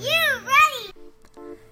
you 0.00 0.40
ready? 0.44 0.92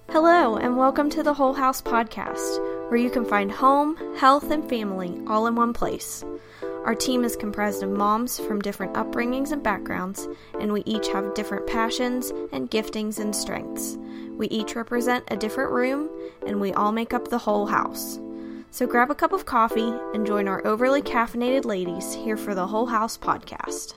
Hello, 0.09 0.55
and 0.55 0.77
welcome 0.77 1.09
to 1.09 1.23
the 1.23 1.33
Whole 1.33 1.53
House 1.53 1.81
Podcast, 1.81 2.59
where 2.89 2.99
you 2.99 3.09
can 3.09 3.25
find 3.25 3.51
home, 3.51 3.97
health, 4.15 4.49
and 4.49 4.67
family 4.69 5.19
all 5.27 5.45
in 5.47 5.55
one 5.55 5.73
place. 5.73 6.23
Our 6.85 6.95
team 6.95 7.25
is 7.25 7.35
comprised 7.35 7.83
of 7.83 7.89
moms 7.89 8.39
from 8.39 8.61
different 8.61 8.93
upbringings 8.93 9.51
and 9.51 9.61
backgrounds, 9.61 10.27
and 10.59 10.71
we 10.71 10.83
each 10.85 11.09
have 11.09 11.33
different 11.33 11.67
passions 11.67 12.31
and 12.53 12.71
giftings 12.71 13.19
and 13.19 13.35
strengths. 13.35 13.97
We 14.37 14.47
each 14.47 14.75
represent 14.75 15.25
a 15.27 15.35
different 15.35 15.71
room, 15.71 16.09
and 16.47 16.61
we 16.61 16.71
all 16.71 16.93
make 16.93 17.13
up 17.13 17.27
the 17.27 17.39
whole 17.39 17.65
house. 17.65 18.19
So 18.71 18.87
grab 18.87 19.11
a 19.11 19.15
cup 19.15 19.33
of 19.33 19.45
coffee 19.45 19.93
and 20.13 20.25
join 20.25 20.47
our 20.47 20.65
overly 20.65 21.01
caffeinated 21.01 21.65
ladies 21.65 22.13
here 22.13 22.37
for 22.37 22.55
the 22.55 22.67
Whole 22.67 22.87
House 22.87 23.17
Podcast. 23.17 23.95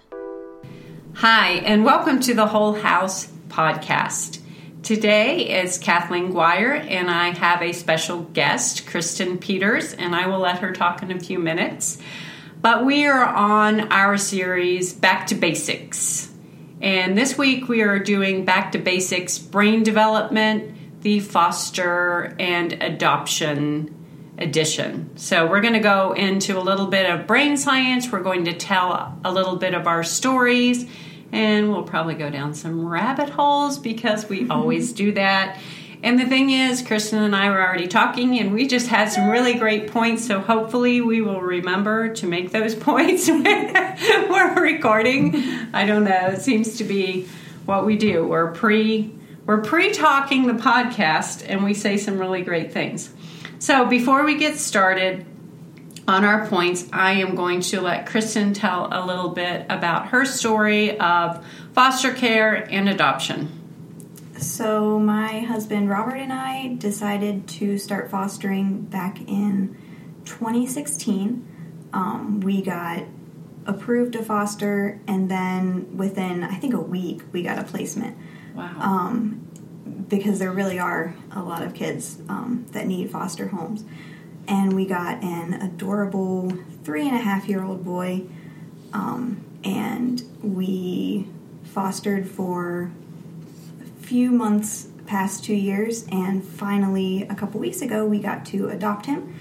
Hi, 1.15 1.53
and 1.65 1.85
welcome 1.85 2.19
to 2.21 2.35
the 2.35 2.47
Whole 2.47 2.75
House 2.75 3.29
podcast. 3.49 4.41
Today 4.83 5.61
is 5.63 5.79
Kathleen 5.79 6.33
Guire, 6.33 6.75
and 6.75 7.11
I 7.11 7.31
have 7.31 7.63
a 7.63 7.73
special 7.73 8.23
guest, 8.23 8.87
Kristen 8.87 9.39
Peters, 9.39 9.93
and 9.95 10.15
I 10.15 10.27
will 10.29 10.39
let 10.39 10.61
her 10.61 10.73
talk 10.73 11.03
in 11.03 11.11
a 11.11 11.19
few 11.19 11.39
minutes. 11.39 11.99
But 12.61 12.85
we 12.85 13.07
are 13.07 13.25
on 13.25 13.93
our 13.93 14.17
series 14.17 14.93
Back 14.93 15.27
to 15.29 15.35
Basics. 15.35 16.33
And 16.81 17.17
this 17.17 17.37
week 17.37 17.69
we 17.69 17.83
are 17.83 17.99
doing 17.99 18.45
Back 18.45 18.73
to 18.73 18.79
Basics 18.79 19.39
brain 19.39 19.83
development, 19.83 21.03
the 21.03 21.21
foster 21.21 22.35
and 22.39 22.73
adoption 22.75 23.95
edition. 24.39 25.17
So 25.17 25.47
we're 25.47 25.61
going 25.61 25.75
to 25.75 25.81
go 25.81 26.13
into 26.13 26.59
a 26.59 26.61
little 26.61 26.87
bit 26.87 27.09
of 27.09 27.27
brain 27.27 27.57
science. 27.57 28.11
We're 28.13 28.23
going 28.23 28.45
to 28.45 28.53
tell 28.53 29.19
a 29.25 29.33
little 29.33 29.57
bit 29.57 29.75
of 29.75 29.87
our 29.87 30.03
stories 30.03 30.87
and 31.33 31.71
we'll 31.71 31.83
probably 31.83 32.15
go 32.15 32.31
down 32.31 32.55
some 32.55 32.87
rabbit 32.87 33.31
holes 33.31 33.79
because 33.79 34.29
we 34.29 34.41
mm-hmm. 34.41 34.53
always 34.53 34.93
do 34.93 35.13
that. 35.13 35.59
And 36.03 36.19
the 36.19 36.27
thing 36.27 36.51
is, 36.51 36.83
Kristen 36.83 37.23
and 37.23 37.35
I 37.35 37.51
were 37.51 37.61
already 37.61 37.89
talking, 37.89 38.39
and 38.39 38.53
we 38.53 38.67
just 38.67 38.87
had 38.89 39.11
some 39.11 39.29
really 39.29 39.55
great 39.55 39.91
points. 39.91 40.27
So 40.27 40.41
hopefully, 40.41 41.01
we 41.01 41.21
will 41.21 41.41
remember 41.41 42.11
to 42.15 42.27
make 42.27 42.53
those 42.53 42.75
points 42.89 43.29
when 43.29 43.73
we're 44.29 44.61
recording. 44.61 45.35
I 45.73 45.87
don't 45.87 46.05
know. 46.05 46.29
It 46.29 46.43
seems 46.43 46.79
to 46.79 46.85
be 46.85 47.27
what 47.65 47.87
we 47.87 47.97
do. 47.97 48.27
We're 48.27 48.53
pre 48.53 49.13
we're 49.47 49.63
pre 49.63 49.93
talking 49.93 50.47
the 50.47 50.55
podcast, 50.55 51.45
and 51.49 51.65
we 51.65 51.73
say 51.73 51.97
some 51.97 52.19
really 52.19 52.43
great 52.43 52.73
things. 52.73 53.13
So 53.59 53.87
before 53.87 54.25
we 54.25 54.37
get 54.37 54.59
started, 54.59 55.25
on 56.09 56.25
our 56.25 56.47
points, 56.47 56.87
I 56.93 57.13
am 57.13 57.35
going 57.35 57.61
to 57.63 57.81
let 57.81 58.07
Kristen 58.07 58.55
tell 58.55 58.89
a 58.93 59.05
little 59.05 59.31
bit 59.31 59.67
about 59.69 60.09
her 60.09 60.25
story 60.25 60.99
of 60.99 61.45
foster 61.73 62.13
care 62.13 62.55
and 62.55 62.89
adoption. 62.89 63.53
So, 64.39 64.99
my 64.99 65.41
husband 65.41 65.89
Robert 65.89 66.17
and 66.17 66.33
I 66.33 66.75
decided 66.77 67.49
to 67.49 67.79
start 67.79 68.11
fostering 68.11 68.83
back 68.83 69.21
in 69.23 69.77
2016. 70.27 71.89
Um, 71.93 72.41
we 72.41 72.61
got 72.63 73.05
approved 73.65 74.13
to 74.13 74.23
foster, 74.23 75.01
and 75.09 75.31
then 75.31 75.97
within, 75.97 76.45
I 76.45 76.57
think, 76.57 76.75
a 76.75 76.81
week, 76.81 77.23
we 77.33 77.43
got 77.43 77.59
a 77.59 77.65
placement. 77.65 78.17
Wow. 78.55 78.77
Um, 78.79 79.43
because 80.09 80.39
there 80.39 80.53
really 80.53 80.79
are 80.79 81.17
a 81.33 81.43
lot 81.43 81.63
of 81.63 81.75
kids 81.75 82.19
um, 82.29 82.67
that 82.73 82.87
need 82.87 83.11
foster 83.11 83.49
homes 83.49 83.85
and 84.49 84.73
we 84.73 84.87
got 84.87 85.23
an 85.23 85.55
adorable 85.55 86.51
three 86.85 87.07
and 87.07 87.17
a 87.17 87.21
half 87.21 87.49
year 87.49 87.63
old 87.63 87.85
boy, 87.85 88.23
um, 88.93 89.45
and 89.65 90.23
we 90.43 91.27
fostered 91.65 92.29
for 92.29 92.91
a 93.81 94.03
few 94.03 94.31
months 94.31 94.89
past 95.07 95.45
two 95.45 95.55
years, 95.55 96.07
and 96.11 96.45
finally 96.45 97.23
a 97.25 97.35
couple 97.35 97.61
weeks 97.61 97.83
ago 97.83 98.07
we 98.07 98.19
got 98.19 98.47
to 98.47 98.69
adopt 98.69 99.07
him. 99.07 99.39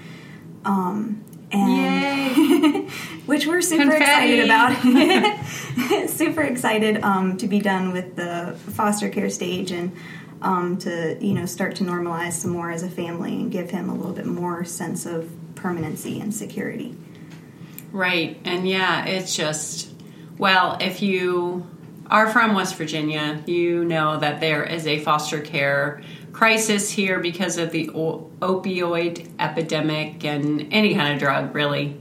Um, 0.64 1.24
and 1.52 2.90
which 3.26 3.48
we're 3.48 3.62
super 3.62 3.84
Confetti. 3.84 4.04
excited 4.04 4.46
about. 4.46 6.10
super 6.10 6.42
excited 6.42 7.02
um, 7.04 7.38
to 7.38 7.48
be 7.48 7.60
done 7.60 7.92
with 7.92 8.16
the 8.16 8.56
foster 8.72 9.10
care 9.10 9.30
stage 9.30 9.72
and 9.72 9.92
um, 10.46 10.78
to 10.78 11.18
you 11.20 11.34
know 11.34 11.46
start 11.46 11.76
to 11.78 11.84
normalize 11.84 12.34
some 12.34 12.52
more 12.52 12.72
as 12.72 12.84
a 12.84 12.90
family 12.90 13.34
and 13.34 13.52
give 13.52 13.70
him 13.70 13.90
a 13.90 13.96
little 13.96 14.14
bit 14.14 14.26
more 14.26 14.64
sense 14.64 15.06
of 15.06 15.30
permanency 15.56 16.20
and 16.20 16.34
security. 16.34 16.96
Right. 17.92 18.38
And 18.44 18.68
yeah, 18.68 19.06
it's 19.06 19.36
just, 19.36 19.90
well, 20.38 20.78
if 20.82 21.02
you 21.02 21.66
are 22.08 22.30
from 22.30 22.54
West 22.54 22.76
Virginia, 22.76 23.42
you 23.48 23.86
know 23.86 24.20
that 24.20 24.42
there 24.42 24.64
is 24.64 24.86
a 24.86 25.00
foster 25.00 25.40
care 25.40 26.02
crisis 26.34 26.92
here 26.92 27.20
because 27.20 27.58
of 27.58 27.72
the 27.72 27.88
opioid 27.88 29.30
epidemic 29.40 30.26
and 30.26 30.68
any 30.72 30.94
kind 30.94 31.14
of 31.14 31.20
drug, 31.20 31.56
really. 31.56 31.98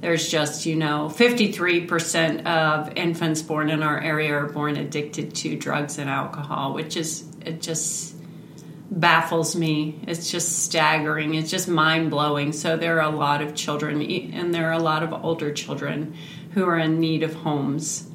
There's 0.00 0.28
just, 0.28 0.64
you 0.64 0.76
know, 0.76 1.10
53% 1.12 2.46
of 2.46 2.96
infants 2.96 3.42
born 3.42 3.68
in 3.68 3.82
our 3.82 4.00
area 4.00 4.32
are 4.32 4.46
born 4.46 4.76
addicted 4.76 5.34
to 5.36 5.56
drugs 5.56 5.98
and 5.98 6.08
alcohol, 6.08 6.72
which 6.72 6.96
is, 6.96 7.24
it 7.46 7.62
just 7.62 8.14
baffles 8.90 9.56
me. 9.56 10.00
It's 10.06 10.30
just 10.30 10.60
staggering. 10.64 11.34
It's 11.34 11.50
just 11.50 11.68
mind 11.68 12.10
blowing. 12.10 12.52
So 12.52 12.76
there 12.76 13.00
are 13.00 13.12
a 13.12 13.16
lot 13.16 13.42
of 13.42 13.54
children, 13.54 14.00
and 14.02 14.54
there 14.54 14.68
are 14.68 14.72
a 14.72 14.78
lot 14.82 15.02
of 15.02 15.12
older 15.24 15.52
children 15.52 16.14
who 16.52 16.64
are 16.66 16.78
in 16.78 17.00
need 17.00 17.22
of 17.22 17.34
homes. 17.34 18.08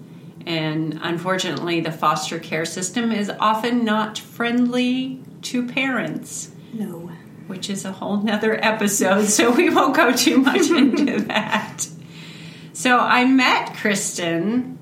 And 0.46 1.00
unfortunately, 1.03 1.81
the 1.81 1.91
foster 1.91 2.40
care 2.40 2.66
system 2.66 3.12
is 3.12 3.30
often 3.40 3.86
not 3.86 4.18
friendly 4.18 5.22
to 5.44 5.68
parents, 5.68 6.50
No. 6.74 7.12
which 7.47 7.70
is 7.70 7.86
a 7.86 7.91
whole 7.91 8.18
nother 8.18 8.58
episode. 8.64 9.25
So 9.28 9.52
we 9.52 9.70
won't 9.70 9.96
go 9.96 10.12
too 10.14 10.38
much 10.38 10.70
into 10.72 11.22
that. 11.25 11.88
So 12.74 12.97
I 12.97 13.25
met 13.25 13.75
Kristen 13.75 14.80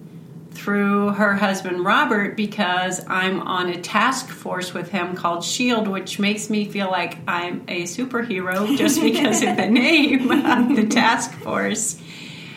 through 0.60 1.12
her 1.12 1.36
husband 1.36 1.86
Robert 1.86 2.36
because 2.36 3.02
I'm 3.08 3.40
on 3.42 3.70
a 3.70 3.80
task 3.80 4.28
force 4.28 4.74
with 4.74 4.92
him 4.92 5.16
called 5.16 5.46
SHIELD, 5.46 5.88
which 5.88 6.20
makes 6.20 6.50
me 6.50 6.66
feel 6.66 6.92
like 6.92 7.18
I'm 7.28 7.64
a 7.70 7.84
superhero 7.84 8.78
just 8.78 9.02
because 9.02 9.42
of 9.42 9.56
the 9.56 9.68
name 9.68 10.30
of 10.30 10.76
the 10.76 10.86
task 10.88 11.32
force. 11.32 12.02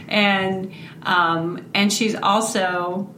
And 0.09 0.73
um, 1.03 1.71
and 1.75 1.93
she's 1.93 2.17
also, 2.17 3.15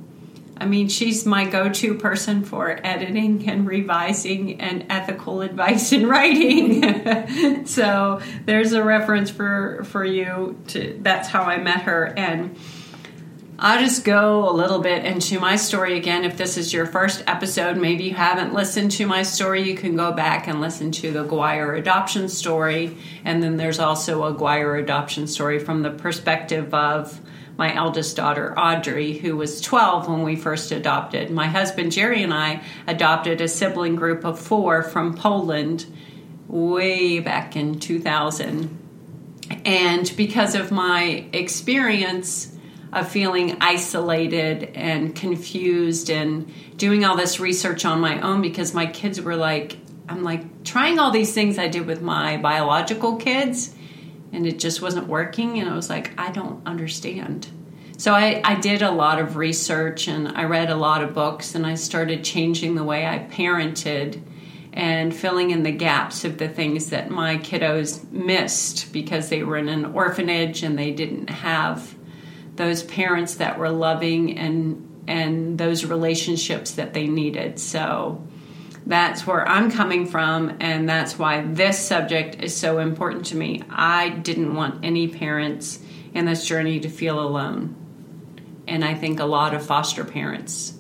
I 0.59 0.67
mean, 0.67 0.89
she's 0.89 1.25
my 1.25 1.47
go-to 1.47 1.95
person 1.95 2.45
for 2.45 2.78
editing 2.84 3.49
and 3.49 3.66
revising 3.66 4.61
and 4.61 4.84
ethical 4.91 5.41
advice 5.41 5.93
in 5.93 6.06
writing. 6.06 7.65
so 7.66 8.21
there's 8.45 8.75
a 8.75 8.84
reference 8.84 9.31
for 9.31 9.83
for 9.84 10.05
you 10.05 10.61
to. 10.69 10.99
That's 11.01 11.28
how 11.28 11.45
I 11.45 11.56
met 11.56 11.83
her 11.83 12.05
and. 12.05 12.59
I'll 13.56 13.78
just 13.78 14.04
go 14.04 14.48
a 14.48 14.53
little 14.53 14.81
bit 14.81 15.04
into 15.04 15.38
my 15.38 15.54
story 15.54 15.97
again. 15.97 16.25
If 16.25 16.37
this 16.37 16.56
is 16.56 16.72
your 16.72 16.87
first 16.87 17.22
episode, 17.28 17.76
maybe 17.76 18.03
you 18.03 18.15
haven't 18.15 18.53
listened 18.53 18.91
to 18.92 19.06
my 19.06 19.22
story, 19.22 19.62
you 19.62 19.76
can 19.76 19.94
go 19.94 20.10
back 20.10 20.48
and 20.48 20.60
listen 20.60 20.91
to 20.92 21.12
the 21.12 21.22
Guire 21.22 21.75
adoption 21.75 22.28
story. 22.28 22.97
And 23.25 23.41
then 23.41 23.56
there's 23.56 23.78
also 23.78 24.25
a 24.25 24.34
Guire 24.34 24.75
adoption 24.75 25.28
story 25.28 25.60
from 25.60 25.82
the 25.82 25.91
perspective 25.91 26.75
of 26.75 27.20
my 27.56 27.72
eldest 27.72 28.16
daughter, 28.16 28.59
Audrey, 28.59 29.19
who 29.19 29.37
was 29.37 29.60
12 29.60 30.09
when 30.09 30.25
we 30.25 30.34
first 30.34 30.72
adopted. 30.72 31.31
My 31.31 31.47
husband, 31.47 31.92
Jerry, 31.92 32.25
and 32.25 32.34
I 32.34 32.60
adopted 32.88 33.41
a 33.41 33.47
sibling 33.47 33.94
group 33.94 34.25
of 34.25 34.41
four 34.41 34.82
from 34.82 35.15
Poland 35.15 35.86
way 36.48 37.21
back 37.21 37.54
in 37.54 37.78
2000. 37.78 38.81
And 39.65 40.12
because 40.16 40.56
of 40.56 40.72
my 40.72 41.26
experience, 41.32 42.53
of 42.94 43.09
feeling 43.09 43.56
isolated 43.60 44.71
and 44.75 45.15
confused 45.15 46.10
and 46.10 46.53
doing 46.77 47.05
all 47.05 47.16
this 47.16 47.41
research 47.41 47.84
on 47.84 48.01
my 48.01 48.21
own 48.21 48.41
because 48.41 48.72
my 48.72 48.86
kids 48.86 49.21
were 49.21 49.36
like, 49.36 49.77
I'm 50.09 50.22
like 50.22 50.65
trying 50.65 50.98
all 50.98 51.10
these 51.10 51.34
things 51.34 51.59
I 51.59 51.69
did 51.69 51.86
with 51.86 52.03
my 52.03 52.36
biological 52.36 53.16
kids 53.16 53.74
and 54.33 54.47
it 54.47 54.59
just 54.59 54.83
wasn't 54.83 55.07
working. 55.09 55.59
And 55.59 55.69
I 55.69 55.74
was 55.74 55.91
like, 55.91 56.13
I 56.19 56.30
don't 56.30 56.66
understand. 56.66 57.48
So 57.97 58.13
I, 58.13 58.41
I 58.45 58.57
did 58.57 58.83
a 58.83 58.91
lot 58.91 59.21
of 59.21 59.36
research 59.36 60.09
and 60.09 60.28
I 60.28 60.45
read 60.45 60.71
a 60.71 60.77
lot 60.77 61.03
of 61.03 61.15
books 61.15 61.54
and 61.54 61.66
I 61.66 61.77
started 61.77 62.24
changing 62.24 62.74
the 62.74 62.84
way 62.84 63.07
I 63.07 63.19
parented 63.19 64.21
and 64.72 65.15
filling 65.15 65.53
in 65.53 65.63
the 65.63 65.71
gaps 65.71 66.24
of 66.24 66.39
the 66.39 66.48
things 66.48 66.91
that 66.91 67.09
my 67.09 67.39
kiddos 67.39 68.10
missed 68.10 68.92
because 68.92 69.28
they 69.28 69.45
were 69.45 69.57
in 69.57 69.69
an 69.69 69.84
orphanage 69.84 70.65
and 70.65 70.77
they 70.77 70.91
didn't 70.91 71.30
have 71.30 71.94
those 72.56 72.83
parents 72.83 73.36
that 73.36 73.59
were 73.59 73.71
loving 73.71 74.39
and 74.39 74.91
and 75.06 75.59
those 75.59 75.84
relationships 75.84 76.72
that 76.72 76.95
they 76.95 77.06
needed. 77.06 77.59
So 77.59 78.27
that's 78.86 79.27
where 79.27 79.47
I'm 79.47 79.71
coming 79.71 80.06
from 80.06 80.56
and 80.60 80.89
that's 80.89 81.18
why 81.18 81.42
this 81.42 81.78
subject 81.78 82.42
is 82.42 82.56
so 82.56 82.78
important 82.78 83.27
to 83.27 83.36
me. 83.36 83.62
I 83.68 84.09
didn't 84.09 84.54
want 84.54 84.84
any 84.84 85.09
parents 85.09 85.80
in 86.15 86.24
this 86.24 86.47
journey 86.47 86.80
to 86.80 86.89
feel 86.89 87.21
alone. 87.21 87.77
And 88.66 88.84
I 88.84 88.95
think 88.95 89.21
a 89.21 89.24
lot 89.24 89.54
of 89.54 89.65
foster 89.65 90.04
parents 90.04 90.74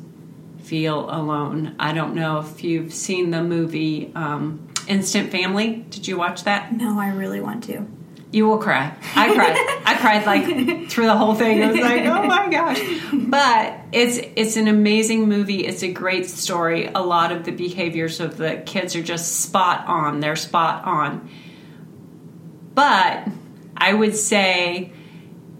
feel 0.62 1.10
alone. 1.10 1.76
I 1.78 1.92
don't 1.92 2.14
know 2.14 2.38
if 2.38 2.64
you've 2.64 2.94
seen 2.94 3.30
the 3.30 3.42
movie 3.42 4.10
um, 4.14 4.68
Instant 4.88 5.30
Family. 5.30 5.84
Did 5.90 6.08
you 6.08 6.16
watch 6.16 6.44
that? 6.44 6.72
No, 6.72 6.98
I 6.98 7.08
really 7.08 7.40
want 7.40 7.64
to. 7.64 7.86
You 8.34 8.48
will 8.48 8.58
cry. 8.58 8.92
I 9.14 9.32
cried. 9.32 9.56
I 9.86 9.96
cried 9.96 10.26
like 10.26 10.88
through 10.90 11.06
the 11.06 11.16
whole 11.16 11.36
thing. 11.36 11.62
I 11.62 11.70
was 11.70 11.80
like, 11.80 12.04
oh 12.04 12.24
my 12.24 12.50
gosh. 12.50 12.80
But 13.12 13.78
it's 13.92 14.18
it's 14.34 14.56
an 14.56 14.66
amazing 14.66 15.28
movie. 15.28 15.64
It's 15.64 15.84
a 15.84 15.92
great 15.92 16.28
story. 16.28 16.90
A 16.92 17.00
lot 17.00 17.30
of 17.30 17.44
the 17.44 17.52
behaviors 17.52 18.18
of 18.18 18.36
the 18.36 18.60
kids 18.66 18.96
are 18.96 19.04
just 19.04 19.40
spot 19.40 19.86
on. 19.86 20.18
They're 20.18 20.34
spot 20.34 20.84
on. 20.84 21.30
But 22.74 23.28
I 23.76 23.94
would 23.94 24.16
say 24.16 24.92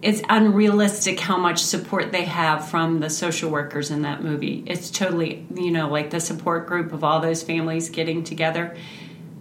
it's 0.02 0.20
unrealistic 0.28 1.20
how 1.20 1.36
much 1.36 1.62
support 1.62 2.10
they 2.10 2.24
have 2.24 2.68
from 2.68 2.98
the 2.98 3.08
social 3.08 3.52
workers 3.52 3.92
in 3.92 4.02
that 4.02 4.20
movie. 4.20 4.64
It's 4.66 4.90
totally, 4.90 5.46
you 5.54 5.70
know, 5.70 5.88
like 5.88 6.10
the 6.10 6.18
support 6.18 6.66
group 6.66 6.92
of 6.92 7.04
all 7.04 7.20
those 7.20 7.44
families 7.44 7.88
getting 7.88 8.24
together. 8.24 8.76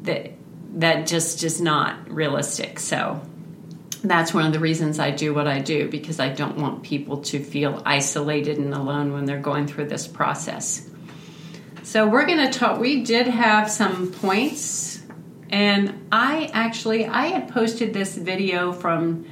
That 0.03 0.33
that 0.73 1.07
just 1.07 1.43
is 1.43 1.61
not 1.61 2.09
realistic. 2.09 2.79
So 2.79 3.21
that's 4.03 4.33
one 4.33 4.45
of 4.45 4.53
the 4.53 4.59
reasons 4.59 4.99
I 4.99 5.11
do 5.11 5.33
what 5.33 5.47
I 5.47 5.59
do 5.59 5.87
because 5.87 6.19
I 6.19 6.29
don't 6.29 6.57
want 6.57 6.83
people 6.83 7.21
to 7.21 7.39
feel 7.39 7.81
isolated 7.85 8.57
and 8.57 8.73
alone 8.73 9.13
when 9.13 9.25
they're 9.25 9.39
going 9.39 9.67
through 9.67 9.87
this 9.87 10.07
process. 10.07 10.89
So 11.83 12.07
we're 12.07 12.25
going 12.25 12.51
to 12.51 12.57
talk 12.57 12.79
we 12.79 13.03
did 13.03 13.27
have 13.27 13.69
some 13.69 14.11
points 14.11 15.01
and 15.49 16.07
I 16.11 16.49
actually 16.53 17.05
I 17.05 17.27
had 17.27 17.49
posted 17.49 17.93
this 17.93 18.17
video 18.17 18.71
from 18.71 19.25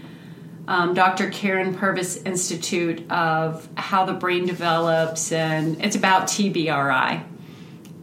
um, 0.67 0.93
Dr. 0.93 1.29
Karyn 1.31 1.75
Purvis 1.75 2.17
Institute 2.17 3.09
of 3.11 3.67
how 3.75 4.05
the 4.05 4.13
brain 4.13 4.45
develops 4.45 5.31
and 5.31 5.83
it's 5.83 5.95
about 5.95 6.27
TBRI. 6.27 7.23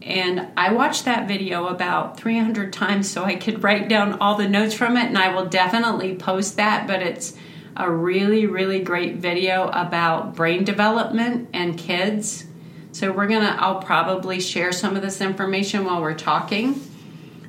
And 0.09 0.49
I 0.57 0.73
watched 0.73 1.05
that 1.05 1.29
video 1.29 1.67
about 1.67 2.19
300 2.19 2.73
times 2.73 3.11
so 3.11 3.25
I 3.25 3.37
could 3.37 3.63
write 3.63 3.91
down 3.91 4.15
all 4.15 4.37
the 4.37 4.49
notes 4.49 4.73
from 4.73 4.97
it, 4.97 5.05
and 5.05 5.19
I 5.19 5.35
will 5.35 5.45
definitely 5.45 6.17
post 6.17 6.57
that. 6.57 6.87
But 6.87 7.03
it's 7.03 7.37
a 7.77 7.91
really, 7.91 8.47
really 8.47 8.81
great 8.81 9.17
video 9.17 9.69
about 9.69 10.35
brain 10.35 10.65
development 10.65 11.51
and 11.53 11.77
kids. 11.77 12.47
So 12.93 13.13
we're 13.13 13.29
gonna, 13.29 13.55
I'll 13.61 13.83
probably 13.83 14.41
share 14.41 14.73
some 14.73 14.97
of 14.97 15.03
this 15.03 15.21
information 15.21 15.85
while 15.85 16.01
we're 16.01 16.15
talking 16.15 16.81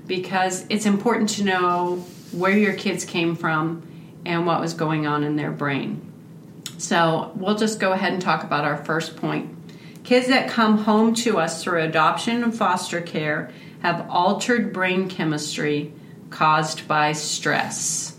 because 0.06 0.66
it's 0.70 0.86
important 0.86 1.30
to 1.30 1.46
know 1.46 2.06
where 2.34 2.58
your 2.58 2.74
kids 2.74 3.06
came 3.06 3.38
from 3.38 3.88
and 4.26 4.46
what 4.46 4.60
was 4.60 4.74
going 4.74 5.08
on 5.08 5.24
in 5.24 5.38
their 5.38 5.52
brain. 5.52 6.12
So 6.78 7.32
we'll 7.36 7.58
just 7.58 7.80
go 7.80 7.94
ahead 7.94 8.12
and 8.12 8.22
talk 8.22 8.44
about 8.44 8.66
our 8.66 8.84
first 8.84 9.16
point. 9.16 9.56
Kids 10.04 10.28
that 10.28 10.50
come 10.50 10.80
home 10.80 11.14
to 11.14 11.38
us 11.38 11.64
through 11.64 11.82
adoption 11.82 12.44
and 12.44 12.56
foster 12.56 13.02
care 13.02 13.52
have 13.82 14.08
altered 14.10 14.74
brain 14.74 15.10
chemistry 15.10 15.94
caused 16.30 16.88
by 16.88 17.12
stress. 17.12 18.18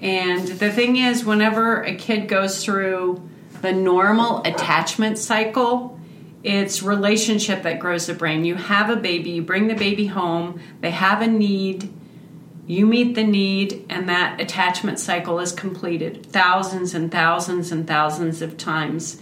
And 0.00 0.46
the 0.46 0.70
thing 0.70 0.96
is, 0.96 1.24
whenever 1.24 1.82
a 1.82 1.94
kid 1.94 2.28
goes 2.28 2.64
through 2.64 3.28
the 3.62 3.72
normal 3.72 4.42
attachment 4.44 5.18
cycle, 5.18 5.98
it's 6.44 6.82
relationship 6.82 7.64
that 7.64 7.80
grows 7.80 8.06
the 8.06 8.14
brain. 8.14 8.44
You 8.44 8.54
have 8.54 8.90
a 8.90 8.96
baby, 8.96 9.30
you 9.30 9.42
bring 9.42 9.66
the 9.66 9.74
baby 9.74 10.06
home, 10.06 10.60
they 10.80 10.92
have 10.92 11.20
a 11.20 11.26
need, 11.26 11.92
you 12.66 12.86
meet 12.86 13.14
the 13.14 13.24
need, 13.24 13.84
and 13.88 14.08
that 14.08 14.40
attachment 14.40 15.00
cycle 15.00 15.40
is 15.40 15.50
completed 15.50 16.26
thousands 16.26 16.94
and 16.94 17.10
thousands 17.10 17.72
and 17.72 17.86
thousands 17.86 18.40
of 18.40 18.56
times. 18.56 19.20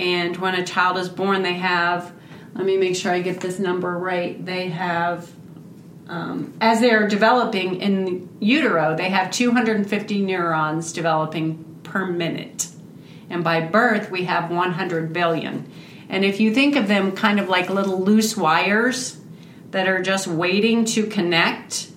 And 0.00 0.38
when 0.38 0.54
a 0.54 0.64
child 0.64 0.96
is 0.96 1.10
born, 1.10 1.42
they 1.42 1.58
have, 1.58 2.10
let 2.54 2.64
me 2.64 2.78
make 2.78 2.96
sure 2.96 3.12
I 3.12 3.20
get 3.20 3.40
this 3.40 3.58
number 3.58 3.98
right, 3.98 4.42
they 4.42 4.70
have, 4.70 5.30
um, 6.08 6.54
as 6.58 6.80
they're 6.80 7.06
developing 7.06 7.82
in 7.82 8.30
utero, 8.40 8.96
they 8.96 9.10
have 9.10 9.30
250 9.30 10.22
neurons 10.22 10.94
developing 10.94 11.80
per 11.82 12.06
minute. 12.06 12.68
And 13.28 13.44
by 13.44 13.60
birth, 13.60 14.10
we 14.10 14.24
have 14.24 14.50
100 14.50 15.12
billion. 15.12 15.70
And 16.08 16.24
if 16.24 16.40
you 16.40 16.54
think 16.54 16.76
of 16.76 16.88
them 16.88 17.12
kind 17.12 17.38
of 17.38 17.50
like 17.50 17.68
little 17.68 18.00
loose 18.00 18.38
wires 18.38 19.20
that 19.70 19.86
are 19.86 20.00
just 20.00 20.26
waiting 20.26 20.86
to 20.86 21.06
connect, 21.08 21.90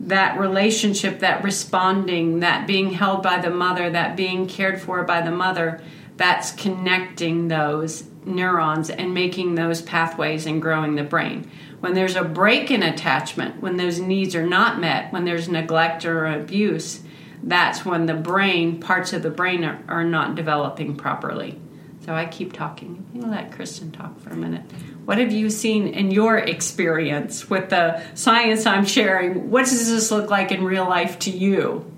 that 0.00 0.40
relationship, 0.40 1.18
that 1.18 1.44
responding, 1.44 2.40
that 2.40 2.66
being 2.66 2.92
held 2.94 3.22
by 3.22 3.38
the 3.38 3.50
mother, 3.50 3.90
that 3.90 4.16
being 4.16 4.48
cared 4.48 4.80
for 4.80 5.04
by 5.04 5.20
the 5.20 5.30
mother, 5.30 5.82
that's 6.20 6.52
connecting 6.52 7.48
those 7.48 8.04
neurons 8.26 8.90
and 8.90 9.14
making 9.14 9.54
those 9.54 9.80
pathways 9.80 10.44
and 10.44 10.60
growing 10.60 10.94
the 10.94 11.02
brain. 11.02 11.50
When 11.80 11.94
there's 11.94 12.14
a 12.14 12.22
break 12.22 12.70
in 12.70 12.82
attachment, 12.82 13.62
when 13.62 13.78
those 13.78 14.00
needs 14.00 14.34
are 14.34 14.46
not 14.46 14.78
met, 14.78 15.14
when 15.14 15.24
there's 15.24 15.48
neglect 15.48 16.04
or 16.04 16.26
abuse, 16.26 17.00
that's 17.42 17.86
when 17.86 18.04
the 18.04 18.12
brain, 18.12 18.80
parts 18.80 19.14
of 19.14 19.22
the 19.22 19.30
brain, 19.30 19.64
are, 19.64 19.82
are 19.88 20.04
not 20.04 20.34
developing 20.34 20.94
properly. 20.94 21.58
So 22.04 22.12
I 22.12 22.26
keep 22.26 22.52
talking. 22.52 23.08
Let 23.14 23.52
Kristen 23.52 23.90
talk 23.90 24.20
for 24.20 24.28
a 24.28 24.36
minute. 24.36 24.70
What 25.06 25.16
have 25.16 25.32
you 25.32 25.48
seen 25.48 25.88
in 25.88 26.10
your 26.10 26.36
experience 26.36 27.48
with 27.48 27.70
the 27.70 28.02
science 28.14 28.66
I'm 28.66 28.84
sharing? 28.84 29.50
What 29.50 29.64
does 29.64 29.88
this 29.88 30.10
look 30.10 30.28
like 30.28 30.52
in 30.52 30.64
real 30.64 30.86
life 30.86 31.18
to 31.20 31.30
you? 31.30 31.90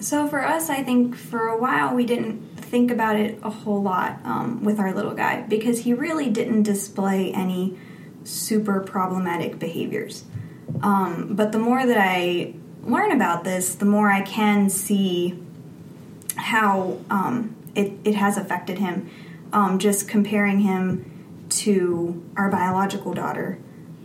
So 0.00 0.26
for 0.26 0.44
us, 0.44 0.68
I 0.68 0.82
think 0.82 1.14
for 1.14 1.46
a 1.46 1.56
while 1.56 1.94
we 1.94 2.04
didn't 2.04 2.57
think 2.68 2.90
about 2.90 3.16
it 3.16 3.38
a 3.42 3.50
whole 3.50 3.82
lot 3.82 4.20
um, 4.24 4.62
with 4.64 4.78
our 4.78 4.92
little 4.94 5.14
guy 5.14 5.42
because 5.42 5.80
he 5.80 5.94
really 5.94 6.28
didn't 6.28 6.62
display 6.64 7.32
any 7.32 7.76
super 8.24 8.80
problematic 8.80 9.58
behaviors. 9.58 10.24
Um, 10.82 11.34
but 11.34 11.52
the 11.52 11.58
more 11.58 11.84
that 11.86 11.98
I 11.98 12.54
learn 12.82 13.12
about 13.12 13.44
this, 13.44 13.74
the 13.74 13.86
more 13.86 14.10
I 14.10 14.22
can 14.22 14.68
see 14.70 15.42
how 16.36 16.98
um, 17.10 17.56
it, 17.74 17.92
it 18.04 18.14
has 18.14 18.36
affected 18.36 18.78
him. 18.78 19.10
Um, 19.50 19.78
just 19.78 20.08
comparing 20.08 20.60
him 20.60 21.46
to 21.48 22.22
our 22.36 22.50
biological 22.50 23.14
daughter. 23.14 23.58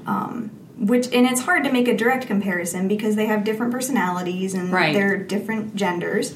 Um, 0.05 0.51
which 0.77 1.07
and 1.13 1.27
it's 1.27 1.41
hard 1.41 1.63
to 1.65 1.71
make 1.71 1.87
a 1.87 1.95
direct 1.95 2.27
comparison 2.27 2.87
because 2.87 3.15
they 3.15 3.25
have 3.25 3.43
different 3.43 3.71
personalities 3.71 4.53
and 4.53 4.71
Right. 4.71 4.93
they're 4.93 5.17
different 5.17 5.75
genders. 5.75 6.35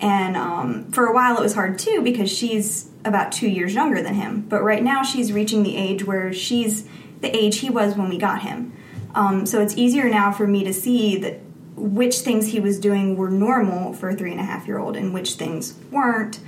And 0.00 0.36
um, 0.36 0.90
for 0.92 1.06
a 1.06 1.14
while 1.14 1.38
it 1.38 1.42
was 1.42 1.54
hard 1.54 1.78
too 1.78 2.02
because 2.02 2.30
she's 2.30 2.90
about 3.04 3.32
two 3.32 3.48
years 3.48 3.74
younger 3.74 4.02
than 4.02 4.14
him. 4.14 4.42
But 4.42 4.62
right 4.62 4.82
now 4.82 5.02
she's 5.02 5.32
reaching 5.32 5.62
the 5.62 5.76
age 5.76 6.04
where 6.04 6.32
she's 6.32 6.88
the 7.20 7.34
age 7.34 7.58
he 7.58 7.70
was 7.70 7.96
when 7.96 8.08
we 8.08 8.18
got 8.18 8.42
him. 8.42 8.72
Um, 9.14 9.46
so 9.46 9.60
it's 9.60 9.76
easier 9.76 10.08
now 10.08 10.32
for 10.32 10.46
me 10.46 10.64
to 10.64 10.72
see 10.72 11.16
that 11.18 11.40
which 11.76 12.18
things 12.18 12.48
he 12.48 12.60
was 12.60 12.78
doing 12.78 13.16
were 13.16 13.30
normal 13.30 13.92
for 13.92 14.10
a 14.10 14.16
three 14.16 14.30
and 14.30 14.40
a 14.40 14.44
half 14.44 14.66
year 14.66 14.78
old 14.78 14.96
and 14.96 15.12
which 15.12 15.34
things 15.34 15.74
weren't 15.90 16.40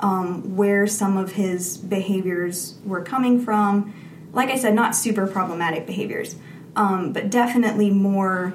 um, 0.00 0.56
where 0.56 0.86
some 0.86 1.16
of 1.16 1.32
his 1.32 1.76
behaviors 1.76 2.78
were 2.84 3.02
coming 3.02 3.42
from. 3.42 3.94
Like 4.32 4.50
I 4.50 4.56
said, 4.56 4.74
not 4.74 4.96
super 4.96 5.26
problematic 5.26 5.86
behaviors, 5.86 6.36
um, 6.74 7.12
but 7.12 7.30
definitely 7.30 7.90
more, 7.90 8.54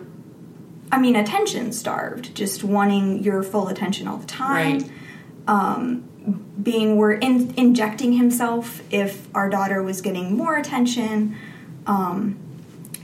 I 0.92 1.00
mean, 1.00 1.16
attention 1.16 1.72
starved, 1.74 2.34
just 2.36 2.64
wanting 2.64 3.24
your 3.24 3.44
full 3.44 3.68
attention 3.68 4.08
all 4.08 4.18
the 4.18 4.28
time. 4.28 4.80
Right. 4.80 4.92
Um, 5.48 6.10
being, 6.62 6.98
we're 6.98 7.14
in, 7.14 7.54
injecting 7.56 8.14
himself 8.14 8.82
if 8.92 9.28
our 9.36 9.50
daughter 9.50 9.82
was 9.82 10.02
getting 10.02 10.36
more 10.36 10.58
attention. 10.58 11.36
Um, 11.86 12.40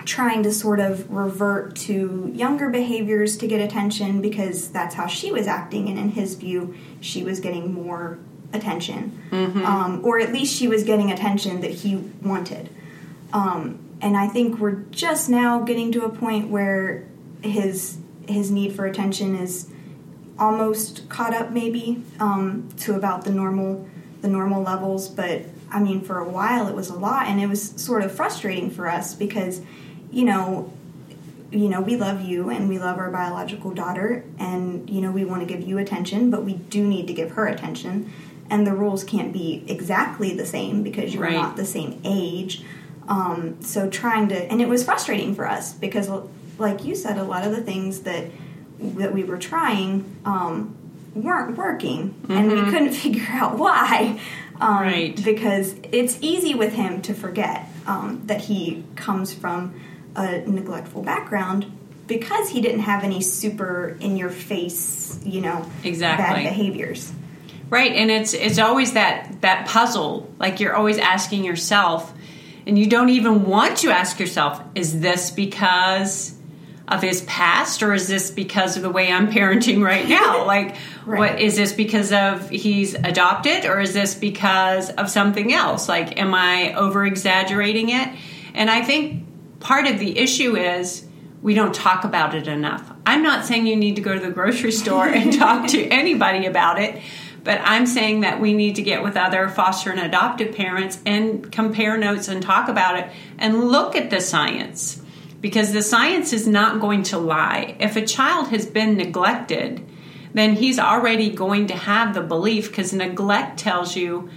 trying 0.05 0.43
to 0.43 0.51
sort 0.51 0.79
of 0.79 1.09
revert 1.09 1.75
to 1.75 2.29
younger 2.33 2.69
behaviors 2.69 3.37
to 3.37 3.47
get 3.47 3.61
attention 3.61 4.21
because 4.21 4.69
that's 4.69 4.95
how 4.95 5.07
she 5.07 5.31
was 5.31 5.47
acting, 5.47 5.87
and 5.87 5.97
in 5.97 6.09
his 6.09 6.35
view, 6.35 6.75
she 6.99 7.23
was 7.23 7.39
getting 7.39 7.73
more 7.73 8.19
attention, 8.51 9.17
um, 9.65 10.01
or 10.03 10.19
at 10.19 10.31
least 10.31 10.53
she 10.55 10.67
was 10.67 10.83
getting 10.83 11.11
attention 11.11 11.61
that 11.61 11.71
he 11.71 11.95
wanted. 11.95 12.69
Um, 13.31 13.79
and 14.01 14.17
I 14.17 14.27
think 14.27 14.59
we're 14.59 14.83
just 14.91 15.29
now 15.29 15.61
getting 15.61 15.91
to 15.93 16.03
a 16.03 16.09
point 16.09 16.49
where 16.49 17.07
his 17.43 17.97
his 18.27 18.49
need 18.51 18.73
for 18.73 18.85
attention 18.85 19.35
is 19.35 19.69
almost 20.39 21.07
caught 21.09 21.33
up, 21.33 21.51
maybe 21.51 22.01
um, 22.19 22.69
to 22.79 22.95
about 22.95 23.23
the 23.25 23.31
normal 23.31 23.87
the 24.21 24.27
normal 24.27 24.63
levels. 24.63 25.09
But 25.09 25.43
I 25.71 25.79
mean, 25.79 26.01
for 26.01 26.19
a 26.19 26.27
while 26.29 26.67
it 26.67 26.75
was 26.75 26.89
a 26.89 26.95
lot, 26.95 27.27
and 27.27 27.39
it 27.41 27.47
was 27.47 27.61
sort 27.81 28.03
of 28.03 28.11
frustrating 28.11 28.69
for 28.71 28.87
us 28.87 29.13
because, 29.13 29.61
you 30.11 30.23
know, 30.25 30.71
you 31.51 31.69
know, 31.69 31.81
we 31.81 31.95
love 31.95 32.21
you 32.21 32.49
and 32.49 32.67
we 32.69 32.79
love 32.79 32.97
our 32.97 33.11
biological 33.11 33.71
daughter, 33.71 34.23
and 34.39 34.89
you 34.89 35.01
know, 35.01 35.11
we 35.11 35.25
want 35.25 35.47
to 35.47 35.53
give 35.53 35.67
you 35.67 35.77
attention, 35.77 36.31
but 36.31 36.43
we 36.43 36.53
do 36.53 36.85
need 36.87 37.07
to 37.07 37.13
give 37.13 37.31
her 37.31 37.47
attention, 37.47 38.11
and 38.49 38.65
the 38.65 38.73
rules 38.73 39.03
can't 39.03 39.31
be 39.33 39.63
exactly 39.67 40.35
the 40.35 40.45
same 40.45 40.81
because 40.83 41.13
you're 41.13 41.23
Right. 41.23 41.33
not 41.33 41.55
the 41.57 41.65
same 41.65 41.99
age. 42.03 42.63
Um, 43.07 43.57
so 43.61 43.89
trying 43.89 44.29
to, 44.29 44.49
and 44.49 44.61
it 44.61 44.69
was 44.69 44.83
frustrating 44.85 45.35
for 45.35 45.45
us 45.47 45.73
because, 45.73 46.09
like 46.57 46.85
you 46.85 46.95
said, 46.95 47.17
a 47.17 47.23
lot 47.23 47.45
of 47.45 47.51
the 47.55 47.61
things 47.61 48.01
that 48.01 48.25
that 48.79 49.13
we 49.13 49.23
were 49.23 49.37
trying 49.37 50.03
um, 50.25 50.75
weren't 51.15 51.57
working, 51.57 52.15
and 52.29 52.51
we 52.51 52.61
couldn't 52.71 52.93
figure 53.05 53.27
out 53.29 53.57
why. 53.57 54.19
Um, 54.59 54.81
Right. 54.81 55.23
Because 55.23 55.75
it's 55.91 56.17
easy 56.21 56.53
with 56.53 56.73
him 56.73 57.01
to 57.03 57.13
forget 57.13 57.67
um, 57.87 58.21
that 58.25 58.41
he 58.41 58.83
comes 58.95 59.33
from 59.33 59.79
a 60.15 60.39
neglectful 60.41 61.01
background 61.01 61.71
because 62.07 62.49
he 62.49 62.61
didn't 62.61 62.81
have 62.81 63.03
any 63.03 63.21
super 63.21 63.97
in 63.99 64.17
your 64.17 64.29
face, 64.29 65.19
you 65.23 65.41
know, 65.41 65.65
Exactly. 65.83 66.43
bad 66.43 66.43
behaviors. 66.43 67.11
Right, 67.69 67.93
and 67.93 68.11
it's 68.11 68.33
it's 68.35 68.59
always 68.59 68.93
that 68.93 69.41
that 69.41 69.67
puzzle. 69.67 70.29
Like 70.37 70.59
you're 70.59 70.75
always 70.75 70.99
asking 70.99 71.43
yourself, 71.43 72.13
and 72.67 72.77
you 72.77 72.85
don't 72.87 73.09
even 73.09 73.45
want 73.45 73.77
to 73.79 73.89
ask 73.89 74.19
yourself, 74.19 74.61
is 74.75 74.99
this 74.99 75.31
because 75.31 76.35
of 76.87 77.01
his 77.01 77.21
past 77.21 77.81
or 77.81 77.93
is 77.93 78.07
this 78.07 78.29
because 78.29 78.75
of 78.75 78.83
the 78.83 78.89
way 78.89 79.11
I'm 79.11 79.31
parenting 79.31 79.83
right 79.83 80.07
now? 80.07 80.45
Like 80.53 80.75
Right. 81.05 81.19
what 81.19 81.41
is 81.41 81.57
this 81.57 81.73
because 81.73 82.13
of 82.13 82.49
he's 82.49 82.93
adopted 82.93 83.65
or 83.65 83.81
is 83.81 83.93
this 83.93 84.15
because 84.15 84.89
of 84.89 85.09
something 85.09 85.51
else? 85.53 85.89
Like 85.89 86.19
am 86.19 86.33
I 86.33 86.73
over 86.75 87.05
exaggerating 87.05 87.89
it? 87.89 88.09
And 88.53 88.69
I 88.69 88.83
think 88.83 89.25
part 89.59 89.85
of 89.87 89.99
the 89.99 90.17
issue 90.17 90.55
is 90.55 91.05
we 91.41 91.53
don't 91.55 91.75
talk 91.75 92.05
about 92.05 92.35
it 92.35 92.47
enough. 92.47 92.89
I'm 93.05 93.21
not 93.21 93.45
saying 93.45 93.67
you 93.67 93.75
need 93.75 93.97
to 93.97 94.01
go 94.01 94.13
to 94.13 94.19
the 94.19 94.31
grocery 94.31 94.71
store 94.71 95.07
and 95.07 95.33
talk 95.37 95.67
to 95.69 95.87
anybody 95.89 96.45
about 96.45 96.79
it, 96.79 97.01
but 97.43 97.59
I'm 97.63 97.85
saying 97.85 98.21
that 98.21 98.39
we 98.39 98.53
need 98.53 98.75
to 98.75 98.81
get 98.81 99.03
with 99.03 99.17
other 99.17 99.49
foster 99.49 99.91
and 99.91 99.99
adoptive 99.99 100.55
parents 100.55 101.01
and 101.05 101.51
compare 101.51 101.97
notes 101.97 102.29
and 102.29 102.41
talk 102.41 102.69
about 102.69 102.97
it 102.97 103.09
and 103.37 103.65
look 103.69 103.97
at 103.97 104.09
the 104.09 104.21
science 104.21 105.02
because 105.43 105.73
the 105.73 105.81
science 105.81 106.31
is 106.31 106.47
not 106.47 106.79
going 106.79 107.03
to 107.03 107.17
lie. 107.17 107.75
If 107.77 107.97
a 107.97 108.05
child 108.05 108.47
has 108.47 108.65
been 108.65 108.95
neglected, 108.95 109.85
then 110.33 110.55
he's 110.55 110.79
already 110.79 111.29
going 111.29 111.67
to 111.67 111.75
have 111.75 112.13
the 112.13 112.21
belief 112.21 112.69
because 112.69 112.93
neglect 112.93 113.59
tells 113.59 113.93
you 113.97 114.29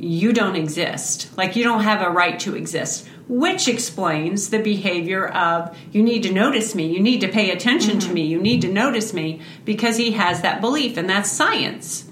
you 0.00 0.32
don't 0.32 0.56
exist. 0.56 1.30
Like 1.38 1.54
you 1.54 1.62
don't 1.62 1.84
have 1.84 2.02
a 2.02 2.10
right 2.10 2.40
to 2.40 2.56
exist, 2.56 3.08
which 3.28 3.68
explains 3.68 4.50
the 4.50 4.58
behavior 4.58 5.28
of 5.28 5.78
you 5.92 6.02
need 6.02 6.24
to 6.24 6.32
notice 6.32 6.74
me, 6.74 6.92
you 6.92 6.98
need 6.98 7.20
to 7.20 7.28
pay 7.28 7.52
attention 7.52 8.00
to 8.00 8.06
mm-hmm. 8.06 8.14
me, 8.14 8.26
you 8.26 8.40
need 8.40 8.62
to 8.62 8.72
notice 8.72 9.14
me 9.14 9.40
because 9.64 9.96
he 9.96 10.10
has 10.12 10.40
that 10.40 10.60
belief, 10.60 10.96
and 10.96 11.08
that's 11.08 11.30
science. 11.30 12.10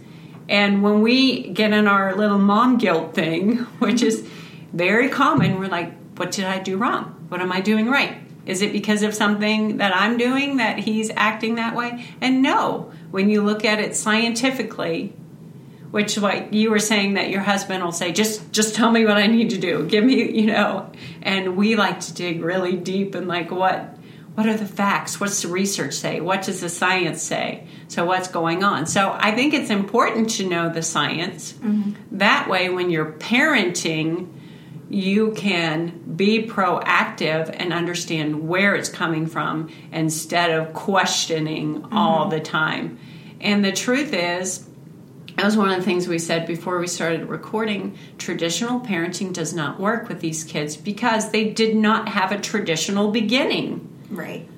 And 0.49 0.85
when 0.85 1.03
we 1.03 1.49
get 1.49 1.73
in 1.73 1.89
our 1.89 2.15
little 2.15 2.39
mom 2.39 2.79
guilt 2.79 3.13
thing, 3.13 3.57
which 3.81 4.03
is 4.03 4.25
very 4.73 5.09
common, 5.09 5.59
we're 5.59 5.67
like, 5.67 5.93
what 6.15 6.31
did 6.31 6.45
I 6.45 6.61
do 6.61 6.77
wrong? 6.77 7.27
What 7.29 7.41
am 7.41 7.51
I 7.51 7.61
doing 7.61 7.91
right? 7.91 8.23
Is 8.47 8.63
it 8.63 8.73
because 8.73 9.03
of 9.03 9.15
something 9.15 9.79
that 9.79 9.95
I'm 9.95 10.17
doing 10.17 10.59
that 10.59 10.79
he's 10.79 11.11
acting 11.17 11.57
that 11.57 11.75
way? 11.75 12.07
And 12.21 12.43
no, 12.43 12.93
when 13.11 13.29
you 13.29 13.43
look 13.43 13.65
at 13.65 13.81
it 13.81 13.97
scientifically, 13.97 15.13
which 15.91 16.17
like 16.19 16.53
you 16.53 16.71
were 16.71 16.79
saying 16.79 17.15
that 17.15 17.31
your 17.31 17.41
husband 17.41 17.83
will 17.83 17.93
say 17.93 18.13
just 18.13 18.53
just 18.53 18.75
tell 18.75 18.91
me 18.91 19.05
what 19.05 19.17
i 19.17 19.27
need 19.27 19.51
to 19.51 19.59
do. 19.59 19.87
Give 19.87 20.05
me 20.05 20.41
you 20.41 20.47
know. 20.47 20.91
And 21.23 21.57
we 21.57 21.77
like 21.77 22.01
to 22.01 22.15
dig 22.15 22.43
really 22.43 22.77
deep 22.77 23.15
and 23.15 23.27
like 23.27 23.51
what 23.51 23.95
what 24.35 24.47
are 24.47 24.57
the 24.57 24.67
facts? 24.67 25.19
What's 25.19 25.41
the 25.41 25.49
research 25.49 25.95
say? 25.95 26.21
What 26.21 26.43
does 26.43 26.61
the 26.61 26.69
science 26.69 27.23
say? 27.23 27.67
So 27.89 28.05
what's 28.05 28.29
going 28.29 28.63
on? 28.63 28.87
So 28.87 29.17
i 29.19 29.33
think 29.33 29.55
it's 29.55 29.71
important 29.71 30.31
to 30.31 30.49
know 30.49 30.69
the 30.69 30.83
science. 30.83 31.53
Mm-hmm. 31.55 32.19
That 32.19 32.49
way 32.49 32.69
when 32.69 32.91
you're 32.91 33.13
parenting 33.13 34.29
you 34.89 35.33
can 35.33 36.15
be 36.17 36.47
proactive 36.47 37.55
and 37.59 37.73
understand 37.73 38.49
where 38.49 38.75
it's 38.75 38.89
coming 38.89 39.27
from 39.27 39.69
instead 39.93 40.51
of 40.51 40.73
questioning 40.73 41.85
all 41.93 42.23
mm-hmm. 42.23 42.31
the 42.31 42.41
time 42.41 42.99
and 43.41 43.65
the 43.65 43.73
truth 43.73 44.13
is 44.13 44.67
that 45.37 45.45
was 45.45 45.57
one 45.57 45.69
of 45.69 45.77
the 45.77 45.83
things 45.83 46.09
we 46.09 46.19
said 46.19 46.47
before 46.47 46.79
we 46.79 46.87
started 46.87 47.29
recording. 47.29 47.99
Traditional 48.17 48.81
parenting 48.81 49.35
does 49.35 49.53
not 49.53 49.79
work 49.79 50.09
with 50.09 50.21
these 50.21 50.45
kids 50.45 50.79
because 50.79 51.31
they 51.31 51.51
did 51.51 51.77
not 51.77 52.09
have 52.09 52.33
a 52.33 52.41
traditional 52.41 53.11
beginning. 53.11 53.87
Right. 54.11 54.49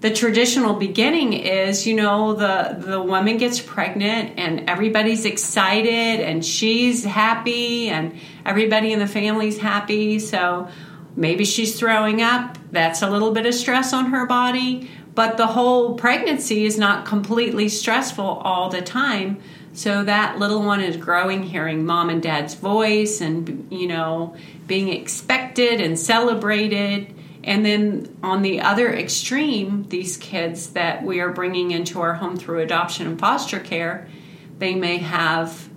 The 0.00 0.10
traditional 0.10 0.74
beginning 0.74 1.34
is, 1.34 1.86
you 1.86 1.94
know, 1.94 2.32
the 2.32 2.76
the 2.78 3.02
woman 3.02 3.36
gets 3.36 3.60
pregnant 3.60 4.38
and 4.38 4.68
everybody's 4.68 5.26
excited 5.26 6.20
and 6.20 6.42
she's 6.44 7.04
happy 7.04 7.90
and 7.90 8.18
everybody 8.46 8.92
in 8.92 8.98
the 8.98 9.06
family's 9.06 9.58
happy. 9.58 10.18
So 10.18 10.68
maybe 11.16 11.44
she's 11.44 11.78
throwing 11.78 12.22
up. 12.22 12.56
That's 12.72 13.02
a 13.02 13.10
little 13.10 13.32
bit 13.32 13.44
of 13.44 13.54
stress 13.54 13.92
on 13.92 14.06
her 14.06 14.26
body, 14.26 14.90
but 15.14 15.36
the 15.36 15.48
whole 15.48 15.96
pregnancy 15.96 16.64
is 16.64 16.78
not 16.78 17.04
completely 17.04 17.68
stressful 17.68 18.24
all 18.24 18.70
the 18.70 18.80
time. 18.80 19.38
So 19.74 20.02
that 20.04 20.38
little 20.38 20.62
one 20.62 20.80
is 20.80 20.96
growing, 20.96 21.42
hearing 21.42 21.84
mom 21.84 22.08
and 22.10 22.22
dad's 22.22 22.54
voice, 22.54 23.20
and 23.20 23.68
you 23.70 23.86
know, 23.86 24.34
being 24.66 24.88
expected 24.88 25.80
and 25.80 25.98
celebrated. 25.98 27.14
And 27.42 27.64
then 27.64 28.16
on 28.22 28.42
the 28.42 28.60
other 28.60 28.92
extreme, 28.92 29.84
these 29.88 30.16
kids 30.16 30.70
that 30.70 31.02
we 31.02 31.20
are 31.20 31.32
bringing 31.32 31.70
into 31.70 32.00
our 32.00 32.14
home 32.14 32.36
through 32.36 32.60
adoption 32.60 33.06
and 33.06 33.18
foster 33.18 33.58
care, 33.58 34.08
they 34.58 34.74
may 34.74 34.98
have 34.98 35.70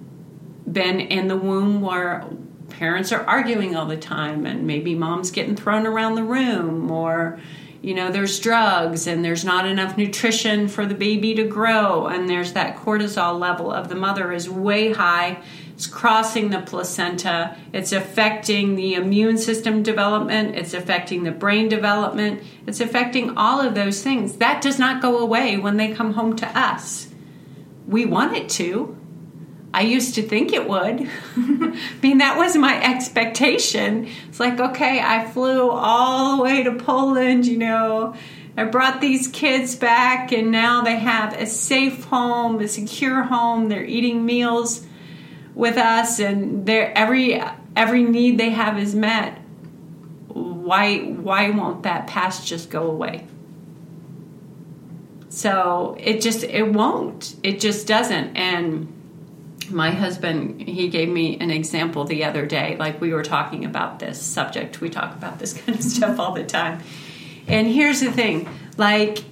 been 0.69 0.99
in 0.99 1.27
the 1.27 1.37
womb 1.37 1.81
where 1.81 2.27
parents 2.69 3.11
are 3.11 3.23
arguing 3.25 3.75
all 3.75 3.85
the 3.85 3.97
time, 3.97 4.45
and 4.45 4.67
maybe 4.67 4.95
mom's 4.95 5.31
getting 5.31 5.55
thrown 5.55 5.85
around 5.85 6.15
the 6.15 6.23
room, 6.23 6.91
or 6.91 7.39
you 7.81 7.93
know, 7.93 8.09
there's 8.09 8.39
drugs 8.39 9.07
and 9.07 9.25
there's 9.25 9.43
not 9.43 9.67
enough 9.67 9.97
nutrition 9.97 10.69
for 10.69 10.85
the 10.85 10.95
baby 10.95 11.35
to 11.35 11.43
grow, 11.43 12.07
and 12.07 12.29
there's 12.29 12.53
that 12.53 12.77
cortisol 12.77 13.37
level 13.37 13.71
of 13.71 13.89
the 13.89 13.95
mother 13.95 14.31
is 14.31 14.49
way 14.49 14.93
high. 14.93 15.41
It's 15.73 15.87
crossing 15.87 16.51
the 16.51 16.61
placenta. 16.61 17.57
It's 17.73 17.91
affecting 17.91 18.75
the 18.75 18.93
immune 18.93 19.39
system 19.39 19.81
development. 19.81 20.55
It's 20.55 20.73
affecting 20.73 21.23
the 21.23 21.31
brain 21.31 21.67
development. 21.67 22.43
It's 22.67 22.79
affecting 22.79 23.37
all 23.37 23.59
of 23.59 23.73
those 23.73 24.03
things. 24.03 24.37
That 24.37 24.61
does 24.61 24.77
not 24.77 25.01
go 25.01 25.17
away 25.17 25.57
when 25.57 25.77
they 25.77 25.93
come 25.93 26.13
home 26.13 26.35
to 26.37 26.47
us. 26.57 27.09
We 27.87 28.05
want 28.05 28.37
it 28.37 28.49
to. 28.49 28.95
I 29.73 29.81
used 29.81 30.13
to 30.15 30.21
think 30.21 30.53
it 30.53 30.69
would. 30.69 31.09
I 31.35 31.75
mean, 32.03 32.19
that 32.19 32.37
was 32.37 32.55
my 32.55 32.79
expectation. 32.83 34.07
It's 34.29 34.39
like, 34.39 34.59
okay, 34.59 34.99
I 34.99 35.25
flew 35.31 35.71
all 35.71 36.37
the 36.37 36.43
way 36.43 36.63
to 36.63 36.75
Poland, 36.75 37.47
you 37.47 37.57
know. 37.57 38.13
I 38.55 38.65
brought 38.65 39.01
these 39.01 39.27
kids 39.27 39.75
back, 39.75 40.31
and 40.31 40.51
now 40.51 40.83
they 40.83 40.97
have 40.97 41.33
a 41.33 41.47
safe 41.47 42.03
home, 42.03 42.59
a 42.59 42.67
secure 42.67 43.23
home. 43.23 43.69
They're 43.69 43.83
eating 43.83 44.27
meals 44.27 44.85
with 45.55 45.77
us, 45.77 46.19
and 46.19 46.65
they're, 46.65 46.95
every 46.97 47.41
every 47.75 48.03
need 48.03 48.37
they 48.37 48.51
have 48.51 48.77
is 48.77 48.95
met. 48.95 49.39
Why 50.27 50.99
why 50.99 51.49
won't 51.49 51.83
that 51.83 52.07
past 52.07 52.47
just 52.47 52.69
go 52.69 52.89
away? 52.89 53.27
So 55.29 55.97
it 55.99 56.21
just 56.21 56.43
it 56.43 56.71
won't. 56.71 57.35
It 57.43 57.59
just 57.59 57.87
doesn't. 57.87 58.35
And 58.35 58.93
my 59.69 59.91
husband 59.91 60.61
he 60.61 60.89
gave 60.89 61.09
me 61.09 61.37
an 61.39 61.49
example 61.49 62.03
the 62.03 62.23
other 62.23 62.45
day 62.45 62.75
like 62.77 62.99
we 62.99 63.13
were 63.13 63.23
talking 63.23 63.65
about 63.65 63.99
this 63.99 64.21
subject 64.21 64.81
we 64.81 64.89
talk 64.89 65.15
about 65.15 65.39
this 65.39 65.53
kind 65.61 65.77
of 65.77 65.83
stuff 65.83 66.19
all 66.19 66.33
the 66.33 66.43
time 66.43 66.81
and 67.47 67.67
here's 67.67 68.01
the 68.01 68.11
thing 68.11 68.47
like 68.77 69.23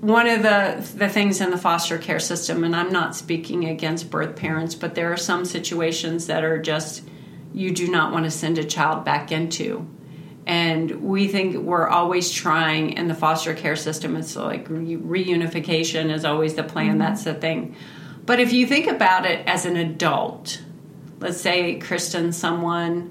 one 0.00 0.28
of 0.28 0.42
the 0.42 0.86
the 0.96 1.08
things 1.08 1.40
in 1.40 1.50
the 1.50 1.58
foster 1.58 1.98
care 1.98 2.20
system 2.20 2.64
and 2.64 2.74
I'm 2.74 2.92
not 2.92 3.16
speaking 3.16 3.64
against 3.64 4.10
birth 4.10 4.36
parents 4.36 4.74
but 4.74 4.94
there 4.94 5.12
are 5.12 5.16
some 5.16 5.44
situations 5.44 6.26
that 6.26 6.44
are 6.44 6.58
just 6.60 7.02
you 7.52 7.72
do 7.72 7.88
not 7.88 8.12
want 8.12 8.24
to 8.24 8.30
send 8.30 8.58
a 8.58 8.64
child 8.64 9.04
back 9.04 9.32
into. 9.32 9.88
And 10.46 11.02
we 11.02 11.28
think 11.28 11.56
we're 11.56 11.88
always 11.88 12.30
trying 12.30 12.92
in 12.92 13.08
the 13.08 13.14
foster 13.14 13.52
care 13.54 13.76
system 13.76 14.16
it's 14.16 14.34
like 14.36 14.68
reunification 14.68 16.12
is 16.12 16.24
always 16.24 16.54
the 16.54 16.62
plan 16.62 16.90
mm-hmm. 16.90 16.98
that's 16.98 17.24
the 17.24 17.34
thing. 17.34 17.76
But 18.24 18.40
if 18.40 18.52
you 18.52 18.66
think 18.66 18.86
about 18.86 19.26
it 19.26 19.46
as 19.46 19.66
an 19.66 19.76
adult, 19.76 20.62
let's 21.20 21.40
say 21.40 21.78
Kristen, 21.78 22.32
someone 22.32 23.10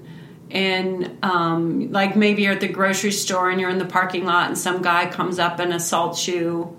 in 0.50 1.18
um, 1.22 1.92
like 1.92 2.16
maybe 2.16 2.42
you're 2.42 2.54
at 2.54 2.60
the 2.60 2.68
grocery 2.68 3.12
store 3.12 3.50
and 3.50 3.60
you're 3.60 3.70
in 3.70 3.78
the 3.78 3.84
parking 3.84 4.24
lot 4.24 4.48
and 4.48 4.56
some 4.56 4.80
guy 4.82 5.10
comes 5.10 5.38
up 5.38 5.58
and 5.58 5.72
assaults 5.72 6.26
you 6.26 6.76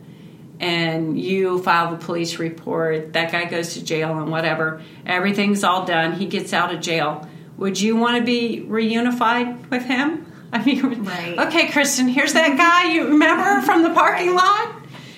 and 0.59 1.19
you 1.19 1.61
file 1.61 1.91
the 1.91 2.03
police 2.03 2.37
report 2.39 3.13
that 3.13 3.31
guy 3.31 3.45
goes 3.45 3.75
to 3.75 3.83
jail 3.83 4.17
and 4.19 4.31
whatever. 4.31 4.81
Everything's 5.05 5.63
all 5.63 5.85
done. 5.85 6.13
He 6.13 6.25
gets 6.25 6.51
out 6.51 6.73
of 6.73 6.81
jail. 6.81 7.27
Would 7.57 7.79
you 7.79 7.95
want 7.95 8.17
to 8.17 8.23
be 8.23 8.65
reunified 8.67 9.69
with 9.69 9.83
him? 9.83 10.25
I 10.51 10.65
mean 10.65 11.03
Right. 11.03 11.37
okay 11.37 11.67
kristen 11.69 12.07
here's 12.07 12.33
that 12.33 12.57
guy. 12.57 12.91
You 12.91 13.09
remember 13.09 13.61
from 13.65 13.83
the 13.83 13.91
parking 13.91 14.33
lot? 14.33 14.75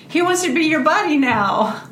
He 0.08 0.20
wants 0.20 0.42
to 0.42 0.54
be 0.54 0.66
your 0.66 0.82
buddy 0.82 1.16
now. 1.16 1.88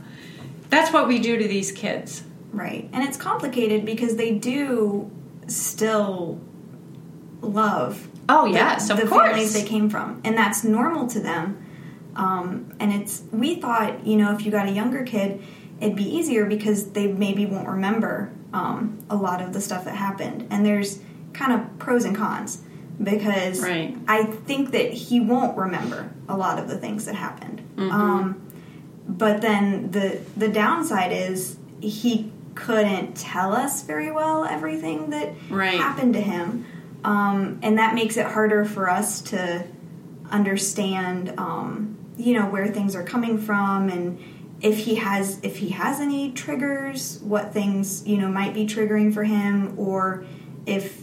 That's 0.68 0.92
what 0.92 1.08
we 1.08 1.18
do 1.20 1.38
to 1.38 1.48
these 1.48 1.72
kids. 1.72 2.22
Right. 2.52 2.88
And 2.92 3.02
it's 3.02 3.16
complicated 3.16 3.86
because 3.86 4.16
they 4.16 4.32
do 4.32 5.10
still 5.46 6.38
love 7.42 8.08
Oh 8.28 8.44
the- 8.46 8.52
yes, 8.52 8.88
the, 8.88 9.02
of 9.02 9.08
course. 9.10 9.26
families 9.28 9.52
they 9.52 9.64
came 9.64 9.90
from. 9.90 10.20
And 10.24 10.36
that's 10.36 10.62
normal 10.64 11.06
to 11.08 11.20
them. 11.20 11.64
Um, 12.16 12.72
and 12.80 12.92
it's 12.92 13.22
we 13.32 13.56
thought, 13.56 14.06
you 14.06 14.16
know, 14.16 14.32
if 14.34 14.44
you 14.44 14.50
got 14.50 14.68
a 14.68 14.72
younger 14.72 15.04
kid, 15.04 15.42
it'd 15.80 15.96
be 15.96 16.04
easier 16.16 16.44
because 16.46 16.90
they 16.90 17.06
maybe 17.08 17.46
won't 17.46 17.68
remember 17.68 18.30
um, 18.52 18.98
a 19.08 19.16
lot 19.16 19.40
of 19.40 19.52
the 19.52 19.60
stuff 19.60 19.84
that 19.84 19.94
happened. 19.96 20.46
And 20.50 20.64
there's 20.66 21.00
kind 21.32 21.52
of 21.52 21.78
pros 21.78 22.04
and 22.04 22.16
cons 22.16 22.62
because 23.02 23.60
Right. 23.62 23.96
I 24.06 24.24
think 24.24 24.72
that 24.72 24.92
he 24.92 25.20
won't 25.20 25.56
remember 25.56 26.10
a 26.28 26.36
lot 26.36 26.58
of 26.58 26.68
the 26.68 26.76
things 26.76 27.04
that 27.06 27.14
happened. 27.14 27.62
Um, 27.78 28.42
but 29.08 29.40
then 29.40 29.90
the 29.92 30.20
the 30.36 30.48
downside 30.48 31.12
is 31.12 31.56
he 31.80 32.30
couldn't 32.54 33.16
tell 33.16 33.54
us 33.54 33.82
very 33.82 34.10
well 34.12 34.44
everything 34.44 35.10
that 35.10 35.30
Right. 35.48 35.78
happened 35.80 36.12
to 36.14 36.20
him, 36.20 36.66
um, 37.04 37.58
and 37.62 37.78
that 37.78 37.94
makes 37.94 38.16
it 38.16 38.26
harder 38.26 38.64
for 38.64 38.90
us 38.90 39.20
to 39.22 39.66
understand, 40.30 41.34
um, 41.38 41.98
you 42.16 42.34
know, 42.34 42.46
where 42.46 42.68
things 42.68 42.94
are 42.94 43.02
coming 43.02 43.38
from 43.38 43.88
and 43.88 44.18
if 44.62 44.78
he 44.78 44.96
has 44.96 45.40
if 45.42 45.56
he 45.56 45.70
has 45.70 46.00
any 46.00 46.32
triggers, 46.32 47.18
what 47.22 47.52
things 47.52 48.06
you 48.06 48.18
know 48.18 48.28
might 48.28 48.54
be 48.54 48.66
triggering 48.66 49.12
for 49.12 49.24
him, 49.24 49.74
or 49.78 50.24
if 50.66 51.02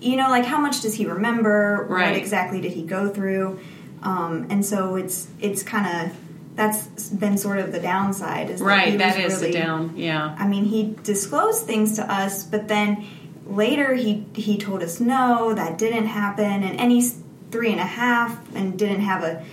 you 0.00 0.16
know, 0.16 0.28
like 0.28 0.44
how 0.44 0.58
much 0.58 0.80
does 0.80 0.94
he 0.94 1.06
remember? 1.06 1.86
Right. 1.88 2.10
What 2.10 2.16
exactly 2.16 2.60
did 2.60 2.72
he 2.72 2.82
go 2.82 3.08
through? 3.08 3.60
Um, 4.02 4.46
and 4.50 4.64
so 4.64 4.96
it's 4.96 5.28
it's 5.40 5.62
kind 5.62 6.10
of 6.10 6.16
that's 6.56 7.08
been 7.10 7.36
sort 7.36 7.58
of 7.58 7.72
the 7.72 7.80
downside. 7.80 8.50
Is 8.50 8.60
that 8.60 8.66
Right, 8.66 8.98
that 8.98 9.18
is 9.18 9.34
really, 9.34 9.52
the 9.52 9.58
down. 9.58 9.96
Yeah. 9.96 10.34
I 10.38 10.46
mean, 10.46 10.64
he 10.64 10.96
disclosed 11.02 11.66
things 11.66 11.96
to 11.96 12.10
us, 12.10 12.44
but 12.44 12.68
then 12.68 13.04
later 13.46 13.94
he 13.94 14.26
he 14.34 14.56
told 14.58 14.82
us 14.82 15.00
no, 15.00 15.54
that 15.54 15.78
didn't 15.78 16.06
happen, 16.06 16.62
and, 16.62 16.78
and 16.80 16.90
he's 16.92 17.20
three 17.50 17.70
and 17.70 17.80
a 17.80 17.84
half 17.86 18.38
and 18.54 18.78
didn't 18.78 19.00
have 19.00 19.22
a 19.22 19.44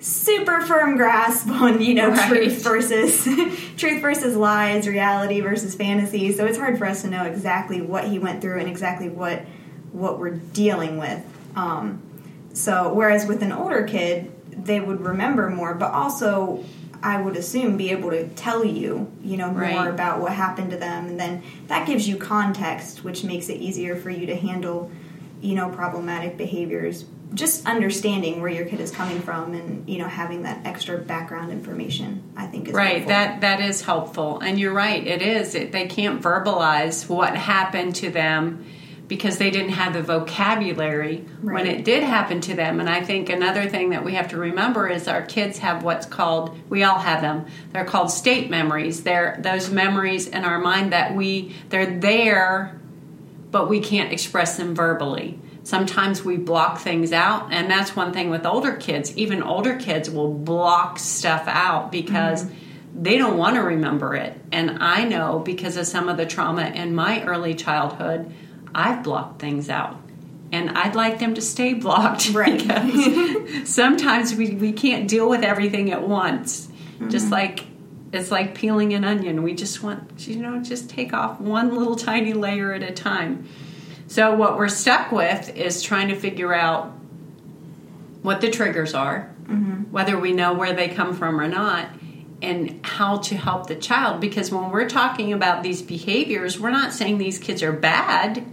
super 0.00 0.60
firm 0.60 0.96
grasp 0.96 1.48
on 1.50 1.80
you 1.80 1.94
know 1.94 2.10
Right. 2.10 2.28
truth 2.28 2.62
versus 2.62 3.24
truth 3.76 4.00
versus 4.02 4.36
lies, 4.36 4.86
reality 4.88 5.40
versus 5.40 5.74
fantasy. 5.74 6.32
So 6.32 6.44
it's 6.46 6.58
hard 6.58 6.78
for 6.78 6.86
us 6.86 7.02
to 7.02 7.08
know 7.08 7.24
exactly 7.24 7.80
what 7.80 8.04
he 8.08 8.18
went 8.18 8.40
through 8.40 8.58
and 8.58 8.68
exactly 8.68 9.08
what 9.08 9.44
what 9.92 10.18
we're 10.18 10.30
dealing 10.30 10.98
with. 10.98 11.22
Um, 11.56 12.02
so 12.52 12.92
whereas 12.92 13.26
with 13.26 13.42
an 13.42 13.52
older 13.52 13.84
kid, 13.84 14.32
they 14.64 14.80
would 14.80 15.00
remember 15.00 15.48
more, 15.50 15.74
but 15.74 15.92
also 15.92 16.64
I 17.04 17.20
would 17.20 17.36
assume 17.36 17.76
be 17.76 17.90
able 17.90 18.10
to 18.10 18.26
tell 18.28 18.64
you, 18.64 19.12
you 19.22 19.36
know, 19.36 19.50
more 19.50 19.60
Right. 19.60 19.86
about 19.88 20.20
what 20.22 20.32
happened 20.32 20.70
to 20.70 20.78
them, 20.78 21.06
and 21.06 21.20
then 21.20 21.42
that 21.68 21.86
gives 21.86 22.08
you 22.08 22.16
context, 22.16 23.04
which 23.04 23.22
makes 23.22 23.50
it 23.50 23.60
easier 23.60 23.94
for 23.94 24.08
you 24.08 24.24
to 24.26 24.34
handle, 24.34 24.90
you 25.42 25.54
know, 25.54 25.68
problematic 25.68 26.38
behaviors. 26.38 27.04
Just 27.34 27.66
understanding 27.66 28.40
where 28.40 28.50
your 28.50 28.64
kid 28.64 28.80
is 28.80 28.90
coming 28.90 29.20
from, 29.20 29.52
and 29.54 29.86
you 29.88 29.98
know, 29.98 30.08
having 30.08 30.44
that 30.44 30.60
extra 30.64 30.96
background 30.96 31.52
information, 31.52 32.22
I 32.36 32.46
think 32.46 32.68
is 32.68 32.74
Right, 32.74 33.02
helpful. 33.02 33.08
that 33.10 33.40
that 33.42 33.60
is 33.60 33.82
helpful, 33.82 34.40
and 34.40 34.58
you're 34.58 34.72
right. 34.72 35.06
It 35.06 35.20
is. 35.20 35.54
It, 35.54 35.72
they 35.72 35.86
can't 35.86 36.22
verbalize 36.22 37.06
what 37.08 37.36
happened 37.36 37.96
to 37.96 38.10
them 38.10 38.64
because 39.06 39.36
they 39.36 39.50
didn't 39.50 39.72
have 39.72 39.92
the 39.92 40.02
vocabulary 40.02 41.18
when 41.42 41.66
it 41.66 41.84
did 41.84 42.02
happen 42.02 42.40
to 42.40 42.54
them. 42.54 42.80
And 42.80 42.88
I 42.88 43.02
think 43.02 43.28
another 43.28 43.68
thing 43.68 43.90
that 43.90 44.04
we 44.04 44.14
have 44.14 44.28
to 44.28 44.38
remember 44.38 44.88
is 44.88 45.06
our 45.08 45.22
kids 45.22 45.58
have 45.58 45.82
what's 45.82 46.06
called. 46.06 46.58
We 46.70 46.84
all 46.84 46.98
have 46.98 47.20
them. 47.20 47.46
They're 47.72 47.84
called 47.84 48.10
state 48.10 48.48
memories. 48.48 49.02
They're 49.02 49.38
those 49.40 49.70
memories 49.70 50.26
in 50.26 50.44
our 50.44 50.58
mind 50.58 50.92
that 50.92 51.14
we 51.14 51.54
they're 51.68 51.98
there, 51.98 52.80
but 53.50 53.68
we 53.68 53.80
can't 53.80 54.12
express 54.12 54.56
them 54.56 54.74
verbally. 54.74 55.38
Sometimes 55.64 56.24
we 56.24 56.36
block 56.36 56.80
things 56.80 57.12
out, 57.12 57.52
and 57.52 57.70
that's 57.70 57.96
one 57.96 58.12
thing 58.12 58.28
with 58.30 58.44
older 58.44 58.72
kids. 58.72 59.16
Even 59.16 59.42
older 59.42 59.76
kids 59.76 60.10
will 60.10 60.32
block 60.32 60.98
stuff 60.98 61.44
out 61.46 61.90
because 61.90 62.44
mm-hmm. 62.44 63.02
they 63.02 63.16
don't 63.16 63.38
want 63.38 63.56
to 63.56 63.62
remember 63.62 64.14
it. 64.14 64.38
And 64.52 64.82
I 64.82 65.04
know 65.04 65.38
because 65.38 65.78
of 65.78 65.86
some 65.86 66.10
of 66.10 66.18
the 66.18 66.26
trauma 66.26 66.66
in 66.66 66.94
my 66.94 67.24
early 67.24 67.54
childhood, 67.54 68.30
I've 68.74 69.02
blocked 69.02 69.40
things 69.40 69.68
out. 69.68 70.00
And 70.52 70.70
I'd 70.70 70.94
like 70.94 71.18
them 71.18 71.34
to 71.34 71.40
stay 71.40 71.74
blocked 71.74 72.30
Right. 72.32 72.58
because 72.58 73.68
sometimes 73.68 74.34
we, 74.34 74.54
we 74.54 74.72
can't 74.72 75.08
deal 75.08 75.28
with 75.28 75.42
everything 75.42 75.90
at 75.90 76.06
once. 76.06 76.68
Just 77.08 77.26
mm-hmm. 77.26 77.34
like 77.34 77.66
it's 78.14 78.30
like 78.30 78.54
peeling 78.54 78.94
an 78.94 79.04
onion. 79.04 79.42
We 79.42 79.54
just 79.54 79.82
want, 79.82 80.28
you 80.28 80.36
know, 80.36 80.62
just 80.62 80.88
take 80.88 81.12
off 81.12 81.40
one 81.40 81.76
little 81.76 81.96
tiny 81.96 82.32
layer 82.32 82.72
at 82.72 82.82
a 82.82 82.92
time. 82.92 83.48
So, 84.06 84.34
what 84.36 84.56
we're 84.56 84.68
stuck 84.68 85.10
with 85.10 85.56
is 85.56 85.82
trying 85.82 86.08
to 86.08 86.14
figure 86.14 86.54
out 86.54 86.92
what 88.22 88.40
the 88.40 88.50
triggers 88.50 88.94
are, 88.94 89.34
mm-hmm. 89.42 89.90
whether 89.90 90.18
we 90.18 90.32
know 90.32 90.54
where 90.54 90.72
they 90.72 90.88
come 90.88 91.14
from 91.14 91.40
or 91.40 91.48
not, 91.48 91.88
and 92.40 92.84
how 92.86 93.18
to 93.18 93.36
help 93.36 93.66
the 93.66 93.74
child. 93.74 94.20
Because 94.20 94.52
when 94.52 94.70
we're 94.70 94.88
talking 94.88 95.32
about 95.32 95.62
these 95.62 95.82
behaviors, 95.82 96.60
we're 96.60 96.70
not 96.70 96.92
saying 96.92 97.18
these 97.18 97.38
kids 97.38 97.62
are 97.62 97.72
bad, 97.72 98.46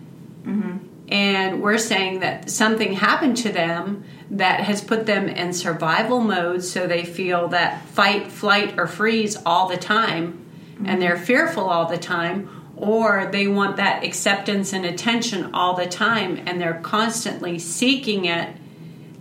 Mm-hmm. 0.44 0.78
and 1.10 1.62
we're 1.62 1.78
saying 1.78 2.22
that 2.22 2.50
something 2.50 2.94
happened 2.94 3.38
to 3.38 3.52
them 3.52 4.04
that 4.32 4.62
has 4.62 4.82
put 4.82 5.06
them 5.06 5.28
in 5.28 5.54
survival 5.54 6.20
mode 6.20 6.64
so 6.64 6.88
they 6.88 7.04
feel 7.04 7.50
that 7.50 7.86
fight, 7.90 8.32
flight, 8.32 8.80
or 8.80 8.88
freeze 8.88 9.38
all 9.46 9.68
the 9.68 9.78
time, 9.78 10.44
and 10.78 10.88
mm-hmm. 10.88 11.00
they're 11.00 11.18
fearful 11.18 11.70
all 11.70 11.86
the 11.86 11.98
time 11.98 12.62
or 12.82 13.30
they 13.32 13.48
want 13.48 13.78
that 13.78 14.04
acceptance 14.04 14.74
and 14.74 14.86
attention 14.86 15.54
all 15.54 15.76
the 15.76 15.86
time 15.86 16.42
and 16.48 16.60
they're 16.60 16.82
constantly 16.82 17.60
seeking 17.60 18.26
it. 18.26 18.50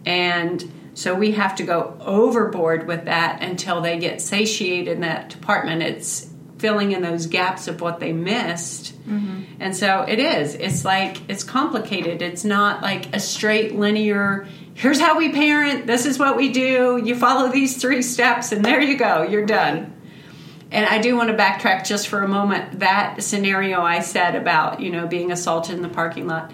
And 0.06 0.72
so 0.94 1.14
we 1.14 1.32
have 1.32 1.54
to 1.56 1.62
go 1.62 1.94
overboard 2.00 2.86
with 2.86 3.04
that 3.04 3.42
until 3.42 3.82
they 3.82 3.98
get 3.98 4.22
satiated 4.22 4.88
in 4.88 5.02
that 5.02 5.28
department. 5.28 5.82
It's 5.82 6.29
filling 6.60 6.92
in 6.92 7.02
those 7.02 7.26
gaps 7.26 7.68
of 7.68 7.80
what 7.80 8.00
they 8.00 8.12
missed 8.12 8.94
mm-hmm. 9.08 9.42
and 9.58 9.74
so 9.74 10.02
it 10.02 10.18
is 10.18 10.54
it's 10.54 10.84
like 10.84 11.18
it's 11.28 11.42
complicated 11.42 12.22
it's 12.22 12.44
not 12.44 12.82
like 12.82 13.14
a 13.14 13.20
straight 13.20 13.74
linear 13.74 14.46
here's 14.74 15.00
how 15.00 15.16
we 15.16 15.32
parent 15.32 15.86
this 15.86 16.04
is 16.06 16.18
what 16.18 16.36
we 16.36 16.52
do 16.52 17.00
you 17.02 17.14
follow 17.14 17.50
these 17.50 17.80
three 17.80 18.02
steps 18.02 18.52
and 18.52 18.64
there 18.64 18.80
you 18.80 18.96
go 18.96 19.22
you're 19.22 19.46
done 19.46 19.96
and 20.72 20.86
I 20.86 20.98
do 20.98 21.16
want 21.16 21.30
to 21.30 21.36
backtrack 21.36 21.84
just 21.84 22.08
for 22.08 22.22
a 22.22 22.28
moment. 22.28 22.80
That 22.80 23.22
scenario 23.22 23.82
I 23.82 24.00
said 24.00 24.36
about, 24.36 24.80
you 24.80 24.90
know, 24.90 25.06
being 25.06 25.32
assaulted 25.32 25.74
in 25.74 25.82
the 25.82 25.88
parking 25.88 26.28
lot. 26.28 26.52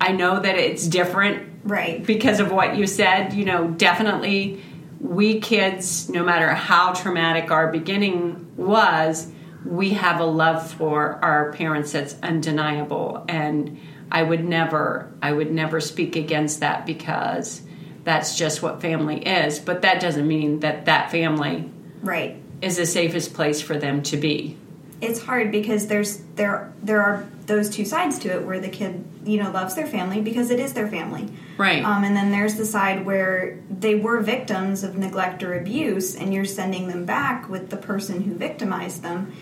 I 0.00 0.12
know 0.12 0.40
that 0.40 0.56
it's 0.56 0.86
different 0.86 1.50
right. 1.62 2.04
because 2.04 2.40
of 2.40 2.50
what 2.50 2.76
you 2.76 2.86
said. 2.86 3.34
You 3.34 3.44
know, 3.44 3.68
definitely 3.68 4.62
we 5.00 5.40
kids, 5.40 6.08
no 6.10 6.22
matter 6.22 6.48
how 6.52 6.92
traumatic 6.92 7.50
our 7.50 7.72
beginning 7.72 8.52
was, 8.56 9.32
we 9.64 9.90
have 9.90 10.20
a 10.20 10.24
love 10.24 10.70
for 10.72 11.18
our 11.24 11.52
parents 11.52 11.92
that's 11.92 12.14
undeniable. 12.22 13.24
And 13.28 13.80
I 14.12 14.22
would 14.22 14.44
never, 14.44 15.10
I 15.22 15.32
would 15.32 15.50
never 15.50 15.80
speak 15.80 16.16
against 16.16 16.60
that 16.60 16.84
because 16.86 17.62
that's 18.04 18.36
just 18.36 18.62
what 18.62 18.80
family 18.82 19.18
is. 19.26 19.58
But 19.58 19.82
that 19.82 20.00
doesn't 20.00 20.26
mean 20.26 20.60
that 20.60 20.84
that 20.86 21.10
family 21.10 21.70
Right. 22.02 22.36
is 22.60 22.76
the 22.76 22.86
safest 22.86 23.34
place 23.34 23.60
for 23.60 23.76
them 23.76 24.02
to 24.04 24.16
be. 24.16 24.56
It's 25.00 25.22
hard 25.22 25.50
because 25.50 25.86
there's 25.86 26.18
there 26.36 26.72
there 26.82 27.00
are 27.00 27.26
those 27.46 27.70
two 27.70 27.84
sides 27.84 28.18
to 28.20 28.28
it 28.28 28.44
where 28.44 28.60
the 28.60 28.68
kid 28.68 29.04
you 29.24 29.42
know 29.42 29.50
loves 29.50 29.74
their 29.74 29.86
family 29.86 30.20
because 30.20 30.50
it 30.50 30.60
is 30.60 30.72
their 30.74 30.88
family 30.88 31.28
Right. 31.58 31.84
um, 31.84 32.04
and 32.04 32.14
then 32.16 32.30
there's 32.30 32.54
the 32.54 32.64
side 32.66 33.04
where 33.04 33.58
they 33.70 33.94
were 33.94 34.20
victims 34.20 34.82
of 34.84 34.96
neglect 34.96 35.42
or 35.42 35.58
abuse 35.58 36.14
and 36.14 36.32
you're 36.32 36.44
sending 36.44 36.88
them 36.88 37.04
back 37.06 37.48
with 37.48 37.70
the 37.70 37.76
person 37.76 38.22
who 38.22 38.34
victimized 38.34 39.02
them 39.02 39.32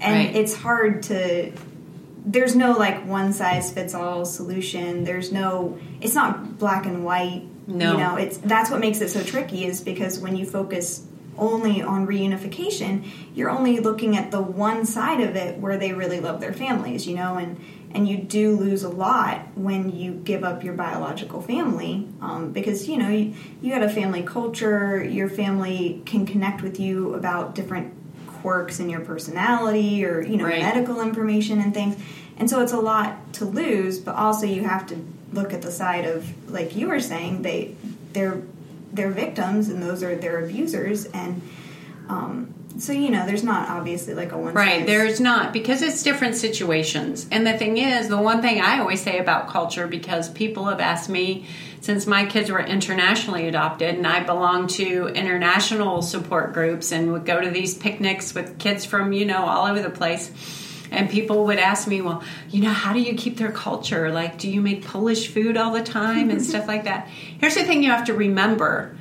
and 0.00 0.14
Right. 0.26 0.36
it's 0.36 0.54
hard 0.54 1.02
to 1.04 1.52
there's 2.24 2.54
no 2.56 2.72
like 2.72 3.06
one 3.06 3.32
size 3.32 3.72
fits 3.72 3.94
all 3.94 4.24
solution 4.24 5.04
there's 5.04 5.32
no 5.32 5.78
it's 6.00 6.14
not 6.14 6.58
black 6.58 6.84
and 6.86 7.04
white 7.04 7.42
No. 7.66 7.92
you 7.92 7.98
know 7.98 8.16
it's 8.16 8.38
that's 8.38 8.70
what 8.70 8.80
makes 8.80 9.00
it 9.00 9.08
so 9.10 9.22
tricky 9.22 9.64
is 9.64 9.80
because 9.80 10.18
when 10.18 10.36
you 10.36 10.44
focus 10.46 11.04
only 11.38 11.80
on 11.82 12.06
reunification 12.06 13.06
you're 13.34 13.50
only 13.50 13.78
looking 13.80 14.16
at 14.16 14.30
the 14.30 14.40
one 14.42 14.84
side 14.84 15.20
of 15.20 15.36
it 15.36 15.58
where 15.58 15.76
they 15.78 15.92
really 15.92 16.20
love 16.20 16.40
their 16.40 16.52
families 16.52 17.06
you 17.06 17.14
know 17.14 17.36
and 17.36 17.58
and 17.90 18.06
you 18.06 18.18
do 18.18 18.54
lose 18.54 18.82
a 18.82 18.88
lot 18.88 19.40
when 19.56 19.90
you 19.96 20.12
give 20.12 20.44
up 20.44 20.62
your 20.62 20.74
biological 20.74 21.40
family 21.40 22.06
um, 22.20 22.52
because 22.52 22.86
you 22.88 22.96
know 22.98 23.08
you, 23.08 23.32
you 23.62 23.72
got 23.72 23.82
a 23.82 23.88
family 23.88 24.22
culture 24.22 25.02
your 25.02 25.28
family 25.28 26.02
can 26.04 26.26
connect 26.26 26.60
with 26.62 26.78
you 26.78 27.14
about 27.14 27.54
different 27.54 27.94
quirks 28.26 28.78
in 28.78 28.88
your 28.90 29.00
personality 29.00 30.04
or 30.04 30.20
you 30.22 30.36
know 30.36 30.44
Right. 30.44 30.60
medical 30.60 31.00
information 31.00 31.60
and 31.60 31.72
things 31.74 31.96
and 32.36 32.48
so 32.48 32.60
it's 32.62 32.72
a 32.72 32.80
lot 32.80 33.32
to 33.34 33.44
lose 33.44 33.98
but 33.98 34.14
also 34.14 34.46
you 34.46 34.64
have 34.64 34.86
to 34.88 34.96
look 35.32 35.52
at 35.52 35.62
the 35.62 35.70
side 35.70 36.04
of 36.04 36.50
like 36.50 36.76
you 36.76 36.88
were 36.88 37.00
saying 37.00 37.42
they 37.42 37.74
they're 38.12 38.42
they're 38.92 39.10
victims 39.10 39.68
and 39.68 39.82
those 39.82 40.02
are 40.02 40.16
their 40.16 40.44
abusers 40.44 41.04
and 41.06 41.42
um, 42.08 42.54
so 42.78 42.92
you 42.92 43.10
know 43.10 43.26
there's 43.26 43.42
not 43.44 43.68
obviously 43.68 44.14
like 44.14 44.32
a 44.32 44.38
one 44.38 44.54
Right, 44.54 44.78
size- 44.80 44.86
there's 44.86 45.20
not 45.20 45.52
because 45.52 45.82
it's 45.82 46.02
different 46.02 46.36
situations. 46.36 47.26
And 47.30 47.46
the 47.46 47.56
thing 47.58 47.76
is, 47.76 48.08
the 48.08 48.16
one 48.20 48.40
thing 48.40 48.60
I 48.60 48.78
always 48.78 49.00
say 49.02 49.18
about 49.18 49.48
culture 49.48 49.86
because 49.88 50.28
people 50.30 50.66
have 50.66 50.80
asked 50.80 51.08
me 51.08 51.46
since 51.80 52.06
my 52.06 52.24
kids 52.24 52.50
were 52.50 52.60
internationally 52.64 53.46
adopted 53.48 53.94
and 53.96 54.06
I 54.06 54.22
belong 54.22 54.68
to 54.68 55.08
international 55.08 56.02
support 56.02 56.52
groups 56.52 56.92
and 56.92 57.12
would 57.12 57.26
go 57.26 57.40
to 57.40 57.50
these 57.50 57.76
picnics 57.76 58.34
with 58.34 58.58
kids 58.58 58.84
from, 58.84 59.12
you 59.12 59.24
know, 59.26 59.44
all 59.44 59.66
over 59.66 59.80
the 59.82 59.90
place. 59.90 60.30
And 60.90 61.10
people 61.10 61.44
would 61.46 61.58
ask 61.58 61.86
me, 61.86 62.00
well, 62.00 62.22
you 62.50 62.62
know, 62.62 62.70
how 62.70 62.92
do 62.92 63.00
you 63.00 63.14
keep 63.14 63.36
their 63.36 63.52
culture? 63.52 64.10
Like, 64.10 64.38
do 64.38 64.50
you 64.50 64.60
make 64.60 64.84
Polish 64.84 65.28
food 65.28 65.56
all 65.56 65.72
the 65.72 65.82
time 65.82 66.30
and 66.30 66.42
stuff 66.50 66.66
like 66.66 66.84
that? 66.84 67.08
Here's 67.08 67.54
the 67.54 67.64
thing 67.64 67.82
you 67.82 67.90
have 67.90 68.06
to 68.06 68.14
remember 68.14 68.96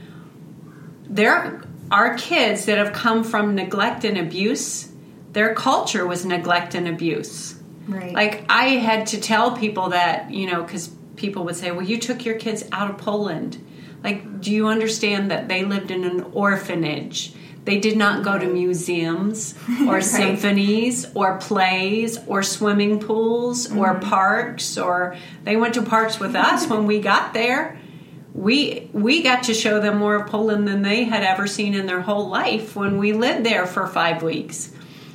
there 1.09 1.63
are 1.89 2.15
kids 2.15 2.65
that 2.65 2.77
have 2.77 2.93
come 2.93 3.23
from 3.23 3.55
neglect 3.55 4.03
and 4.03 4.17
abuse, 4.17 4.91
their 5.31 5.55
culture 5.55 6.05
was 6.05 6.25
neglect 6.25 6.75
and 6.75 6.87
abuse. 6.87 7.55
Right. 7.87 8.13
Like, 8.13 8.43
I 8.49 8.65
had 8.75 9.07
to 9.07 9.21
tell 9.21 9.55
people 9.55 9.89
that, 9.89 10.29
you 10.29 10.51
know, 10.51 10.63
because 10.63 10.89
people 11.15 11.45
would 11.45 11.55
say, 11.55 11.71
well, 11.71 11.85
you 11.85 11.97
took 11.97 12.25
your 12.25 12.37
kids 12.37 12.65
out 12.71 12.89
of 12.89 12.97
Poland. 12.97 13.63
Like, 14.03 14.41
do 14.41 14.51
you 14.51 14.67
understand 14.67 15.31
that 15.31 15.47
they 15.47 15.63
lived 15.63 15.91
in 15.91 16.03
an 16.03 16.23
orphanage? 16.33 17.33
They 17.67 17.79
did 17.79 17.97
not 17.97 18.23
go 18.23 18.39
to 18.39 18.47
museums 18.47 19.53
or 19.81 19.95
Right. 19.95 20.03
symphonies 20.03 21.05
or 21.13 21.37
plays 21.37 22.17
or 22.25 22.41
swimming 22.41 23.01
pools 23.01 23.69
or 23.69 23.93
mm-hmm. 23.93 24.09
parks 24.09 24.77
or 24.77 25.17
they 25.43 25.57
went 25.57 25.73
to 25.73 25.81
parks 25.81 26.17
with 26.17 26.33
us 26.33 26.65
when 26.67 26.85
we 26.87 27.01
got 27.01 27.33
there. 27.33 27.77
We 28.33 28.89
we 28.93 29.21
got 29.21 29.43
to 29.43 29.53
show 29.53 29.81
them 29.81 29.97
more 29.97 30.15
of 30.15 30.27
Poland 30.27 30.65
than 30.65 30.81
they 30.81 31.03
had 31.03 31.23
ever 31.23 31.45
seen 31.45 31.73
in 31.73 31.87
their 31.87 31.99
whole 31.99 32.29
life 32.29 32.73
when 32.77 32.97
we 32.99 33.11
lived 33.11 33.45
there 33.45 33.65
for 33.67 33.85
5 33.85 34.23
weeks. 34.23 34.71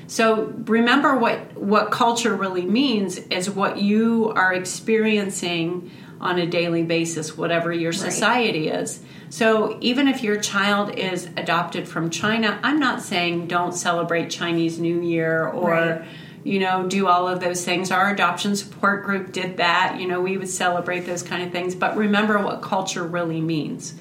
So 0.06 0.52
remember 0.66 1.16
what 1.16 1.56
what 1.56 1.90
culture 1.90 2.34
really 2.34 2.66
means 2.66 3.16
is 3.16 3.48
what 3.48 3.78
you 3.80 4.30
are 4.36 4.52
experiencing 4.52 5.90
on 6.20 6.38
a 6.38 6.46
daily 6.46 6.82
basis, 6.82 7.34
whatever 7.34 7.72
your 7.72 7.92
society 7.92 8.68
is. 8.68 9.00
So 9.32 9.78
even 9.80 10.08
if 10.08 10.22
your 10.22 10.38
child 10.38 10.98
is 10.98 11.24
adopted 11.38 11.88
from 11.88 12.10
China, 12.10 12.60
I'm 12.62 12.78
not 12.78 13.00
saying 13.00 13.46
don't 13.46 13.72
celebrate 13.72 14.28
Chinese 14.28 14.78
New 14.78 15.00
Year 15.00 15.48
or 15.48 15.70
Right. 15.70 16.02
you 16.44 16.58
know 16.58 16.86
do 16.86 17.06
all 17.06 17.26
of 17.28 17.40
those 17.40 17.64
things. 17.64 17.90
Our 17.90 18.10
adoption 18.10 18.54
support 18.56 19.04
group 19.06 19.32
did 19.32 19.56
that. 19.56 19.96
You 19.98 20.06
know, 20.06 20.20
we 20.20 20.36
would 20.36 20.50
celebrate 20.50 21.06
those 21.06 21.22
kind 21.22 21.42
of 21.42 21.50
things, 21.50 21.74
but 21.74 21.96
remember 21.96 22.42
what 22.42 22.60
culture 22.60 23.04
really 23.04 23.40
means. 23.40 23.94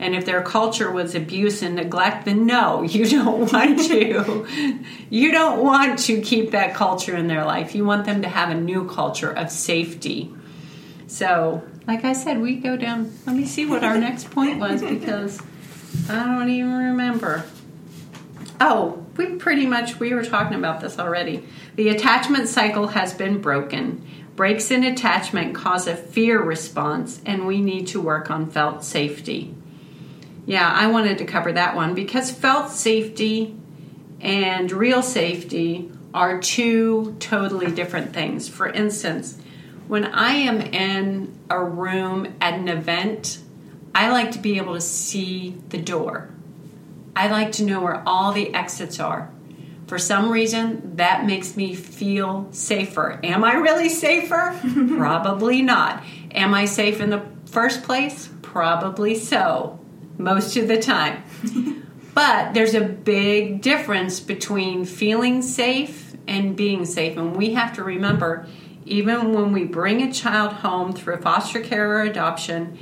And 0.00 0.16
if 0.16 0.24
their 0.26 0.42
culture 0.42 0.90
was 0.90 1.14
abuse 1.14 1.62
and 1.62 1.76
neglect, 1.76 2.24
then 2.24 2.44
no, 2.44 2.82
you 2.96 3.08
don't 3.08 3.52
want 3.52 3.78
to. 3.86 4.48
you 5.10 5.30
don't 5.30 5.62
want 5.62 6.00
to 6.00 6.20
keep 6.20 6.50
that 6.50 6.74
culture 6.74 7.16
in 7.16 7.28
their 7.28 7.44
life. 7.44 7.76
You 7.76 7.84
want 7.84 8.04
them 8.04 8.22
to 8.22 8.28
have 8.28 8.50
a 8.50 8.56
new 8.56 8.88
culture 8.88 9.30
of 9.30 9.52
safety. 9.52 10.34
So, 11.12 11.62
like 11.86 12.06
I 12.06 12.14
said, 12.14 12.40
we 12.40 12.56
go 12.56 12.74
down. 12.74 13.12
Let 13.26 13.36
me 13.36 13.44
see 13.44 13.66
what 13.66 13.84
our 13.84 13.98
next 13.98 14.30
point 14.30 14.58
was 14.58 14.80
because 14.80 15.42
I 16.08 16.24
don't 16.24 16.48
even 16.48 16.72
remember. 16.72 17.44
Oh, 18.58 19.04
we 19.18 19.26
pretty 19.34 19.66
much 19.66 20.00
we 20.00 20.14
were 20.14 20.24
talking 20.24 20.56
about 20.56 20.80
this 20.80 20.98
already. 20.98 21.44
The 21.76 21.90
attachment 21.90 22.48
cycle 22.48 22.86
has 22.88 23.12
been 23.12 23.42
broken. 23.42 24.02
Breaks 24.36 24.70
in 24.70 24.84
attachment 24.84 25.54
cause 25.54 25.86
a 25.86 25.94
fear 25.94 26.42
response, 26.42 27.20
and 27.26 27.46
we 27.46 27.60
need 27.60 27.88
to 27.88 28.00
work 28.00 28.30
on 28.30 28.48
felt 28.50 28.82
safety. 28.82 29.54
Yeah, 30.46 30.66
I 30.66 30.86
wanted 30.86 31.18
to 31.18 31.26
cover 31.26 31.52
that 31.52 31.76
one 31.76 31.94
because 31.94 32.30
felt 32.30 32.70
safety 32.70 33.54
and 34.22 34.72
real 34.72 35.02
safety 35.02 35.92
are 36.14 36.40
two 36.40 37.16
totally 37.20 37.70
different 37.70 38.14
things. 38.14 38.48
For 38.48 38.66
instance, 38.66 39.36
when 39.92 40.06
I 40.06 40.30
am 40.36 40.62
in 40.62 41.38
a 41.50 41.62
room 41.62 42.34
at 42.40 42.54
an 42.54 42.66
event, 42.66 43.38
I 43.94 44.10
like 44.10 44.30
to 44.30 44.38
be 44.38 44.56
able 44.56 44.72
to 44.72 44.80
see 44.80 45.54
the 45.68 45.76
door. 45.76 46.30
I 47.14 47.28
like 47.28 47.52
to 47.52 47.62
know 47.62 47.82
where 47.82 48.02
all 48.06 48.32
the 48.32 48.54
exits 48.54 48.98
are. 48.98 49.30
For 49.88 49.98
some 49.98 50.30
reason, 50.30 50.96
that 50.96 51.26
makes 51.26 51.58
me 51.58 51.74
feel 51.74 52.48
safer. 52.52 53.20
Am 53.22 53.44
I 53.44 53.52
really 53.52 53.90
safer? 53.90 54.58
Probably 54.96 55.60
not. 55.60 56.02
Am 56.30 56.54
I 56.54 56.64
safe 56.64 57.02
in 57.02 57.10
the 57.10 57.26
first 57.44 57.82
place? 57.82 58.30
Probably 58.40 59.14
so, 59.14 59.78
most 60.16 60.56
of 60.56 60.68
the 60.68 60.80
time. 60.80 61.22
but 62.14 62.54
there's 62.54 62.74
a 62.74 62.80
big 62.80 63.60
difference 63.60 64.20
between 64.20 64.86
feeling 64.86 65.42
safe 65.42 66.16
and 66.26 66.56
being 66.56 66.86
safe. 66.86 67.18
And 67.18 67.36
we 67.36 67.52
have 67.52 67.74
to 67.74 67.84
remember 67.84 68.46
even 68.84 69.32
when 69.32 69.52
we 69.52 69.64
bring 69.64 70.02
a 70.02 70.12
child 70.12 70.52
home 70.52 70.92
through 70.92 71.18
foster 71.18 71.60
care 71.60 71.98
or 71.98 72.02
adoption, 72.02 72.78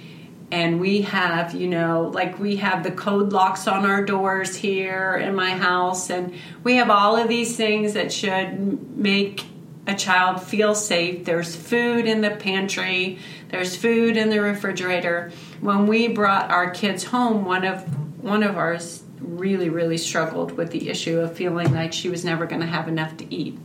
and 0.53 0.81
we 0.81 1.03
have 1.03 1.55
you 1.55 1.69
know 1.69 2.11
like 2.13 2.39
we 2.39 2.57
have 2.57 2.83
the 2.83 2.91
code 2.91 3.33
locks 3.33 3.69
on 3.69 3.87
our 3.87 4.05
doors 4.05 4.57
here 4.57 5.15
in 5.15 5.35
my 5.35 5.51
house 5.51 6.11
and 6.11 6.35
we 6.65 6.77
have 6.77 6.91
all 6.91 7.17
of 7.17 7.29
these 7.29 7.57
things 7.57 7.93
that 7.93 8.13
should 8.13 8.97
make 8.97 9.45
a 9.87 9.95
child 9.95 10.43
feel 10.43 10.75
safe. 10.75 11.25
There's 11.25 11.57
food 11.57 12.07
in 12.07 12.21
the 12.21 12.31
pantry. 12.31 13.19
There's 13.49 13.75
food 13.75 14.17
in 14.17 14.29
the 14.29 14.41
refrigerator. 14.41 15.33
When 15.61 15.87
we 15.87 16.07
brought 16.09 16.51
our 16.51 16.71
kids 16.71 17.05
home 17.05 17.45
one 17.45 17.65
of 17.65 17.83
one 18.23 18.43
of 18.43 18.57
ours 18.57 19.03
really 19.21 19.69
really 19.69 19.99
struggled 19.99 20.53
with 20.53 20.71
the 20.71 20.89
issue 20.89 21.21
of 21.21 21.37
feeling 21.37 21.73
like 21.73 21.93
she 21.93 22.09
was 22.09 22.25
never 22.25 22.47
going 22.47 22.61
to 22.61 22.67
have 22.67 22.89
enough 22.89 23.17
to 23.19 23.35
eat 23.35 23.59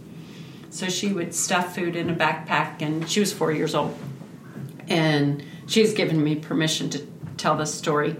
so 0.75 0.89
she 0.89 1.13
would 1.13 1.33
stuff 1.33 1.75
food 1.75 1.95
in 1.95 2.09
a 2.09 2.15
backpack 2.15 2.81
and 2.81 3.09
she 3.09 3.19
was 3.19 3.31
4 3.31 3.51
years 3.51 3.73
old 3.73 3.97
and 4.87 5.43
she's 5.67 5.93
given 5.93 6.23
me 6.23 6.35
permission 6.35 6.89
to 6.91 7.07
tell 7.37 7.55
this 7.57 7.73
story. 7.73 8.15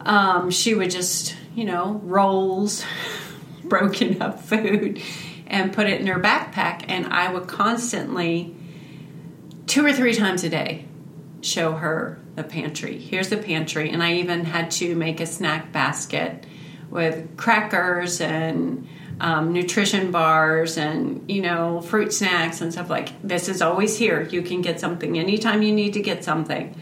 Um, 0.00 0.50
she 0.50 0.74
would 0.74 0.90
just, 0.90 1.34
you 1.54 1.64
know, 1.64 2.00
rolls, 2.04 2.84
broken 3.64 4.22
up 4.22 4.40
food, 4.40 5.02
and 5.46 5.72
put 5.72 5.88
it 5.88 6.00
in 6.00 6.06
her 6.06 6.20
backpack, 6.20 6.84
and 6.88 7.06
I 7.06 7.32
would 7.32 7.48
constantly, 7.48 8.54
two 9.66 9.84
or 9.84 9.92
three 9.92 10.14
times 10.14 10.44
a 10.44 10.48
day, 10.48 10.86
show 11.40 11.72
her 11.72 12.20
the 12.34 12.44
pantry. 12.44 12.98
Here's 12.98 13.28
the 13.28 13.36
pantry, 13.36 13.90
and 13.90 14.02
I 14.02 14.14
even 14.14 14.44
had 14.44 14.70
to 14.72 14.94
make 14.94 15.20
a 15.20 15.26
snack 15.26 15.72
basket 15.72 16.46
with 16.90 17.36
crackers 17.36 18.20
and 18.20 18.86
um, 19.20 19.52
nutrition 19.52 20.10
bars 20.10 20.76
and 20.76 21.30
you 21.30 21.40
know 21.40 21.80
fruit 21.80 22.12
snacks 22.12 22.60
and 22.60 22.72
stuff 22.72 22.90
like 22.90 23.20
this 23.22 23.48
is 23.48 23.62
always 23.62 23.96
here. 23.96 24.22
You 24.22 24.42
can 24.42 24.60
get 24.62 24.80
something 24.80 25.18
anytime 25.18 25.62
you 25.62 25.72
need 25.72 25.94
to 25.94 26.02
get 26.02 26.24
something. 26.24 26.78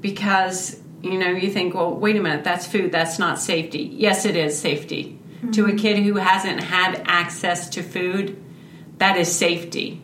Because 0.00 0.80
you 1.02 1.18
know 1.18 1.30
you 1.30 1.50
think 1.50 1.74
well 1.74 1.94
wait 1.94 2.16
a 2.16 2.20
minute 2.20 2.44
that's 2.44 2.66
food 2.66 2.92
that's 2.92 3.18
not 3.18 3.38
safety. 3.38 3.90
Yes 3.92 4.24
it 4.24 4.36
is 4.36 4.58
safety. 4.58 5.18
To 5.52 5.66
a 5.66 5.74
kid 5.74 5.98
who 5.98 6.14
hasn't 6.14 6.62
had 6.62 7.02
access 7.04 7.68
to 7.70 7.82
food 7.82 8.42
that 8.98 9.16
is 9.16 9.34
safety. 9.34 10.00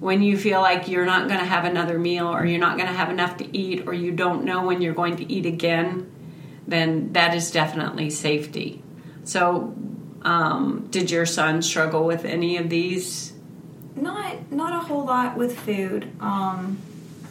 When 0.00 0.22
you 0.22 0.36
feel 0.36 0.60
like 0.60 0.88
you're 0.88 1.04
not 1.04 1.28
going 1.28 1.40
to 1.40 1.46
have 1.46 1.64
another 1.64 1.98
meal 1.98 2.26
or 2.26 2.44
you're 2.44 2.58
not 2.58 2.76
going 2.76 2.88
to 2.88 2.94
have 2.94 3.10
enough 3.10 3.36
to 3.36 3.56
eat 3.56 3.86
or 3.86 3.92
you 3.92 4.12
don't 4.12 4.44
know 4.44 4.64
when 4.64 4.80
you're 4.80 4.94
going 4.94 5.16
to 5.16 5.32
eat 5.32 5.46
again 5.46 6.10
then 6.66 7.12
that 7.12 7.34
is 7.34 7.50
definitely 7.50 8.10
safety. 8.10 8.82
So 9.24 9.74
um, 10.22 10.88
did 10.90 11.10
your 11.10 11.26
son 11.26 11.62
struggle 11.62 12.04
with 12.04 12.24
any 12.24 12.56
of 12.56 12.68
these? 12.68 13.32
Not 13.96 14.50
not 14.52 14.72
a 14.72 14.86
whole 14.86 15.04
lot 15.04 15.36
with 15.36 15.58
food. 15.58 16.10
Um, 16.20 16.78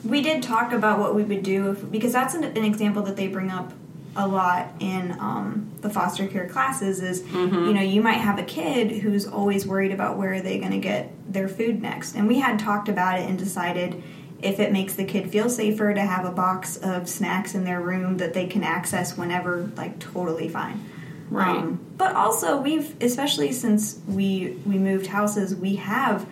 we 0.04 0.22
did 0.22 0.44
talk 0.44 0.72
about 0.72 1.00
what 1.00 1.16
we 1.16 1.24
would 1.24 1.44
do 1.44 1.72
if, 1.72 1.92
because 1.92 2.14
that's 2.14 2.34
an, 2.34 2.44
an 2.44 2.64
example 2.64 3.04
that 3.04 3.16
they 3.16 3.28
bring 3.28 3.52
up 3.52 3.74
a 4.16 4.28
lot 4.28 4.74
in 4.80 5.12
um, 5.20 5.72
the 5.82 5.90
foster 5.90 6.28
care 6.28 6.48
classes. 6.48 7.02
Is 7.02 7.26
you 7.32 7.74
know 7.74 7.82
you 7.82 8.02
might 8.02 8.14
have 8.14 8.40
a 8.40 8.44
kid 8.44 9.02
who's 9.02 9.28
always 9.28 9.66
worried 9.66 9.92
about 9.92 10.18
where 10.18 10.34
are 10.34 10.42
they 10.42 10.60
going 10.60 10.72
to 10.72 10.80
get 10.80 11.12
their 11.32 11.48
food 11.48 11.82
next, 11.82 12.16
and 12.16 12.28
we 12.28 12.40
had 12.40 12.60
talked 12.60 12.90
about 12.90 13.20
it 13.20 13.30
and 13.30 13.38
decided 13.38 14.02
if 14.42 14.60
it 14.60 14.72
makes 14.72 14.96
the 14.96 15.04
kid 15.04 15.30
feel 15.30 15.50
safer 15.50 15.94
to 15.94 16.02
have 16.02 16.26
a 16.26 16.32
box 16.32 16.78
of 16.78 17.10
snacks 17.10 17.54
in 17.56 17.66
their 17.66 17.82
room 17.82 18.18
that 18.18 18.34
they 18.34 18.48
can 18.48 18.64
access 18.64 19.18
whenever, 19.18 19.70
like 19.76 20.00
totally 20.00 20.48
fine. 20.48 20.89
Right. 21.30 21.58
Um, 21.58 21.80
but 21.98 22.16
also, 22.16 22.60
we've 22.62 22.96
especially 23.02 23.52
since 23.52 24.00
we 24.08 24.58
we 24.66 24.78
moved 24.78 25.08
houses, 25.08 25.56
we 25.56 25.76
have 25.76 26.28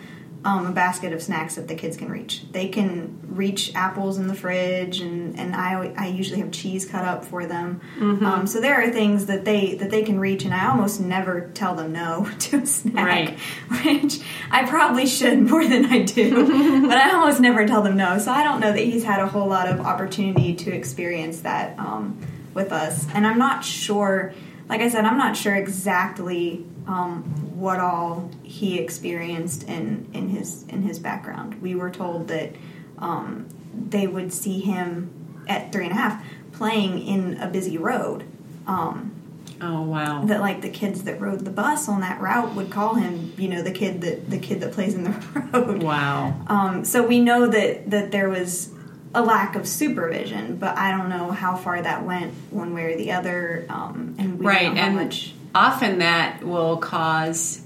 um, 0.45 0.65
a 0.65 0.71
basket 0.71 1.13
of 1.13 1.21
snacks 1.21 1.55
that 1.55 1.67
the 1.67 1.75
kids 1.75 1.97
can 1.97 2.09
reach. 2.09 2.43
They 2.51 2.69
can 2.69 3.19
reach 3.27 3.75
apples 3.75 4.17
in 4.17 4.27
the 4.27 4.33
fridge, 4.33 5.01
and, 5.01 5.37
and 5.37 5.55
I 5.55 5.93
I 5.97 6.07
usually 6.07 6.39
have 6.39 6.51
cheese 6.51 6.85
cut 6.85 7.03
up 7.03 7.25
for 7.25 7.45
them. 7.45 7.81
Um, 7.99 8.47
so 8.47 8.61
there 8.61 8.81
are 8.81 8.89
things 8.89 9.25
that 9.25 9.45
they 9.45 9.75
that 9.75 9.89
they 9.89 10.03
can 10.03 10.19
reach, 10.19 10.45
and 10.45 10.53
I 10.53 10.69
almost 10.69 11.01
never 11.01 11.51
tell 11.53 11.75
them 11.75 11.91
no 11.91 12.29
to 12.39 12.57
a 12.59 12.65
snack, 12.65 13.05
right. 13.05 13.39
which 13.83 14.21
I 14.49 14.65
probably 14.67 15.05
should 15.05 15.41
more 15.41 15.67
than 15.67 15.85
I 15.85 16.03
do. 16.03 16.81
but 16.87 16.97
I 16.97 17.11
almost 17.13 17.39
never 17.39 17.67
tell 17.67 17.81
them 17.81 17.97
no. 17.97 18.17
So 18.19 18.31
I 18.31 18.43
don't 18.43 18.59
know 18.59 18.71
that 18.71 18.79
he's 18.79 19.03
had 19.03 19.19
a 19.19 19.27
whole 19.27 19.47
lot 19.47 19.67
of 19.67 19.81
opportunity 19.81 20.55
to 20.55 20.71
experience 20.71 21.41
that 21.41 21.77
um, 21.77 22.19
with 22.53 22.71
us, 22.71 23.05
and 23.13 23.27
I'm 23.27 23.37
not 23.37 23.65
sure 23.65 24.33
like 24.69 24.81
I 24.81 24.89
said, 24.89 25.05
I'm 25.05 25.17
not 25.17 25.37
sure 25.37 25.55
exactly 25.55 26.65
um, 26.87 27.23
what 27.57 27.79
all 27.79 28.29
he 28.43 28.79
experienced 28.79 29.63
in, 29.63 30.07
in 30.13 30.29
his 30.29 30.63
in 30.67 30.83
his 30.83 30.99
background. 30.99 31.61
We 31.61 31.75
were 31.75 31.89
told 31.89 32.27
that 32.29 32.51
um, 32.97 33.47
they 33.73 34.07
would 34.07 34.33
see 34.33 34.59
him 34.59 35.43
at 35.47 35.71
three 35.71 35.85
and 35.85 35.93
a 35.93 35.95
half 35.95 36.23
playing 36.51 37.05
in 37.05 37.37
a 37.37 37.47
busy 37.47 37.77
road. 37.77 38.25
Um, 38.65 39.13
Oh 39.59 39.81
wow. 39.81 40.23
that 40.25 40.39
like 40.39 40.61
the 40.61 40.69
kids 40.69 41.03
that 41.05 41.19
rode 41.19 41.43
the 41.43 41.49
bus 41.49 41.89
on 41.89 42.01
that 42.01 42.21
route 42.21 42.53
would 42.53 42.69
call 42.69 42.93
him, 42.95 43.33
you 43.37 43.47
know, 43.47 43.63
the 43.63 43.71
kid 43.71 44.01
that 44.01 44.29
the 44.29 44.37
kid 44.37 44.59
that 44.61 44.71
plays 44.73 44.93
in 44.93 45.03
the 45.03 45.09
road. 45.53 45.81
Wow. 45.81 46.39
Um, 46.47 46.85
so 46.85 47.01
we 47.05 47.19
know 47.19 47.47
that 47.47 47.89
that 47.89 48.11
there 48.11 48.29
was 48.29 48.69
a 49.13 49.21
lack 49.21 49.55
of 49.55 49.67
supervision, 49.67 50.57
but 50.57 50.77
I 50.77 50.91
don't 50.91 51.09
know 51.09 51.31
how 51.31 51.55
far 51.55 51.81
that 51.81 52.05
went 52.05 52.33
one 52.51 52.73
way 52.73 52.93
or 52.93 52.97
the 52.97 53.11
other. 53.13 53.65
Um, 53.69 54.15
and 54.17 54.43
Right, 54.43 54.63
don't 54.63 54.75
know 54.75 54.81
how 54.81 54.87
and 54.87 54.95
much. 54.97 55.33
often 55.55 55.99
that 55.99 56.43
will 56.43 56.77
cause 56.77 57.61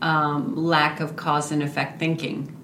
um, 0.00 0.56
lack 0.56 1.00
of 1.00 1.14
cause 1.16 1.52
and 1.52 1.62
effect 1.62 1.98
thinking. 1.98 2.54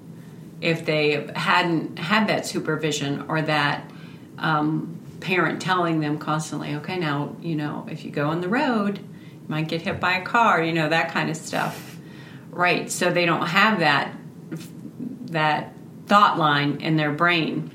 If 0.60 0.86
they 0.86 1.28
hadn't 1.36 1.98
had 1.98 2.28
that 2.28 2.46
supervision 2.46 3.24
or 3.28 3.42
that 3.42 3.90
um, 4.38 4.98
parent 5.20 5.60
telling 5.60 6.00
them 6.00 6.18
constantly, 6.18 6.74
okay, 6.76 6.98
now, 6.98 7.36
you 7.42 7.54
know, 7.56 7.86
if 7.90 8.04
you 8.04 8.10
go 8.10 8.28
on 8.30 8.40
the 8.40 8.48
road, 8.48 8.98
you 8.98 9.48
might 9.48 9.68
get 9.68 9.82
hit 9.82 10.00
by 10.00 10.14
a 10.14 10.22
car, 10.24 10.62
you 10.62 10.72
know, 10.72 10.88
that 10.88 11.10
kind 11.12 11.28
of 11.28 11.36
stuff. 11.36 11.98
Right, 12.50 12.90
so 12.90 13.10
they 13.10 13.26
don't 13.26 13.46
have 13.48 13.80
that 13.80 14.12
that 15.26 15.72
thought 16.06 16.38
line 16.38 16.80
in 16.80 16.96
their 16.96 17.10
brain. 17.12 17.73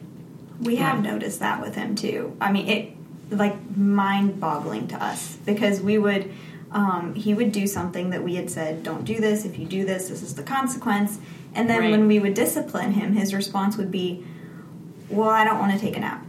We 0.61 0.75
have 0.77 1.01
noticed 1.01 1.39
that 1.39 1.61
with 1.61 1.75
him 1.75 1.95
too. 1.95 2.35
I 2.41 2.51
mean, 2.51 2.67
it 2.67 2.91
like 3.31 3.55
mind 3.77 4.39
boggling 4.39 4.87
to 4.89 5.03
us 5.03 5.37
because 5.45 5.81
we 5.81 5.97
would. 5.97 6.31
Um, 6.71 7.15
he 7.15 7.33
would 7.33 7.51
do 7.51 7.65
something 7.65 8.11
that 8.11 8.23
we 8.23 8.35
had 8.35 8.49
said, 8.51 8.83
"Don't 8.83 9.03
do 9.03 9.19
this. 9.19 9.43
If 9.43 9.57
you 9.57 9.65
do 9.65 9.85
this, 9.85 10.09
this 10.09 10.21
is 10.21 10.35
the 10.35 10.43
consequence." 10.43 11.17
And 11.55 11.67
then 11.67 11.79
Right. 11.79 11.91
when 11.91 12.07
we 12.07 12.19
would 12.19 12.35
discipline 12.35 12.91
him, 12.91 13.13
his 13.13 13.33
response 13.33 13.75
would 13.77 13.89
be, 13.89 14.23
"Well, 15.09 15.29
I 15.29 15.43
don't 15.45 15.57
want 15.57 15.71
to 15.73 15.79
take 15.79 15.97
a 15.97 15.99
nap." 15.99 16.23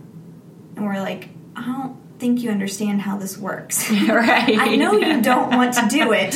And 0.76 0.86
we're 0.86 1.00
like, 1.00 1.28
"I 1.54 1.62
don't 1.66 1.96
think 2.18 2.42
you 2.42 2.50
understand 2.50 3.02
how 3.02 3.18
this 3.18 3.36
works." 3.36 3.90
right. 3.90 4.56
I 4.58 4.76
know 4.76 4.92
you 4.92 5.20
don't 5.20 5.50
want 5.54 5.74
to 5.74 5.86
do 5.90 6.12
it. 6.12 6.34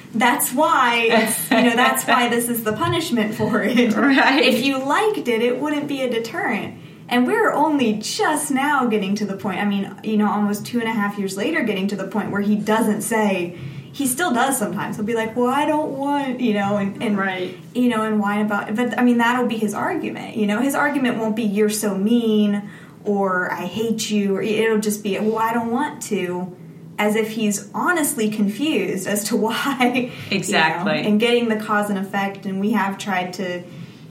that's 0.14 0.52
why 0.54 1.28
you 1.50 1.62
know 1.62 1.76
that's 1.76 2.06
why 2.06 2.28
this 2.28 2.48
is 2.48 2.64
the 2.64 2.72
punishment 2.72 3.34
for 3.34 3.62
it. 3.62 3.94
Right. 3.94 4.44
If 4.44 4.64
you 4.64 4.78
liked 4.82 5.28
it, 5.28 5.42
it 5.42 5.60
wouldn't 5.60 5.88
be 5.88 6.00
a 6.02 6.08
deterrent. 6.10 6.76
And 7.08 7.26
we're 7.26 7.52
only 7.52 7.94
just 7.94 8.50
now 8.50 8.86
getting 8.86 9.14
to 9.16 9.24
the 9.26 9.36
point. 9.36 9.60
I 9.60 9.64
mean, 9.64 9.94
you 10.02 10.16
know, 10.16 10.28
almost 10.28 10.66
two 10.66 10.80
and 10.80 10.88
a 10.88 10.92
half 10.92 11.18
years 11.18 11.36
later, 11.36 11.62
getting 11.62 11.86
to 11.88 11.96
the 11.96 12.06
point 12.08 12.30
where 12.30 12.40
he 12.40 12.56
doesn't 12.56 13.02
say. 13.02 13.56
He 13.92 14.06
still 14.06 14.34
does 14.34 14.58
sometimes. 14.58 14.96
He'll 14.96 15.06
be 15.06 15.14
like, 15.14 15.34
"Well, 15.36 15.46
I 15.48 15.64
don't 15.64 15.92
want," 15.92 16.40
you 16.40 16.52
know, 16.52 16.76
and, 16.76 17.02
and 17.02 17.16
Right. 17.16 17.56
you 17.74 17.88
know, 17.88 18.02
and 18.02 18.20
whine 18.20 18.44
about. 18.44 18.74
But 18.76 18.98
I 18.98 19.02
mean, 19.04 19.18
that'll 19.18 19.46
be 19.46 19.56
his 19.56 19.72
argument. 19.72 20.36
You 20.36 20.46
know, 20.46 20.60
his 20.60 20.74
argument 20.74 21.16
won't 21.18 21.34
be 21.34 21.44
"You're 21.44 21.70
so 21.70 21.96
mean" 21.96 22.68
or 23.04 23.50
"I 23.50 23.64
hate 23.64 24.10
you," 24.10 24.36
or 24.36 24.42
it'll 24.42 24.80
just 24.80 25.02
be, 25.02 25.18
"Well, 25.18 25.38
I 25.38 25.52
don't 25.54 25.70
want 25.70 26.02
to." 26.04 26.54
as 26.98 27.14
if 27.14 27.28
he's 27.32 27.68
honestly 27.74 28.30
confused 28.30 29.06
as 29.06 29.22
to 29.24 29.36
why 29.46 29.92
you 29.94 30.06
know, 30.06 30.12
Exactly. 30.30 31.00
and 31.02 31.20
getting 31.20 31.50
the 31.50 31.56
cause 31.56 31.90
and 31.90 31.98
effect 31.98 32.46
and 32.46 32.58
we 32.58 32.72
have 32.72 32.96
tried 32.96 33.34
to 33.34 33.62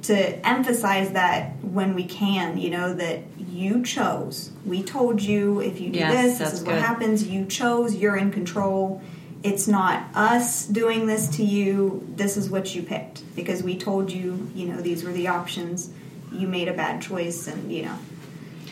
to 0.08 0.48
emphasize 0.48 1.12
that 1.12 1.64
when 1.64 1.96
we 1.96 2.06
can 2.06 2.58
you 2.58 2.70
know 2.70 2.94
that 2.94 3.22
you 3.56 3.84
chose. 3.84 4.52
We 4.66 4.84
told 4.84 5.22
you 5.22 5.62
if 5.62 5.80
you 5.80 5.92
do 5.92 6.00
Yes, 6.00 6.38
this 6.38 6.52
this 6.52 6.60
is 6.60 6.66
what 6.66 6.78
happens. 6.78 7.28
You 7.28 7.46
chose. 7.46 7.96
You're 7.96 8.18
in 8.18 8.32
control. 8.32 9.02
It's 9.44 9.68
not 9.68 10.04
us 10.16 10.66
doing 10.66 11.06
this 11.06 11.28
to 11.38 11.44
you. 11.44 12.06
This 12.16 12.36
is 12.36 12.50
what 12.50 12.76
you 12.76 12.84
picked. 12.84 13.24
Because 13.36 13.64
we 13.64 13.78
told 13.78 14.12
you 14.12 14.52
you 14.54 14.68
know 14.68 14.82
these 14.82 15.04
were 15.04 15.12
the 15.12 15.28
options. 15.28 15.90
You 16.32 16.48
made 16.48 16.68
a 16.68 16.74
bad 16.74 17.02
choice 17.02 17.48
and 17.48 17.72
you 17.72 17.86
know. 17.86 17.98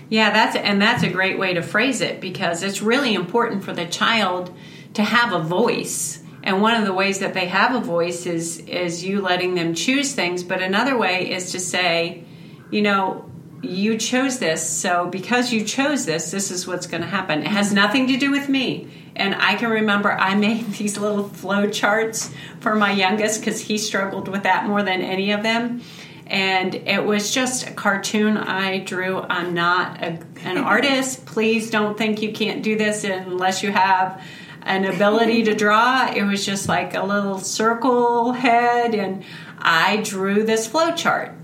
Yeah, 0.09 0.31
that's 0.31 0.55
and 0.55 0.81
that's 0.81 1.03
a 1.03 1.09
great 1.09 1.39
way 1.39 1.53
to 1.53 1.61
phrase 1.61 2.01
it 2.01 2.19
because 2.19 2.61
it's 2.61 2.81
really 2.81 3.13
important 3.13 3.63
for 3.63 3.73
the 3.73 3.85
child 3.85 4.53
to 4.95 5.03
have 5.03 5.33
a 5.33 5.39
voice. 5.39 6.22
And 6.43 6.61
one 6.61 6.75
of 6.75 6.85
the 6.85 6.93
ways 6.93 7.19
that 7.19 7.33
they 7.33 7.47
have 7.47 7.73
a 7.73 7.79
voice 7.79 8.25
is 8.25 8.59
is 8.59 9.03
you 9.03 9.21
letting 9.21 9.55
them 9.55 9.73
choose 9.73 10.13
things, 10.13 10.43
but 10.43 10.61
another 10.61 10.97
way 10.97 11.31
is 11.31 11.51
to 11.53 11.59
say, 11.59 12.25
you 12.69 12.81
know, 12.81 13.29
you 13.61 13.97
chose 13.97 14.39
this, 14.39 14.69
so 14.69 15.07
because 15.07 15.53
you 15.53 15.63
chose 15.63 16.05
this, 16.05 16.31
this 16.31 16.51
is 16.51 16.67
what's 16.67 16.85
going 16.85 17.01
to 17.01 17.07
happen. 17.07 17.39
It 17.39 17.47
has 17.47 17.71
nothing 17.71 18.07
to 18.07 18.17
do 18.17 18.29
with 18.29 18.49
me. 18.49 18.89
And 19.15 19.35
I 19.35 19.55
can 19.55 19.69
remember 19.69 20.11
I 20.11 20.35
made 20.35 20.65
these 20.73 20.97
little 20.97 21.29
flow 21.29 21.69
charts 21.69 22.29
for 22.59 22.75
my 22.75 22.91
youngest 22.91 23.39
because 23.39 23.61
he 23.61 23.77
struggled 23.77 24.27
with 24.27 24.43
that 24.43 24.65
more 24.65 24.83
than 24.83 25.01
any 25.01 25.31
of 25.31 25.43
them 25.43 25.81
and 26.27 26.73
it 26.73 27.03
was 27.03 27.31
just 27.31 27.67
a 27.67 27.71
cartoon 27.71 28.37
I 28.37 28.79
drew. 28.79 29.21
I'm 29.21 29.53
not 29.53 30.01
a, 30.01 30.19
an 30.43 30.57
artist. 30.57 31.25
Please 31.25 31.69
don't 31.69 31.97
think 31.97 32.21
you 32.21 32.31
can't 32.31 32.63
do 32.63 32.77
this 32.77 33.03
unless 33.03 33.61
you 33.61 33.71
have 33.71 34.21
an 34.63 34.85
ability 34.85 35.43
to 35.43 35.55
draw. 35.55 36.11
It 36.11 36.23
was 36.23 36.45
just 36.45 36.67
like 36.67 36.95
a 36.95 37.03
little 37.03 37.37
circle 37.37 38.31
head, 38.31 38.95
and 38.95 39.23
I 39.59 39.97
drew 39.97 40.43
this 40.43 40.67
flow 40.67 40.91
chart. 40.93 41.35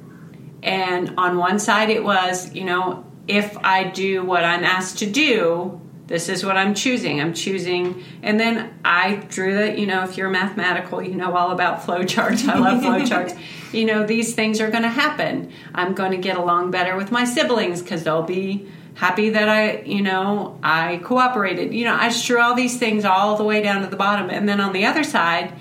And 0.63 1.13
on 1.17 1.37
one 1.37 1.59
side, 1.59 1.89
it 1.89 2.03
was, 2.03 2.53
you 2.53 2.65
know, 2.65 3.05
if 3.27 3.57
I 3.57 3.85
do 3.85 4.23
what 4.25 4.43
I'm 4.43 4.63
asked 4.63 4.99
to 4.99 5.05
do, 5.05 5.79
this 6.07 6.27
is 6.27 6.43
what 6.43 6.57
I'm 6.57 6.73
choosing. 6.73 7.21
I'm 7.21 7.35
choosing, 7.35 8.03
and 8.23 8.39
then 8.39 8.79
I 8.83 9.17
drew 9.29 9.53
that. 9.53 9.77
You 9.77 9.85
know, 9.85 10.03
if 10.03 10.17
you're 10.17 10.29
mathematical, 10.29 11.03
you 11.03 11.13
know 11.13 11.35
all 11.35 11.51
about 11.51 11.85
flow 11.85 12.03
charts. 12.03 12.47
I 12.47 12.57
love 12.57 12.81
flow 12.81 13.05
charts. 13.05 13.33
You 13.71 13.85
know, 13.85 14.03
these 14.03 14.33
things 14.33 14.59
are 14.61 14.71
going 14.71 14.81
to 14.81 14.89
happen. 14.89 15.51
I'm 15.75 15.93
going 15.93 16.09
to 16.09 16.17
get 16.17 16.37
along 16.37 16.71
better 16.71 16.97
with 16.97 17.11
my 17.11 17.23
siblings 17.23 17.83
because 17.83 18.03
they'll 18.03 18.23
be 18.23 18.67
happy 18.99 19.29
that 19.29 19.47
I, 19.47 19.81
you 19.83 20.01
know, 20.01 20.59
I 20.61 20.97
cooperated. 20.97 21.73
You 21.73 21.85
know, 21.85 21.95
I 21.95 22.13
drew 22.25 22.41
all 22.41 22.53
these 22.53 22.77
things 22.77 23.05
all 23.05 23.37
the 23.37 23.45
way 23.45 23.61
down 23.61 23.81
to 23.81 23.87
the 23.87 23.95
bottom, 23.95 24.29
and 24.29 24.47
then 24.47 24.59
on 24.59 24.73
the 24.73 24.85
other 24.85 25.05
side, 25.05 25.53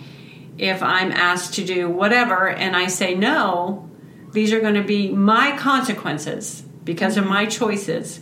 if 0.59 0.83
I'm 0.83 1.13
asked 1.13 1.55
to 1.55 1.65
do 1.65 1.89
whatever 1.89 2.49
and 2.49 2.75
I 2.75 2.89
say 2.89 3.15
no, 3.15 3.89
these 4.33 4.53
are 4.53 4.61
going 4.61 4.75
to 4.75 4.83
be 4.83 5.13
my 5.13 5.57
consequences 5.57 6.65
because 6.83 7.17
of 7.17 7.27
my 7.27 7.47
choices. 7.47 8.21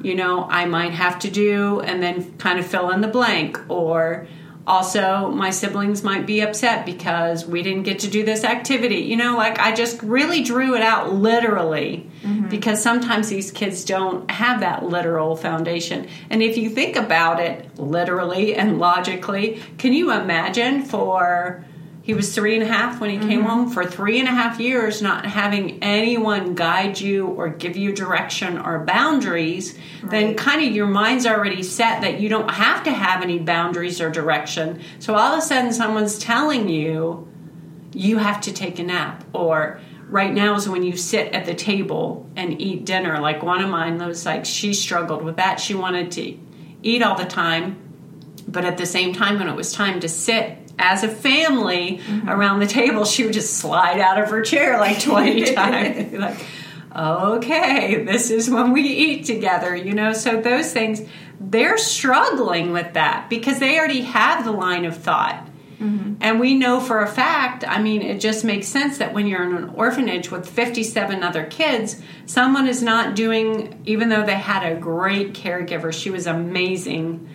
You 0.00 0.14
know, 0.14 0.44
I 0.44 0.66
might 0.66 0.92
have 0.92 1.18
to 1.20 1.30
do 1.30 1.80
and 1.80 2.00
then 2.00 2.38
kind 2.38 2.60
of 2.60 2.66
fill 2.66 2.90
in 2.90 3.00
the 3.00 3.08
blank, 3.08 3.58
or 3.68 4.28
also 4.66 5.30
my 5.30 5.50
siblings 5.50 6.02
might 6.02 6.26
be 6.26 6.40
upset 6.40 6.86
because 6.86 7.46
we 7.46 7.62
didn't 7.62 7.82
get 7.82 7.98
to 8.00 8.08
do 8.08 8.24
this 8.24 8.44
activity. 8.44 9.00
You 9.00 9.16
know, 9.16 9.36
like 9.36 9.58
I 9.58 9.74
just 9.74 10.02
really 10.02 10.42
drew 10.42 10.74
it 10.74 10.82
out 10.82 11.12
literally 11.12 12.08
mm-hmm. 12.22 12.48
because 12.48 12.82
sometimes 12.82 13.28
these 13.28 13.50
kids 13.50 13.84
don't 13.84 14.30
have 14.30 14.60
that 14.60 14.84
literal 14.84 15.36
foundation. 15.36 16.08
And 16.30 16.42
if 16.42 16.56
you 16.56 16.70
think 16.70 16.96
about 16.96 17.40
it 17.40 17.78
literally 17.78 18.54
and 18.54 18.78
logically, 18.78 19.62
can 19.78 19.92
you 19.92 20.12
imagine 20.12 20.84
for 20.84 21.64
he 22.04 22.12
was 22.12 22.34
three 22.34 22.52
and 22.52 22.62
a 22.62 22.66
half 22.66 23.00
when 23.00 23.08
he 23.08 23.16
came 23.16 23.40
mm-hmm. 23.40 23.48
home. 23.48 23.70
For 23.70 23.86
three 23.86 24.20
and 24.20 24.28
a 24.28 24.30
half 24.30 24.60
years, 24.60 25.00
not 25.00 25.24
having 25.24 25.82
anyone 25.82 26.54
guide 26.54 27.00
you 27.00 27.28
or 27.28 27.48
give 27.48 27.78
you 27.78 27.94
direction 27.94 28.58
or 28.58 28.84
boundaries, 28.84 29.78
then 30.02 30.34
kind 30.34 30.62
of 30.62 30.74
your 30.74 30.86
mind's 30.86 31.24
already 31.24 31.62
set 31.62 32.02
that 32.02 32.20
you 32.20 32.28
don't 32.28 32.50
have 32.50 32.84
to 32.84 32.92
have 32.92 33.22
any 33.22 33.38
boundaries 33.38 34.02
or 34.02 34.10
direction. 34.10 34.82
So 34.98 35.14
all 35.14 35.32
of 35.32 35.38
a 35.38 35.40
sudden, 35.40 35.72
someone's 35.72 36.18
telling 36.18 36.68
you 36.68 37.26
you 37.94 38.18
have 38.18 38.42
to 38.42 38.52
take 38.52 38.78
a 38.78 38.82
nap. 38.82 39.24
Or 39.32 39.80
right 40.06 40.32
now 40.32 40.56
is 40.56 40.68
when 40.68 40.82
you 40.82 40.98
sit 40.98 41.32
at 41.32 41.46
the 41.46 41.54
table 41.54 42.28
and 42.36 42.60
eat 42.60 42.84
dinner. 42.84 43.18
Like 43.18 43.42
one 43.42 43.62
of 43.64 43.70
mine 43.70 43.96
was 43.96 44.26
like 44.26 44.44
she 44.44 44.74
struggled 44.74 45.22
with 45.22 45.36
that. 45.36 45.58
She 45.58 45.74
wanted 45.74 46.10
to 46.12 46.36
eat 46.82 47.02
all 47.02 47.16
the 47.16 47.24
time 47.24 47.80
but 48.46 48.64
at 48.66 48.76
the 48.76 48.84
same 48.84 49.14
time 49.14 49.38
when 49.38 49.48
it 49.48 49.56
was 49.56 49.72
time 49.72 50.00
to 50.00 50.08
sit 50.08 50.63
as 50.78 51.04
a 51.04 51.08
family 51.08 51.98
mm-hmm. 51.98 52.28
around 52.28 52.60
the 52.60 52.66
table 52.66 53.04
she 53.04 53.24
would 53.24 53.32
just 53.32 53.54
slide 53.54 54.00
out 54.00 54.20
of 54.20 54.30
her 54.30 54.42
chair 54.42 54.78
like 54.78 55.00
20 55.00 55.54
times. 55.54 56.12
Like 56.12 56.38
okay 56.96 58.04
this 58.04 58.30
is 58.30 58.48
when 58.48 58.72
we 58.72 58.82
eat 58.82 59.24
together 59.24 59.74
you 59.74 59.94
know? 59.94 60.12
So 60.12 60.40
those 60.40 60.72
things 60.72 61.02
they're 61.40 61.78
struggling 61.78 62.72
with 62.72 62.94
that 62.94 63.28
because 63.28 63.58
they 63.58 63.78
already 63.78 64.02
have 64.02 64.44
the 64.44 64.52
line 64.52 64.84
of 64.84 64.96
thought. 64.96 65.48
Mm-hmm. 65.78 66.14
And 66.20 66.40
we 66.40 66.54
know 66.54 66.80
for 66.80 67.02
a 67.02 67.06
fact, 67.06 67.64
I 67.66 67.82
mean, 67.82 68.02
it 68.02 68.20
just 68.20 68.44
makes 68.44 68.68
sense 68.68 68.98
that 68.98 69.12
when 69.12 69.26
you're 69.26 69.42
in 69.42 69.56
an 69.56 69.70
orphanage 69.70 70.30
with 70.30 70.48
57 70.48 71.22
other 71.22 71.44
kids, 71.44 72.00
someone 72.26 72.68
is 72.68 72.82
not 72.82 73.14
doing, 73.14 73.82
even 73.84 74.08
though 74.08 74.24
they 74.24 74.34
had 74.34 74.64
a 74.64 74.78
great 74.78 75.34
caregiver, 75.34 75.92
she 75.92 76.10
was 76.10 76.26
amazing. 76.26 77.28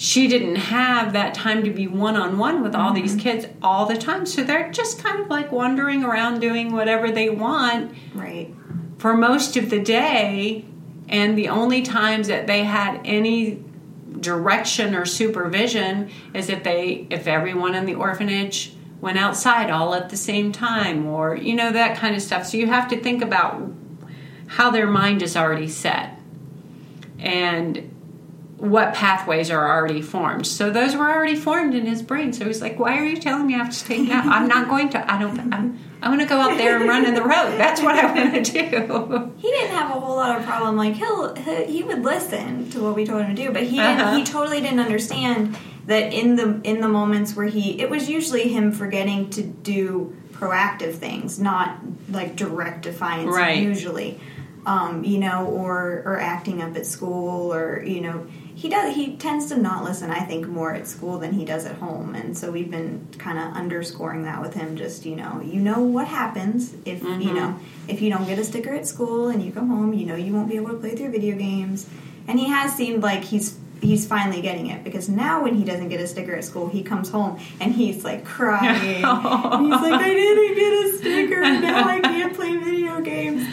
She 0.00 0.28
didn't 0.28 0.56
have 0.56 1.12
that 1.12 1.34
time 1.34 1.62
to 1.64 1.70
be 1.70 1.86
one 1.86 2.16
on 2.16 2.38
one 2.38 2.62
with 2.62 2.74
all 2.74 2.94
these 2.94 3.10
mm-hmm. 3.10 3.20
kids 3.20 3.46
all 3.60 3.84
the 3.84 3.98
time. 3.98 4.24
So 4.24 4.42
they're 4.42 4.72
just 4.72 4.98
kind 4.98 5.20
of 5.20 5.28
like 5.28 5.52
wandering 5.52 6.04
around 6.04 6.40
doing 6.40 6.72
whatever 6.72 7.10
they 7.10 7.28
want 7.28 7.94
right 8.14 8.50
for 8.96 9.14
most 9.14 9.58
of 9.58 9.68
the 9.68 9.78
day. 9.78 10.64
And 11.06 11.36
the 11.36 11.50
only 11.50 11.82
times 11.82 12.28
that 12.28 12.46
they 12.46 12.64
had 12.64 13.02
any 13.04 13.62
direction 14.20 14.94
or 14.94 15.04
supervision 15.04 16.08
is 16.32 16.48
if 16.48 16.64
they 16.64 17.06
if 17.10 17.26
everyone 17.26 17.74
in 17.74 17.84
the 17.84 17.94
orphanage 17.94 18.72
went 19.02 19.18
outside 19.18 19.68
all 19.70 19.94
at 19.94 20.08
the 20.08 20.16
same 20.16 20.50
time 20.50 21.06
or 21.06 21.36
you 21.36 21.54
know 21.54 21.70
that 21.72 21.96
kind 21.96 22.16
of 22.16 22.22
stuff 22.22 22.44
so 22.44 22.56
you 22.56 22.66
have 22.66 22.88
to 22.88 22.98
think 22.98 23.22
about 23.22 23.70
how 24.46 24.70
their 24.70 24.86
mind 24.86 25.22
is 25.22 25.36
already 25.36 25.68
set 25.68 26.18
and 27.18 27.89
what 28.60 28.92
pathways 28.92 29.50
are 29.50 29.68
already 29.68 30.02
formed. 30.02 30.46
So 30.46 30.70
those 30.70 30.94
were 30.94 31.08
already 31.10 31.34
formed 31.34 31.74
in 31.74 31.86
his 31.86 32.02
brain. 32.02 32.32
So 32.34 32.44
he's 32.44 32.60
like, 32.60 32.78
"Why 32.78 32.98
are 32.98 33.04
you 33.04 33.16
telling 33.16 33.46
me 33.46 33.54
I 33.54 33.58
have 33.58 33.72
to 33.76 33.84
take 33.84 34.06
nap? 34.06 34.26
I'm 34.26 34.48
not 34.48 34.68
going 34.68 34.90
to. 34.90 35.12
I 35.12 35.18
don't. 35.18 35.52
I'm. 35.52 35.78
I 36.02 36.08
want 36.08 36.20
to 36.20 36.26
go 36.26 36.38
out 36.38 36.56
there 36.58 36.76
and 36.76 36.86
run 36.88 37.06
in 37.06 37.14
the 37.14 37.22
road. 37.22 37.56
That's 37.58 37.80
what 37.82 37.96
I 37.96 38.12
want 38.12 38.44
to 38.44 38.52
do." 38.52 39.32
He 39.38 39.50
didn't 39.50 39.70
have 39.70 39.90
a 39.90 39.98
whole 39.98 40.14
lot 40.16 40.38
of 40.38 40.44
problem. 40.44 40.76
Like 40.76 40.94
he'll 40.94 41.34
he, 41.34 41.64
he 41.78 41.82
would 41.82 42.02
listen 42.04 42.70
to 42.70 42.82
what 42.82 42.94
we 42.94 43.06
told 43.06 43.22
him 43.22 43.34
to 43.34 43.42
do, 43.42 43.50
but 43.50 43.62
he 43.62 43.80
Uh-huh. 43.80 44.14
he 44.16 44.24
totally 44.24 44.60
didn't 44.60 44.80
understand 44.80 45.56
that 45.86 46.12
in 46.12 46.36
the 46.36 46.60
in 46.62 46.80
the 46.82 46.88
moments 46.88 47.34
where 47.34 47.46
he 47.46 47.80
it 47.80 47.88
was 47.88 48.10
usually 48.10 48.48
him 48.48 48.72
forgetting 48.72 49.30
to 49.30 49.42
do 49.42 50.14
proactive 50.32 50.94
things, 50.94 51.38
not 51.38 51.78
like 52.10 52.36
direct 52.36 52.82
defiance. 52.82 53.34
Right. 53.34 53.62
Usually, 53.62 54.20
um, 54.66 55.04
you 55.04 55.18
know, 55.18 55.46
or 55.46 56.02
or 56.04 56.20
acting 56.20 56.62
up 56.62 56.76
at 56.76 56.86
school, 56.86 57.52
or 57.52 57.82
you 57.82 58.00
know, 58.00 58.26
he 58.54 58.68
does 58.68 58.94
he 58.94 59.16
tends 59.16 59.46
to 59.46 59.56
not 59.56 59.84
listen. 59.84 60.10
I 60.10 60.20
think 60.20 60.46
more 60.46 60.74
at 60.74 60.86
school 60.86 61.18
than 61.18 61.32
he 61.32 61.44
does 61.44 61.64
at 61.64 61.76
home, 61.76 62.14
and 62.14 62.36
so 62.36 62.50
we've 62.50 62.70
been 62.70 63.08
kind 63.18 63.38
of 63.38 63.56
underscoring 63.56 64.24
that 64.24 64.40
with 64.40 64.54
him. 64.54 64.76
Just 64.76 65.06
you 65.06 65.16
know, 65.16 65.40
you 65.42 65.60
know 65.60 65.80
what 65.80 66.06
happens 66.06 66.74
if 66.84 67.02
you 67.02 67.32
know 67.32 67.58
if 67.88 68.00
you 68.02 68.10
don't 68.10 68.26
get 68.26 68.38
a 68.38 68.44
sticker 68.44 68.74
at 68.74 68.86
school 68.86 69.28
and 69.28 69.42
you 69.42 69.52
come 69.52 69.68
home, 69.68 69.92
you 69.94 70.06
know 70.06 70.16
you 70.16 70.32
won't 70.32 70.48
be 70.48 70.56
able 70.56 70.70
to 70.70 70.78
play 70.78 70.94
through 70.94 71.10
video 71.10 71.36
games. 71.36 71.88
And 72.28 72.38
he 72.38 72.48
has 72.48 72.74
seemed 72.74 73.02
like 73.02 73.24
he's 73.24 73.58
he's 73.80 74.06
finally 74.06 74.42
getting 74.42 74.66
it 74.66 74.84
because 74.84 75.08
now 75.08 75.42
when 75.42 75.54
he 75.54 75.64
doesn't 75.64 75.88
get 75.88 76.00
a 76.00 76.06
sticker 76.06 76.34
at 76.34 76.44
school, 76.44 76.68
he 76.68 76.82
comes 76.82 77.10
home 77.10 77.40
and 77.60 77.72
he's 77.72 78.04
like 78.04 78.24
crying. 78.24 79.02
and 79.04 79.66
he's 79.72 79.80
like, 79.80 80.00
I 80.00 80.08
didn't 80.08 80.54
get 80.54 80.72
a 80.72 80.98
sticker, 80.98 81.40
now 81.40 81.88
I 81.88 82.00
can't 82.00 82.34
play 82.34 82.56
video 82.56 83.00
games. 83.00 83.46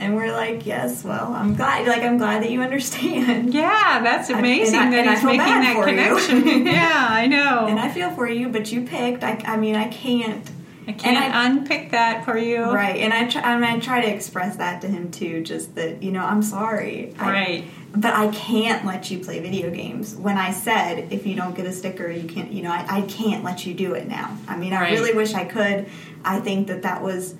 And 0.00 0.14
we're 0.14 0.32
like, 0.32 0.64
yes, 0.64 1.02
well, 1.02 1.32
I'm 1.34 1.54
glad. 1.54 1.86
Like, 1.88 2.02
I'm 2.02 2.18
glad 2.18 2.42
that 2.42 2.50
you 2.50 2.62
understand. 2.62 3.52
Yeah, 3.58 4.00
that's 4.02 4.30
I- 4.30 4.38
amazing 4.38 4.78
and 4.78 4.94
I- 4.94 5.02
that 5.02 5.08
I 5.08 5.14
he's 5.14 5.24
making 5.24 5.38
that 5.38 5.84
connection. 5.84 6.66
yeah, 6.66 7.06
I 7.10 7.26
know. 7.26 7.66
And 7.66 7.80
I 7.80 7.88
feel 7.88 8.10
for 8.12 8.28
you, 8.28 8.48
but 8.48 8.70
you 8.70 8.82
picked. 8.82 9.24
I, 9.24 9.42
I 9.44 9.56
mean, 9.56 9.74
I 9.74 9.88
can't. 9.88 10.48
I 10.86 10.92
can't 10.92 11.34
I- 11.34 11.46
unpick 11.46 11.90
that 11.90 12.24
for 12.24 12.38
you. 12.38 12.62
Right, 12.62 12.96
and 13.00 13.12
I 13.12 13.28
try, 13.28 13.42
I, 13.42 13.54
mean, 13.56 13.64
I 13.64 13.78
try 13.80 14.00
to 14.02 14.08
express 14.08 14.56
that 14.56 14.80
to 14.82 14.86
him 14.88 15.10
too. 15.10 15.42
Just 15.42 15.74
that 15.74 16.02
you 16.02 16.12
know, 16.12 16.24
I'm 16.24 16.42
sorry. 16.42 17.14
I- 17.18 17.30
Right. 17.32 17.64
but 17.94 18.14
I 18.14 18.28
can't 18.28 18.86
let 18.86 19.10
you 19.10 19.18
play 19.18 19.40
video 19.40 19.70
games. 19.70 20.14
When 20.14 20.38
I 20.38 20.52
said 20.52 21.12
if 21.12 21.26
you 21.26 21.34
don't 21.34 21.54
get 21.56 21.66
a 21.66 21.72
sticker, 21.72 22.08
you 22.10 22.28
can't. 22.28 22.52
You 22.52 22.62
know, 22.62 22.70
I, 22.70 22.86
I 22.88 23.00
can't 23.02 23.42
let 23.44 23.66
you 23.66 23.74
do 23.74 23.94
it 23.94 24.06
now. 24.08 24.36
I 24.46 24.56
mean, 24.56 24.72
I 24.72 24.80
Right. 24.82 24.92
really 24.92 25.12
wish 25.14 25.34
I 25.34 25.44
could. 25.44 25.86
I 26.24 26.38
think 26.40 26.68
that 26.68 26.82
that 26.82 27.02
was 27.02 27.34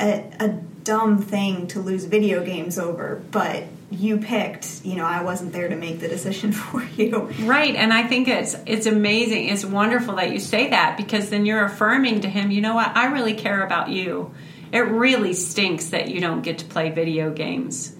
a, 0.00 0.24
a 0.40 0.60
dumb 0.84 1.18
thing 1.18 1.66
to 1.68 1.80
lose 1.80 2.04
video 2.04 2.44
games 2.44 2.78
over. 2.78 3.22
But 3.30 3.64
you 3.92 4.18
picked. 4.18 4.84
You 4.84 4.96
know, 4.96 5.04
I 5.04 5.22
wasn't 5.22 5.52
there 5.52 5.68
to 5.68 5.76
make 5.76 6.00
the 6.00 6.08
decision 6.08 6.52
for 6.52 6.82
you. 6.82 7.30
Right, 7.40 7.74
and 7.74 7.92
I 7.92 8.04
think 8.04 8.28
it's 8.28 8.56
it's 8.66 8.86
amazing. 8.86 9.48
It's 9.48 9.64
wonderful 9.64 10.16
that 10.16 10.32
you 10.32 10.40
say 10.40 10.70
that 10.70 10.96
because 10.96 11.30
then 11.30 11.46
you're 11.46 11.64
affirming 11.64 12.22
to 12.22 12.28
him, 12.28 12.50
you 12.50 12.60
know 12.60 12.74
what? 12.74 12.96
I 12.96 13.06
really 13.06 13.34
care 13.34 13.64
about 13.64 13.90
you. 13.90 14.32
It 14.72 14.80
really 14.80 15.34
stinks 15.34 15.90
that 15.90 16.08
you 16.08 16.20
don't 16.20 16.42
get 16.42 16.58
to 16.58 16.64
play 16.64 16.90
video 16.90 17.30
games. 17.30 17.94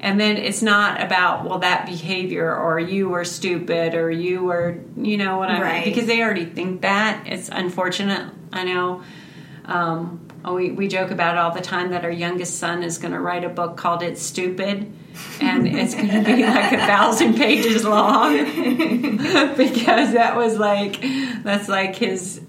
And 0.00 0.20
then 0.20 0.36
it's 0.36 0.60
not 0.60 1.00
about 1.00 1.48
well 1.48 1.60
that 1.60 1.86
behavior 1.86 2.54
or 2.54 2.78
you 2.78 3.08
were 3.08 3.24
stupid 3.24 3.94
or 3.94 4.10
you 4.10 4.44
were 4.44 4.80
you 4.96 5.16
know 5.16 5.38
what 5.38 5.48
I 5.48 5.80
mean 5.80 5.84
because 5.84 6.06
they 6.06 6.22
already 6.22 6.44
think 6.44 6.82
that. 6.82 7.26
It's 7.26 7.48
unfortunate. 7.48 8.32
I 8.52 8.64
know. 8.64 9.02
Um, 9.64 10.25
oh, 10.46 10.54
we, 10.54 10.70
we 10.70 10.86
joke 10.86 11.10
about 11.10 11.34
it 11.34 11.38
all 11.38 11.50
the 11.50 11.60
time 11.60 11.90
that 11.90 12.04
our 12.04 12.10
youngest 12.10 12.58
son 12.58 12.84
is 12.84 12.98
going 12.98 13.12
to 13.12 13.18
write 13.20 13.44
a 13.44 13.48
book 13.48 13.76
called 13.76 14.02
It's 14.02 14.22
Stupid, 14.22 14.90
and 15.40 15.66
it's 15.66 15.94
going 15.94 16.08
to 16.08 16.22
be 16.22 16.42
like 16.46 16.72
a 16.72 16.78
thousand 16.78 17.34
pages 17.34 17.84
long. 17.84 18.36
Because 19.56 20.12
that 20.12 20.36
was 20.36 20.58
like, 20.58 21.00
that's 21.42 21.68
like 21.68 21.96
his 21.96 22.40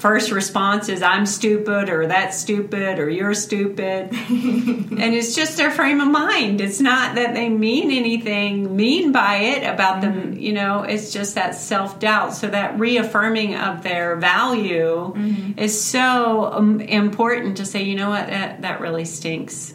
first 0.00 0.32
response 0.32 0.88
is 0.88 1.02
I'm 1.02 1.26
stupid 1.26 1.90
or 1.90 2.06
that's 2.06 2.38
stupid 2.38 2.98
or 2.98 3.10
you're 3.10 3.34
stupid. 3.34 4.10
and 4.28 5.14
it's 5.14 5.34
just 5.34 5.58
their 5.58 5.70
frame 5.70 6.00
of 6.00 6.08
mind. 6.08 6.62
It's 6.62 6.80
not 6.80 7.16
that 7.16 7.34
they 7.34 7.50
mean 7.50 7.90
anything 7.90 8.74
mean 8.74 9.12
by 9.12 9.36
it 9.36 9.62
about 9.62 10.00
them, 10.00 10.38
you 10.38 10.54
know, 10.54 10.82
it's 10.82 11.12
just 11.12 11.34
that 11.34 11.54
self 11.54 12.00
doubt. 12.00 12.34
So 12.34 12.48
that 12.48 12.78
reaffirming 12.80 13.54
of 13.56 13.82
their 13.82 14.16
value 14.16 15.14
is 15.58 15.78
so 15.78 16.46
um, 16.46 16.80
important 16.80 17.58
to 17.58 17.66
say, 17.66 17.82
you 17.82 17.94
know 17.94 18.08
what, 18.08 18.26
that, 18.28 18.62
that 18.62 18.80
really 18.80 19.04
stinks. 19.04 19.74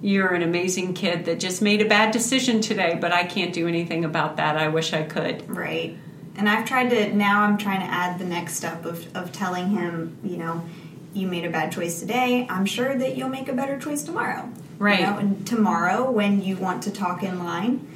You're 0.00 0.34
an 0.34 0.42
amazing 0.42 0.94
kid 0.94 1.24
that 1.24 1.40
just 1.40 1.62
made 1.62 1.82
a 1.82 1.88
bad 1.88 2.12
decision 2.12 2.60
today, 2.60 2.96
but 3.00 3.10
I 3.10 3.24
can't 3.24 3.52
do 3.52 3.66
anything 3.66 4.04
about 4.04 4.36
that. 4.36 4.56
I 4.56 4.68
wish 4.68 4.92
I 4.92 5.02
could. 5.02 5.48
Right. 5.48 5.96
And 6.36 6.48
I've 6.48 6.66
tried 6.66 6.90
to 6.90 7.14
now 7.14 7.42
I'm 7.42 7.58
trying 7.58 7.80
to 7.80 7.86
add 7.86 8.18
the 8.18 8.24
next 8.24 8.54
step 8.54 8.84
of, 8.84 9.14
of 9.16 9.32
telling 9.32 9.70
him, 9.70 10.18
you 10.24 10.36
know, 10.36 10.64
you 11.12 11.28
made 11.28 11.44
a 11.44 11.50
bad 11.50 11.72
choice 11.72 12.00
today. 12.00 12.46
I'm 12.50 12.66
sure 12.66 12.96
that 12.96 13.16
you'll 13.16 13.28
make 13.28 13.48
a 13.48 13.52
better 13.52 13.78
choice 13.78 14.02
tomorrow. 14.02 14.50
Right. 14.78 15.00
You 15.00 15.06
know, 15.06 15.18
and 15.18 15.46
tomorrow 15.46 16.10
when 16.10 16.42
you 16.42 16.56
want 16.56 16.82
to 16.84 16.90
talk 16.90 17.22
in 17.22 17.44
line, 17.44 17.86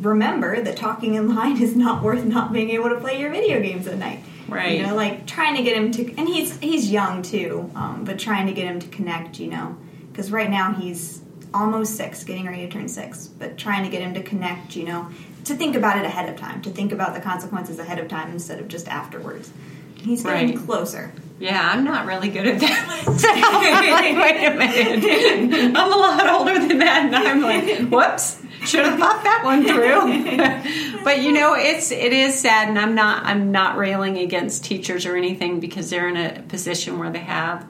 remember 0.00 0.60
that 0.60 0.76
talking 0.76 1.14
in 1.14 1.34
line 1.34 1.60
is 1.62 1.76
not 1.76 2.02
worth 2.02 2.24
not 2.24 2.52
being 2.52 2.70
able 2.70 2.90
to 2.90 3.00
play 3.00 3.20
your 3.20 3.30
video 3.30 3.60
games 3.60 3.86
at 3.86 3.98
night. 3.98 4.20
Right. 4.48 4.78
You 4.78 4.86
know, 4.86 4.94
like 4.94 5.26
trying 5.26 5.56
to 5.56 5.62
get 5.62 5.76
him 5.76 5.90
to, 5.92 6.14
and 6.16 6.28
he's 6.28 6.58
he's 6.58 6.90
young 6.90 7.22
too, 7.22 7.70
um, 7.74 8.04
but 8.04 8.18
trying 8.18 8.46
to 8.46 8.52
get 8.52 8.66
him 8.66 8.78
to 8.80 8.88
connect. 8.88 9.40
You 9.40 9.50
know, 9.50 9.76
because 10.10 10.30
right 10.30 10.48
now 10.50 10.72
he's 10.72 11.20
almost 11.52 11.96
six, 11.96 12.22
getting 12.22 12.46
ready 12.46 12.66
to 12.66 12.72
turn 12.72 12.88
six, 12.88 13.26
but 13.26 13.56
trying 13.56 13.84
to 13.84 13.90
get 13.90 14.02
him 14.02 14.14
to 14.14 14.22
connect. 14.22 14.76
You 14.76 14.84
know, 14.84 15.10
to 15.46 15.54
think 15.54 15.76
about 15.76 15.98
it 15.98 16.04
ahead 16.04 16.28
of 16.28 16.36
time, 16.36 16.62
to 16.62 16.70
think 16.70 16.92
about 16.92 17.14
the 17.14 17.20
consequences 17.20 17.78
ahead 17.78 17.98
of 17.98 18.08
time 18.08 18.30
instead 18.30 18.58
of 18.60 18.68
just 18.68 18.88
afterwards. 18.88 19.50
He's 19.96 20.22
getting 20.22 20.56
Right. 20.56 20.66
closer. 20.66 21.12
Yeah, 21.38 21.60
I'm 21.72 21.84
not 21.84 22.06
really 22.06 22.28
good 22.28 22.46
at 22.46 22.60
that 22.60 22.84
like, 22.88 23.06
wait 24.16 24.46
a 24.46 24.54
minute. 24.56 25.76
I'm 25.76 25.92
a 25.92 25.96
lot 25.96 26.28
older 26.28 26.54
than 26.58 26.78
that, 26.78 27.04
and 27.06 27.14
I'm 27.16 27.42
like, 27.42 27.88
whoops, 27.90 28.40
should 28.64 28.84
have 28.86 28.98
thought 28.98 29.22
that 29.24 29.42
one 29.44 29.64
through. 29.66 31.00
but 31.04 31.20
you 31.22 31.32
know, 31.32 31.54
it's 31.54 31.90
it 31.90 32.12
is 32.14 32.38
sad, 32.40 32.68
and 32.68 32.78
I'm 32.78 32.94
not 32.94 33.24
I'm 33.26 33.52
not 33.52 33.76
railing 33.76 34.16
against 34.18 34.64
teachers 34.64 35.04
or 35.06 35.14
anything 35.16 35.60
because 35.60 35.90
they're 35.90 36.08
in 36.08 36.16
a 36.16 36.42
position 36.42 36.98
where 36.98 37.10
they 37.10 37.18
have 37.18 37.66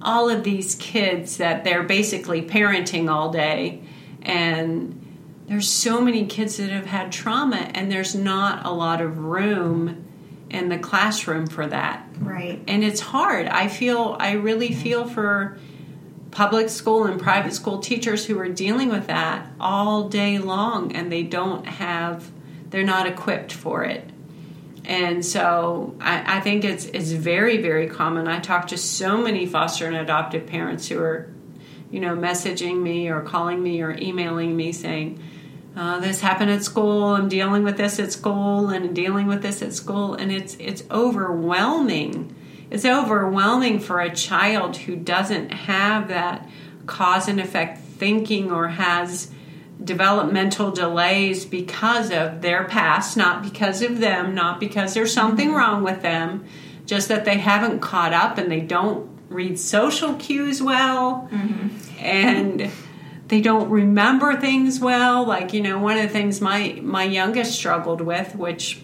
all 0.00 0.30
of 0.30 0.42
these 0.44 0.74
kids 0.76 1.36
that 1.38 1.64
they're 1.64 1.82
basically 1.82 2.40
parenting 2.42 3.10
all 3.10 3.30
day, 3.30 3.82
and 4.22 5.03
there's 5.46 5.68
so 5.68 6.00
many 6.00 6.26
kids 6.26 6.56
that 6.56 6.70
have 6.70 6.86
had 6.86 7.12
trauma, 7.12 7.70
and 7.74 7.90
there's 7.92 8.14
not 8.14 8.64
a 8.64 8.70
lot 8.70 9.00
of 9.00 9.18
room 9.18 10.04
in 10.50 10.68
the 10.68 10.78
classroom 10.78 11.46
for 11.46 11.66
that 11.66 12.06
Right. 12.20 12.60
and 12.68 12.84
it's 12.84 13.00
hard. 13.00 13.46
I 13.48 13.66
feel 13.68 14.16
I 14.20 14.32
really 14.32 14.72
feel 14.72 15.04
for 15.06 15.58
public 16.30 16.68
school 16.68 17.04
and 17.04 17.20
private 17.20 17.52
school 17.54 17.78
teachers 17.78 18.26
who 18.26 18.38
are 18.38 18.48
dealing 18.48 18.88
with 18.88 19.06
that 19.08 19.50
all 19.58 20.08
day 20.08 20.38
long 20.38 20.94
and 20.94 21.10
they 21.10 21.22
don't 21.24 21.66
have 21.66 22.30
they're 22.70 22.84
not 22.84 23.06
equipped 23.06 23.52
for 23.52 23.84
it. 23.84 24.08
And 24.84 25.24
so 25.24 25.96
I, 26.00 26.36
I 26.36 26.40
think 26.40 26.64
it's 26.64 26.84
it's 26.86 27.10
very, 27.10 27.56
very 27.58 27.88
common. 27.88 28.28
I 28.28 28.38
talk 28.38 28.68
to 28.68 28.76
so 28.76 29.16
many 29.18 29.46
foster 29.46 29.86
and 29.86 29.96
adoptive 29.96 30.46
parents 30.46 30.88
who 30.88 31.00
are, 31.00 31.32
you 31.90 32.00
know, 32.00 32.14
messaging 32.16 32.80
me 32.82 33.08
or 33.08 33.22
calling 33.22 33.62
me 33.62 33.80
or 33.80 33.96
emailing 33.98 34.56
me 34.56 34.72
saying, 34.72 35.20
uh, 35.76 35.98
this 36.00 36.20
happened 36.20 36.50
at 36.50 36.62
school. 36.62 37.14
I'm 37.14 37.28
dealing 37.28 37.64
with 37.64 37.76
this 37.76 37.98
at 37.98 38.12
school 38.12 38.68
and 38.68 38.94
dealing 38.94 39.26
with 39.26 39.42
this 39.42 39.60
at 39.62 39.72
school, 39.72 40.14
and 40.14 40.30
it's 40.30 40.56
it's 40.60 40.84
overwhelming. 40.90 42.34
It's 42.70 42.84
overwhelming 42.84 43.80
for 43.80 44.00
a 44.00 44.14
child 44.14 44.76
who 44.76 44.96
doesn't 44.96 45.50
have 45.50 46.08
that 46.08 46.48
cause 46.86 47.28
and 47.28 47.40
effect 47.40 47.78
thinking 47.78 48.50
or 48.50 48.68
has 48.68 49.30
developmental 49.82 50.70
delays 50.70 51.44
because 51.44 52.10
of 52.10 52.40
their 52.40 52.64
past, 52.64 53.16
not 53.16 53.42
because 53.42 53.82
of 53.82 54.00
them, 54.00 54.34
not 54.34 54.60
because 54.60 54.94
there's 54.94 55.12
something 55.12 55.52
wrong 55.52 55.82
with 55.82 56.02
them, 56.02 56.44
just 56.86 57.08
that 57.08 57.24
they 57.24 57.38
haven't 57.38 57.80
caught 57.80 58.12
up 58.12 58.38
and 58.38 58.50
they 58.50 58.60
don't 58.60 59.08
read 59.28 59.58
social 59.58 60.14
cues 60.14 60.62
well. 60.62 61.28
And 61.98 62.70
they 63.28 63.40
don't 63.40 63.70
remember 63.70 64.36
things 64.36 64.80
well. 64.80 65.26
Like 65.26 65.52
you 65.52 65.62
know 65.62 65.78
one 65.78 65.96
of 65.96 66.02
the 66.02 66.08
things 66.08 66.40
my 66.40 66.78
my 66.82 67.04
youngest 67.04 67.54
struggled 67.54 68.00
with 68.00 68.34
which 68.36 68.82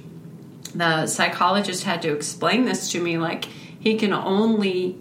the 0.74 1.06
psychologist 1.06 1.84
had 1.84 2.02
to 2.02 2.14
explain 2.14 2.64
this 2.64 2.92
to 2.92 3.02
me 3.02 3.18
like 3.18 3.46
he 3.80 3.96
can 3.96 4.12
only 4.12 4.96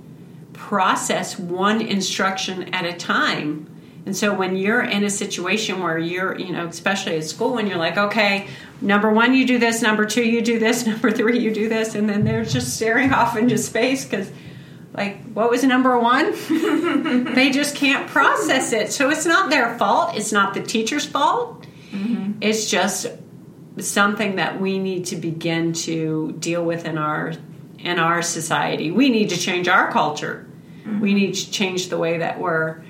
process 0.53 1.37
one 1.37 1.81
instruction 1.81 2.73
at 2.73 2.85
a 2.85 2.93
time. 2.93 3.67
And 4.05 4.15
so 4.15 4.33
when 4.33 4.55
you're 4.55 4.81
in 4.81 5.03
a 5.03 5.09
situation 5.09 5.81
where 5.81 5.97
you're 5.97 6.37
you 6.37 6.51
know 6.51 6.67
especially 6.67 7.17
at 7.17 7.23
school 7.25 7.53
when 7.53 7.67
you're 7.67 7.77
like 7.77 7.97
okay 7.97 8.47
number 8.81 9.11
one 9.11 9.33
you 9.33 9.45
do 9.45 9.59
this 9.59 9.81
number 9.81 10.05
two 10.05 10.23
you 10.23 10.41
do 10.41 10.57
this 10.59 10.85
number 10.91 11.11
three 11.11 11.39
you 11.39 11.53
do 11.53 11.69
this 11.69 11.95
and 11.95 12.09
then 12.09 12.23
they're 12.23 12.45
just 12.45 12.75
staring 12.75 13.13
off 13.13 13.37
into 13.37 13.57
space 13.57 14.05
because 14.05 14.31
like 14.93 15.21
what 15.33 15.49
was 15.49 15.63
number 15.63 15.97
one 15.99 16.31
they 17.35 17.51
just 17.51 17.75
can't 17.75 18.07
process 18.07 18.73
it. 18.73 18.91
So 18.91 19.09
it's 19.09 19.25
not 19.25 19.49
their 19.49 19.77
fault. 19.77 20.15
It's 20.15 20.31
not 20.31 20.53
the 20.53 20.61
teacher's 20.61 21.05
fault. 21.05 21.67
Mm-hmm. 21.91 22.39
It's 22.41 22.69
just 22.69 23.07
something 23.77 24.35
that 24.35 24.59
we 24.59 24.79
need 24.79 25.05
to 25.05 25.15
begin 25.15 25.73
to 25.73 26.33
deal 26.39 26.63
with 26.63 26.85
in 26.85 26.97
our 26.97 27.33
in 27.79 27.99
our 27.99 28.21
society. 28.21 28.91
We 28.91 29.09
need 29.09 29.29
to 29.29 29.37
change 29.37 29.67
our 29.67 29.91
culture. 29.91 30.47
Mm-hmm. 30.81 30.99
We 30.99 31.13
need 31.13 31.35
to 31.35 31.51
change 31.51 31.89
the 31.89 31.97
way 31.97 32.17
that 32.17 32.39
we're 32.39 32.83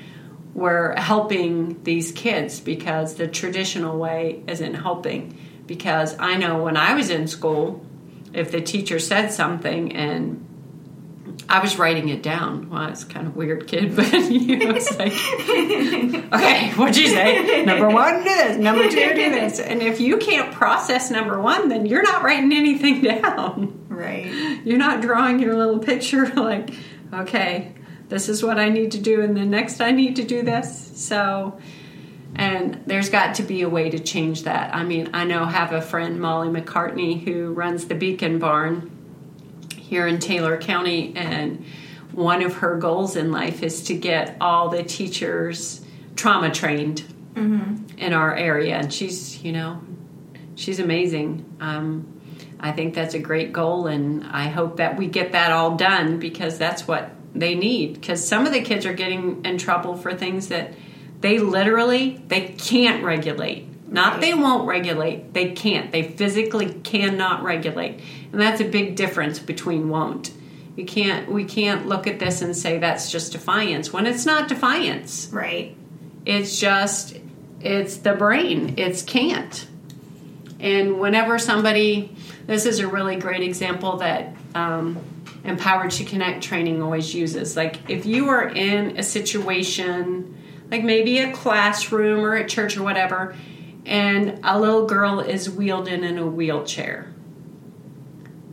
we're 0.54 0.96
helping 0.96 1.82
these 1.84 2.12
kids 2.12 2.60
because 2.60 3.16
the 3.16 3.28
traditional 3.28 3.98
way 3.98 4.44
isn't 4.48 4.74
helping. 4.74 5.38
Because 5.68 6.18
I 6.18 6.36
know 6.38 6.64
when 6.64 6.76
I 6.76 6.96
was 6.96 7.12
in 7.12 7.28
school, 7.28 7.86
if 8.34 8.52
the 8.52 8.62
teacher 8.62 9.00
said 9.00 9.30
something 9.32 9.96
and 9.96 10.46
I 11.50 11.60
was 11.60 11.80
writing 11.80 12.10
it 12.10 12.22
down. 12.22 12.70
Well, 12.70 12.90
it's 12.90 13.04
kind 13.04 13.26
of 13.26 13.36
weird, 13.36 13.68
kid, 13.68 13.96
but 13.96 14.14
you 14.14 14.58
know, 14.58 14.70
it's 14.70 14.96
like, 15.00 15.14
okay, 16.32 16.70
what'd 16.76 16.96
you 16.96 17.08
say? 17.08 17.66
Number 17.66 17.90
one, 17.90 18.20
do 18.20 18.24
this. 18.24 18.58
Number 18.58 18.88
two, 18.88 19.16
do 19.16 19.32
this. 19.32 19.60
And 19.60 19.82
if 19.82 20.00
you 20.00 20.18
can't 20.18 20.54
process 20.54 21.10
number 21.10 21.42
one, 21.42 21.68
then 21.68 21.88
you're 21.88 22.04
not 22.04 22.22
writing 22.22 22.54
anything 22.54 23.02
down. 23.22 23.88
Right. 23.90 24.62
You're 24.64 24.78
not 24.78 25.02
drawing 25.02 25.40
your 25.40 25.56
little 25.56 25.80
picture 25.80 26.28
like, 26.36 26.70
okay, 27.12 27.74
this 28.10 28.30
is 28.30 28.44
what 28.44 28.60
I 28.60 28.70
need 28.70 28.92
to 28.92 29.00
do, 29.00 29.22
and 29.22 29.36
then 29.36 29.50
next 29.50 29.82
I 29.82 29.90
need 29.90 30.18
to 30.18 30.24
do 30.24 30.44
this. 30.44 30.92
So, 31.04 31.60
and 32.36 32.84
there's 32.86 33.10
got 33.10 33.36
to 33.36 33.44
be 33.44 33.64
a 33.64 33.70
way 33.70 33.90
to 33.90 33.98
change 33.98 34.44
that. 34.44 34.76
I 34.76 34.84
mean, 34.84 35.10
I 35.16 35.24
know 35.24 35.46
have 35.46 35.74
a 35.74 35.82
friend, 35.82 36.22
Molly 36.22 36.50
McCartney, 36.50 37.24
who 37.24 37.54
runs 37.54 37.86
the 37.86 37.96
Beacon 37.96 38.38
Barn 38.38 38.99
here 39.90 40.06
in 40.06 40.20
Taylor 40.20 40.56
County, 40.58 41.14
and 41.16 41.66
one 42.12 42.44
of 42.44 42.56
her 42.58 42.78
goals 42.78 43.16
in 43.16 43.32
life 43.32 43.64
is 43.64 43.84
to 43.86 43.96
get 43.96 44.38
all 44.40 44.70
the 44.70 44.84
teachers 44.84 45.84
trauma 46.16 46.52
trained 46.52 47.04
in 47.98 48.14
our 48.14 48.36
area. 48.36 48.76
And 48.76 48.94
she's, 48.94 49.44
you 49.44 49.52
know, 49.52 49.82
she's 50.54 50.80
amazing. 50.80 51.44
Um, 51.60 52.22
I 52.60 52.72
think 52.72 52.94
that's 52.94 53.16
a 53.16 53.20
great 53.20 53.52
goal, 53.52 53.88
and 53.88 54.26
I 54.28 54.50
hope 54.50 54.78
that 54.78 54.96
we 54.96 55.08
get 55.08 55.32
that 55.32 55.52
all 55.52 55.76
done 55.76 56.20
because 56.20 56.60
that's 56.60 56.88
what 56.88 57.10
they 57.34 57.56
need. 57.56 57.94
Because 57.96 58.26
some 58.26 58.46
of 58.46 58.54
the 58.54 58.62
kids 58.62 58.86
are 58.86 58.94
getting 58.94 59.44
in 59.44 59.58
trouble 59.58 59.96
for 59.96 60.14
things 60.14 60.50
that 60.50 60.74
they 61.22 61.40
literally 61.40 62.22
they 62.28 62.50
can't 62.50 63.04
regulate. 63.04 63.69
Not 63.92 64.22
they 64.22 64.34
won't 64.34 64.68
regulate, 64.68 65.34
they 65.34 65.52
can't. 65.52 65.92
They 65.92 66.04
physically 66.04 66.74
cannot 66.84 67.44
regulate. 67.44 68.00
And 68.32 68.40
that's 68.40 68.62
a 68.62 68.66
big 68.66 68.96
difference 68.96 69.40
between 69.40 69.90
won't. 69.90 70.32
You 70.76 70.86
can't 70.86 71.32
we 71.32 71.44
can't 71.46 71.88
look 71.88 72.08
at 72.08 72.20
this 72.20 72.42
and 72.42 72.56
say 72.56 72.78
that's 72.78 73.12
just 73.12 73.32
defiance 73.32 73.92
when 73.92 74.06
it's 74.06 74.26
not 74.26 74.48
defiance. 74.48 75.30
Right. 75.32 75.76
It's 76.26 76.60
just 76.60 77.18
it's 77.60 77.98
the 77.98 78.14
brain. 78.14 78.76
It's 78.78 79.02
can't. 79.02 79.68
And 80.60 81.00
whenever 81.00 81.40
somebody 81.40 82.16
this 82.46 82.66
is 82.66 82.80
a 82.80 82.88
really 82.88 83.16
great 83.16 83.42
example 83.42 83.98
that 83.98 84.36
um, 84.56 85.00
Empowered 85.44 85.92
to 85.92 86.04
Connect 86.04 86.44
training 86.44 86.82
always 86.82 87.14
uses. 87.14 87.58
Like 87.58 87.90
if 87.90 88.06
you 88.06 88.30
are 88.30 88.48
in 88.48 88.98
a 88.98 89.04
situation 89.04 90.38
like 90.70 90.84
maybe 90.84 91.18
a 91.20 91.34
classroom 91.34 92.24
or 92.24 92.36
at 92.36 92.48
church 92.48 92.78
or 92.78 92.84
whatever, 92.84 93.36
and 93.90 94.40
a 94.44 94.58
little 94.60 94.86
girl 94.86 95.20
is 95.20 95.50
wheeled 95.50 95.88
in 95.88 96.04
in 96.04 96.20
a 96.20 96.26
wheelchair. 96.26 97.12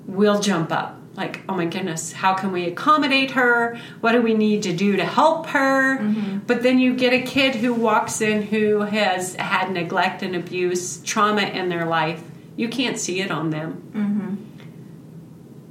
We'll 0.07 0.41
jump 0.41 0.72
up. 0.72 0.99
Like, 1.14 1.43
oh 1.47 1.55
my 1.55 1.66
goodness, 1.66 2.12
how 2.12 2.34
can 2.34 2.53
we 2.53 2.64
accommodate 2.64 3.32
her? 3.32 3.78
What 4.01 4.12
do 4.12 4.22
we 4.22 4.32
need 4.32 4.62
to 4.62 4.74
do 4.74 4.97
to 4.97 5.05
help 5.05 5.47
her? 5.49 5.99
Mm-hmm. 5.99 6.39
But 6.47 6.62
then 6.62 6.78
you 6.78 6.97
get 6.97 7.12
a 7.12 7.20
kid 7.20 7.55
who 7.55 7.74
walks 7.74 8.22
in 8.22 8.43
who 8.43 8.80
has 8.80 9.34
had 9.34 9.70
neglect 9.72 10.22
and 10.22 10.34
abuse, 10.34 11.03
trauma 11.03 11.43
in 11.43 11.68
their 11.68 11.84
life. 11.84 12.22
You 12.57 12.68
can't 12.68 12.99
see 12.99 13.20
it 13.20 13.30
on 13.30 13.51
them. 13.51 13.82
Mm-hmm. 13.93 14.34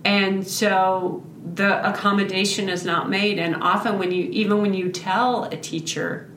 And 0.05 0.47
so 0.47 1.25
the 1.43 1.87
accommodation 1.89 2.69
is 2.69 2.85
not 2.85 3.09
made. 3.09 3.39
And 3.39 3.55
often, 3.55 3.97
when 3.97 4.11
you, 4.11 4.25
even 4.25 4.61
when 4.61 4.75
you 4.75 4.91
tell 4.91 5.45
a 5.45 5.57
teacher, 5.57 6.29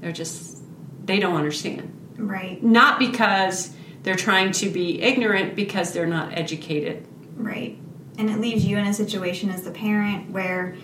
they're 0.00 0.10
just, 0.10 0.60
they 1.04 1.20
don't 1.20 1.36
understand 1.36 1.97
Right. 2.18 2.62
not 2.62 2.98
because 2.98 3.70
they're 4.02 4.16
trying 4.16 4.52
to 4.52 4.68
be 4.70 5.00
ignorant 5.02 5.54
because 5.56 5.92
they're 5.92 6.06
not 6.06 6.36
educated 6.36 7.06
Right. 7.36 7.78
And 8.18 8.28
it 8.30 8.40
leaves 8.40 8.64
you 8.64 8.76
in 8.78 8.86
a 8.86 8.92
situation 8.92 9.48
as 9.50 9.62
the 9.62 9.70
parent 9.70 10.30
where 10.30 10.74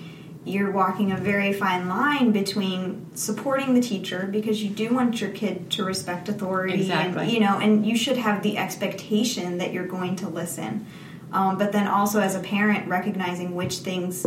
you're 0.44 0.70
walking 0.70 1.10
a 1.10 1.16
very 1.16 1.52
fine 1.52 1.88
line 1.88 2.30
between 2.30 3.06
supporting 3.16 3.74
the 3.74 3.80
teacher 3.80 4.28
because 4.30 4.62
you 4.62 4.70
do 4.70 4.94
want 4.94 5.20
your 5.20 5.30
kid 5.30 5.68
to 5.72 5.84
respect 5.84 6.28
authority 6.28 6.74
Exactly. 6.74 7.22
and 7.24 7.32
you 7.32 7.40
know 7.40 7.58
and 7.58 7.84
you 7.86 7.96
should 7.96 8.18
have 8.18 8.42
the 8.42 8.56
expectation 8.58 9.58
that 9.58 9.72
you're 9.72 9.86
going 9.86 10.14
to 10.16 10.28
listen 10.28 10.86
um, 11.32 11.56
but 11.58 11.72
then 11.72 11.88
also 11.88 12.20
as 12.20 12.34
a 12.36 12.40
parent 12.40 12.86
recognizing 12.88 13.54
which 13.54 13.78
things 13.78 14.24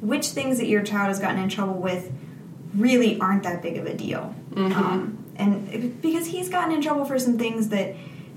which 0.00 0.28
things 0.28 0.58
that 0.58 0.66
your 0.66 0.82
child 0.82 1.08
has 1.08 1.20
gotten 1.20 1.38
in 1.40 1.48
trouble 1.50 1.74
with 1.74 2.10
really 2.74 3.20
aren't 3.20 3.42
that 3.42 3.60
big 3.62 3.76
of 3.76 3.86
a 3.86 3.94
deal 3.94 4.34
um, 4.56 5.17
and 5.38 6.00
because 6.02 6.26
he's 6.26 6.48
gotten 6.48 6.74
in 6.74 6.82
trouble 6.82 7.04
for 7.04 7.18
some 7.18 7.38
things 7.38 7.68
that 7.68 7.94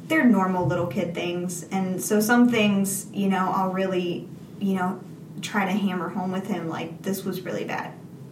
they're 0.08 0.26
normal 0.26 0.66
little 0.68 0.88
kid 0.88 1.14
things 1.16 1.64
and 1.72 2.02
so 2.02 2.20
some 2.20 2.50
things 2.50 3.08
you 3.14 3.28
know 3.30 3.52
i'll 3.56 3.72
really 3.72 4.28
you 4.60 4.76
know 4.76 5.00
try 5.42 5.66
to 5.66 5.72
hammer 5.72 6.10
home 6.10 6.32
with 6.32 6.48
him 6.48 6.68
like 6.70 7.02
this 7.02 7.24
was 7.24 7.42
really 7.42 7.64
bad 7.64 7.92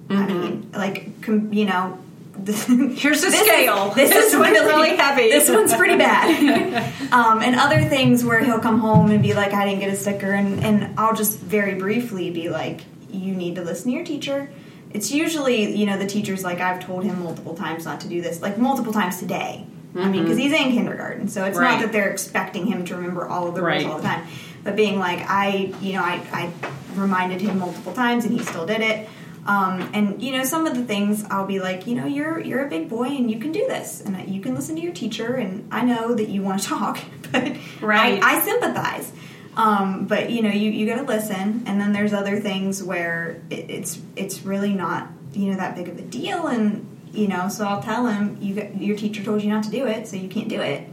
i 0.09 0.26
mean 0.28 0.70
like 0.74 1.22
com- 1.22 1.51
you 1.53 1.65
know 1.65 1.97
this, 2.39 2.65
Here's 2.67 3.22
the 3.22 3.28
this 3.32 3.34
is- 3.34 3.39
scale. 3.47 3.89
this, 3.91 4.09
This 4.13 4.34
is 4.34 4.39
really 4.39 4.95
heavy. 4.95 5.24
This 5.30 5.49
one's 5.49 5.74
pretty 5.74 5.97
bad. 5.97 7.11
um, 7.11 7.41
and 7.41 7.55
other 7.59 7.84
things 7.84 8.24
where 8.24 8.39
he'll 8.41 8.59
come 8.61 8.80
home 8.80 9.11
and 9.11 9.22
be 9.22 9.34
like, 9.34 9.51
I 9.53 9.65
didn't 9.65 9.82
get 9.82 9.91
a 9.91 9.95
sticker, 9.97 10.32
and, 10.32 10.63
and 10.63 10.97
I'll 10.97 11.13
just 11.13 11.38
very 11.39 11.76
briefly 11.76 12.30
be 12.32 12.47
like, 12.47 12.80
you 13.11 13.34
need 13.36 13.55
to 13.55 13.61
listen 13.61 13.91
to 13.91 13.97
your 13.97 14.05
teacher. 14.05 14.49
It's 14.92 15.12
usually, 15.12 15.76
you 15.76 15.86
know, 15.86 15.98
the 15.98 16.08
teacher's 16.08 16.44
like, 16.44 16.60
I've 16.60 16.80
told 16.84 17.04
him 17.04 17.22
multiple 17.24 17.56
times 17.56 17.86
not 17.86 18.02
to 18.02 18.08
do 18.08 18.22
this, 18.22 18.42
like 18.42 18.58
multiple 18.58 18.92
times 18.94 19.18
today. 19.20 19.66
I 19.96 20.08
mean, 20.08 20.22
because 20.24 20.38
he's 20.38 20.54
in 20.54 20.72
kindergarten, 20.72 21.28
so 21.28 21.46
it's 21.46 21.58
Mm-hmm. 21.58 21.66
Right. 21.66 21.72
not 21.74 21.82
that 21.82 21.92
they're 21.92 22.12
expecting 22.12 22.68
him 22.68 22.86
to 22.86 22.96
remember 22.96 23.28
all 23.28 23.48
of 23.48 23.56
the 23.56 23.62
Right. 23.62 23.82
rules 23.82 23.92
all 23.92 23.98
the 24.00 24.08
time. 24.08 24.28
But 24.64 24.76
being 24.76 25.00
like, 25.00 25.20
I, 25.28 25.74
you 25.82 25.94
know, 25.94 26.02
I, 26.04 26.22
I 26.32 26.52
reminded 26.96 27.42
him 27.42 27.58
multiple 27.60 27.94
times 27.94 28.24
and 28.26 28.34
he 28.38 28.44
still 28.46 28.66
did 28.68 28.82
it. 28.82 29.10
Um, 29.48 29.90
and 29.94 30.22
you 30.22 30.34
know, 30.38 30.44
some 30.44 30.68
of 30.68 30.76
the 30.76 30.84
things 30.84 31.24
I'll 31.32 31.48
be 31.48 31.60
like, 31.60 31.88
you 31.88 31.96
know, 31.96 32.06
you're 32.06 32.40
you're 32.40 32.64
a 32.66 32.70
big 32.70 32.88
boy 32.88 33.06
and 33.08 33.32
you 33.32 33.40
can 33.40 33.52
do 33.52 33.66
this, 33.68 34.02
and 34.02 34.30
you 34.30 34.42
can 34.42 34.54
listen 34.54 34.76
to 34.76 34.82
your 34.82 34.94
teacher. 34.94 35.34
And 35.36 35.68
I 35.72 35.82
know 35.82 36.14
that 36.14 36.30
you 36.30 36.44
want 36.44 36.62
to 36.62 36.68
talk, 36.76 37.00
but 37.32 37.44
Right. 37.82 38.22
I, 38.22 38.38
I 38.38 38.42
sympathize. 38.42 39.12
Um, 39.60 40.05
but 40.05 40.30
you 40.30 40.41
know, 40.41 40.49
you, 40.49 40.72
you 40.72 40.86
got 40.88 41.01
to 41.01 41.03
listen. 41.03 41.64
And 41.66 41.82
then 41.82 41.91
there's 41.91 42.14
other 42.14 42.39
things 42.39 42.82
where 42.82 43.41
it, 43.49 43.70
it's 43.70 43.99
it's 44.16 44.43
really 44.43 44.74
not 44.74 45.10
you 45.34 45.51
know 45.51 45.57
that 45.57 45.76
big 45.76 45.89
of 45.89 45.97
a 45.97 46.01
deal, 46.01 46.47
and 46.47 46.86
you 47.12 47.28
know, 47.28 47.49
so 47.49 47.66
I'll 47.68 47.82
tell 47.82 48.07
him 48.07 48.38
you 48.39 48.55
got, 48.55 48.82
your 48.82 48.95
teacher 48.95 49.24
told 49.24 49.43
you 49.43 49.49
not 49.49 49.64
to 49.66 49.70
do 49.70 49.86
it, 49.86 50.07
so 50.07 50.16
you 50.16 50.30
can't 50.30 50.47
do 50.49 50.62
it. 50.62 50.88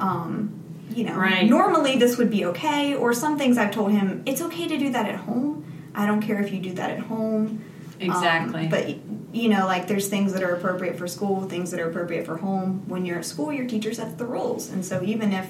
Um, 0.00 0.54
you 0.94 1.04
know, 1.04 1.14
Right. 1.16 1.46
normally 1.46 1.98
this 1.98 2.16
would 2.16 2.30
be 2.30 2.46
okay, 2.46 2.94
or 2.94 3.12
some 3.12 3.36
things 3.36 3.58
I've 3.58 3.72
told 3.72 3.92
him 3.92 4.22
it's 4.24 4.40
okay 4.40 4.66
to 4.68 4.78
do 4.78 4.90
that 4.90 5.06
at 5.06 5.16
home. 5.16 5.64
I 5.94 6.06
don't 6.06 6.22
care 6.22 6.40
if 6.40 6.52
you 6.52 6.60
do 6.60 6.72
that 6.74 6.90
at 6.90 7.00
home. 7.00 7.62
Exactly. 8.00 8.62
Um, 8.62 8.68
but 8.68 8.88
you 9.32 9.48
know, 9.48 9.66
like 9.66 9.86
there's 9.88 10.08
things 10.08 10.32
that 10.32 10.42
are 10.42 10.54
appropriate 10.54 10.96
for 10.96 11.06
school, 11.08 11.42
things 11.42 11.70
that 11.72 11.80
are 11.80 11.90
appropriate 11.90 12.24
for 12.24 12.38
home. 12.38 12.84
When 12.86 13.04
you're 13.04 13.18
at 13.18 13.26
school, 13.26 13.52
your 13.52 13.66
teacher 13.66 13.92
sets 13.92 14.14
the 14.14 14.24
rules, 14.24 14.70
and 14.70 14.84
so 14.84 15.02
even 15.02 15.32
if 15.32 15.46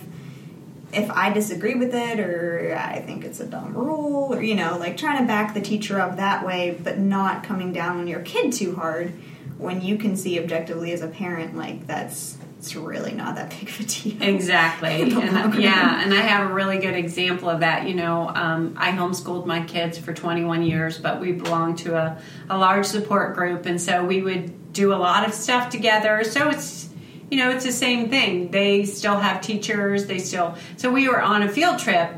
if 0.93 1.11
I 1.11 1.33
disagree 1.33 1.75
with 1.75 1.95
it 1.95 2.21
or 2.21 2.77
I 2.79 3.01
think 3.01 3.25
it's 3.25 3.41
a 3.41 3.47
dumb 3.47 3.75
rule, 3.75 4.35
or 4.35 4.43
you 4.43 4.55
know, 4.55 4.79
like 4.79 4.97
trying 4.97 5.19
to 5.19 5.27
back 5.27 5.55
the 5.55 5.61
teacher 5.61 6.01
up 6.01 6.17
that 6.17 6.47
way, 6.47 6.79
but 6.83 6.99
not 6.99 7.45
coming 7.45 7.73
down 7.73 7.99
on 7.99 8.07
your 8.07 8.21
kid 8.21 8.53
too 8.53 8.75
hard 8.75 9.13
when 9.59 9.81
you 9.81 9.99
can 9.99 10.17
see 10.17 10.41
objectively 10.41 10.93
as 10.93 11.03
a 11.03 11.09
parent, 11.09 11.57
like 11.57 11.87
that's 11.87 12.39
it's 12.59 12.75
really 12.75 13.13
not 13.13 13.37
that 13.37 13.51
big 13.51 13.69
of 13.69 13.81
a 13.81 13.85
deal. 13.85 14.23
Exactly. 14.23 15.03
And, 15.19 15.55
yeah, 15.55 16.03
and 16.03 16.13
I 16.13 16.21
have 16.23 16.51
a 16.51 16.53
really 16.53 16.79
good 16.79 16.95
example 16.95 17.49
of 17.49 17.61
that. 17.61 17.87
You 17.87 17.95
know, 17.95 18.29
um, 18.35 18.75
I 18.77 18.91
homeschooled 18.91 19.47
my 19.47 19.65
kids 19.65 19.97
for 19.99 20.13
21 20.13 20.63
years, 20.65 20.99
but 20.99 21.21
we 21.21 21.33
belonged 21.33 21.79
to 21.79 21.97
a, 21.97 22.21
a 22.51 22.59
large 22.59 22.87
support 22.87 23.37
group, 23.37 23.67
and 23.67 23.81
so 23.81 24.05
we 24.05 24.23
would 24.23 24.73
do 24.73 24.93
a 24.93 24.97
lot 24.97 25.27
of 25.27 25.35
stuff 25.35 25.71
together. 25.71 26.25
So 26.25 26.49
it's, 26.49 26.88
you 27.31 27.39
know, 27.39 27.51
it's 27.51 27.65
the 27.65 27.73
same 27.73 28.09
thing. 28.09 28.51
They 28.51 28.85
still 28.85 29.19
have 29.19 29.41
teachers. 29.41 30.07
They 30.07 30.19
still. 30.19 30.57
So 30.77 30.91
we 30.91 31.09
were 31.09 31.21
on 31.21 31.43
a 31.43 31.49
field 31.49 31.79
trip, 31.79 32.11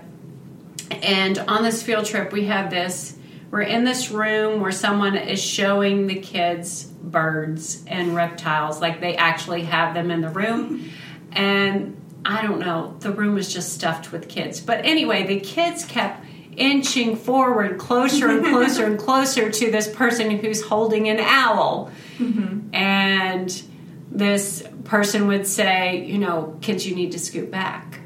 and 1.02 1.38
on 1.38 1.62
this 1.62 1.82
field 1.82 2.06
trip, 2.06 2.32
we 2.32 2.46
have 2.46 2.70
this. 2.70 3.16
We're 3.50 3.62
in 3.62 3.84
this 3.84 4.12
room 4.12 4.60
where 4.60 4.70
someone 4.70 5.16
is 5.16 5.42
showing 5.42 6.06
the 6.06 6.14
kids 6.20 6.84
birds 6.84 7.82
and 7.86 8.14
reptiles, 8.14 8.80
like 8.80 9.00
they 9.00 9.16
actually 9.16 9.62
have 9.62 9.94
them 9.94 10.10
in 10.10 10.20
the 10.20 10.28
room. 10.28 10.90
And 11.32 11.96
I 12.24 12.42
don't 12.42 12.60
know, 12.60 12.96
the 13.00 13.10
room 13.10 13.34
was 13.34 13.52
just 13.52 13.72
stuffed 13.72 14.12
with 14.12 14.28
kids. 14.28 14.60
But 14.60 14.84
anyway, 14.84 15.26
the 15.26 15.40
kids 15.40 15.84
kept 15.84 16.24
inching 16.56 17.16
forward 17.16 17.78
closer 17.78 18.28
and 18.28 18.44
closer 18.46 18.84
and 18.84 18.98
closer 18.98 19.50
to 19.50 19.70
this 19.70 19.88
person 19.88 20.30
who's 20.30 20.62
holding 20.62 21.08
an 21.08 21.18
owl. 21.20 21.90
Mm-hmm. 22.18 22.74
And 22.74 23.62
this 24.10 24.62
person 24.84 25.26
would 25.28 25.46
say, 25.46 26.04
you 26.04 26.18
know, 26.18 26.58
kids, 26.60 26.86
you 26.86 26.94
need 26.94 27.12
to 27.12 27.18
scoot 27.18 27.50
back. 27.50 28.00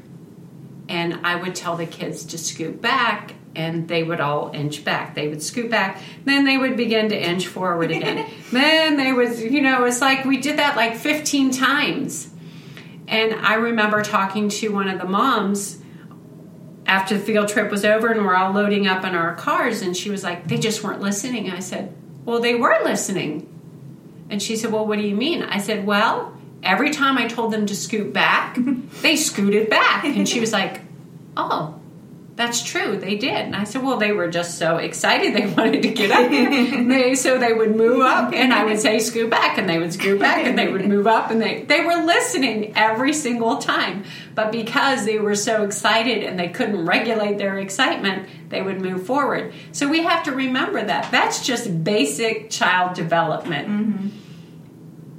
and 0.87 1.25
I 1.25 1.35
would 1.35 1.55
tell 1.55 1.75
the 1.75 1.87
kids 1.87 2.25
to 2.25 2.37
scoot 2.37 2.79
back, 2.81 3.33
and 3.55 3.87
they 3.87 4.03
would 4.03 4.19
all 4.19 4.51
inch 4.53 4.83
back. 4.85 5.15
They 5.15 5.27
would 5.27 5.41
scoot 5.41 5.71
back, 5.71 6.01
then 6.25 6.45
they 6.45 6.57
would 6.57 6.77
begin 6.77 7.09
to 7.09 7.17
inch 7.19 7.47
forward 7.47 7.89
again. 7.89 8.29
then 8.51 8.97
they 8.97 9.11
would, 9.11 9.37
you 9.39 9.61
know, 9.61 9.85
it's 9.85 10.01
like 10.01 10.25
we 10.25 10.37
did 10.37 10.59
that 10.59 10.75
like 10.75 10.95
15 10.95 11.51
times. 11.51 12.29
And 13.07 13.33
I 13.33 13.55
remember 13.55 14.03
talking 14.03 14.49
to 14.49 14.69
one 14.69 14.87
of 14.87 14.99
the 14.99 15.07
moms 15.07 15.81
after 16.85 17.17
the 17.17 17.23
field 17.23 17.47
trip 17.47 17.71
was 17.71 17.83
over 17.85 18.11
and 18.11 18.23
we're 18.25 18.35
all 18.35 18.51
loading 18.51 18.85
up 18.87 19.03
in 19.03 19.15
our 19.15 19.33
cars, 19.35 19.81
and 19.81 19.97
she 19.97 20.11
was 20.11 20.23
like, 20.23 20.47
they 20.47 20.57
just 20.57 20.83
weren't 20.83 21.01
listening. 21.01 21.49
I 21.49 21.59
said, 21.59 21.95
well, 22.25 22.41
they 22.41 22.53
were 22.55 22.77
listening. 22.83 23.51
And 24.29 24.41
she 24.41 24.55
said, 24.55 24.71
well, 24.71 24.85
what 24.85 24.97
do 24.97 25.05
you 25.05 25.15
mean? 25.15 25.43
I 25.43 25.59
said, 25.59 25.85
well, 25.85 26.35
every 26.63 26.91
time 26.91 27.17
I 27.17 27.27
told 27.27 27.53
them 27.53 27.65
to 27.67 27.75
scoot 27.75 28.11
back, 28.11 28.57
they 29.01 29.15
scooted 29.15 29.69
back. 29.69 30.03
And 30.03 30.27
she 30.27 30.39
was 30.39 30.51
like, 30.51 30.81
oh, 31.37 31.79
that's 32.35 32.63
true. 32.63 32.97
They 32.97 33.15
did. 33.15 33.33
And 33.33 33.55
I 33.55 33.63
said, 33.63 33.81
well, 33.81 33.95
they 33.95 34.11
were 34.11 34.29
just 34.29 34.57
so 34.57 34.75
excited. 34.75 35.33
They 35.33 35.45
wanted 35.57 35.83
to 35.83 35.89
get 35.89 36.11
up. 36.11 36.29
they, 36.29 37.15
so 37.15 37.37
they 37.37 37.53
would 37.53 37.75
move 37.75 38.01
up 38.01 38.33
and 38.33 38.53
I 38.53 38.65
would 38.65 38.79
say, 38.79 38.99
scoot 38.99 39.29
back. 39.29 39.57
And 39.57 39.69
they 39.69 39.79
would 39.79 39.93
scoot 39.93 40.19
back 40.19 40.45
and 40.45 40.57
they 40.57 40.67
would 40.67 40.85
move 40.87 41.07
up. 41.07 41.31
And 41.31 41.41
they, 41.41 41.63
they 41.63 41.85
were 41.85 42.03
listening 42.03 42.73
every 42.75 43.13
single 43.13 43.57
time. 43.57 44.03
But 44.33 44.51
because 44.51 45.05
they 45.05 45.17
were 45.17 45.35
so 45.35 45.63
excited 45.63 46.23
and 46.23 46.37
they 46.37 46.49
couldn't 46.49 46.85
regulate 46.85 47.37
their 47.37 47.57
excitement, 47.57 48.27
they 48.49 48.61
would 48.61 48.81
move 48.81 49.05
forward. 49.05 49.53
So 49.71 49.87
we 49.87 50.03
have 50.03 50.23
to 50.23 50.33
remember 50.33 50.83
that. 50.83 51.09
That's 51.11 51.45
just 51.45 51.83
basic 51.85 52.49
child 52.49 52.95
development. 52.95 53.67
Mm-hmm 53.67 54.24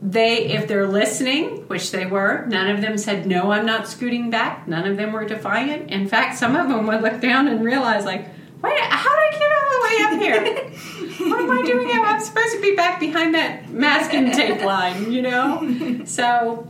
they 0.03 0.47
if 0.47 0.69
they're 0.69 0.87
listening 0.87 1.67
which 1.69 1.91
they 1.91 2.05
were 2.05 2.45
none 2.47 2.69
of 2.69 2.83
them 2.83 2.99
said 2.99 3.27
no 3.27 3.51
i'm 3.51 3.65
not 3.65 3.89
scooting 3.89 4.31
back. 4.31 4.69
None 4.69 4.87
of 4.87 4.97
them 4.97 5.13
were 5.13 5.25
defiant. 5.25 5.91
In 5.91 6.07
fact 6.07 6.37
some 6.39 6.55
of 6.55 6.69
them 6.69 6.87
would 6.87 7.01
look 7.03 7.21
down 7.21 7.49
and 7.49 7.65
realize 7.65 8.05
like 8.05 8.27
wait 8.63 8.79
how 8.81 9.11
did 9.11 9.35
i 9.35 9.39
get 9.39 9.53
all 9.53 9.71
the 9.71 9.81
way 9.87 9.97
up 10.05 10.21
here? 10.21 11.29
What 11.29 11.41
am 11.41 11.51
i 11.51 11.63
doing? 11.63 11.91
I'm 11.93 12.21
supposed 12.21 12.55
to 12.55 12.61
be 12.61 12.77
back 12.77 13.01
behind 13.01 13.35
that 13.35 13.71
masking 13.71 14.31
tape 14.33 14.63
line 14.63 15.11
you 15.11 15.23
know? 15.23 16.03
So 16.05 16.69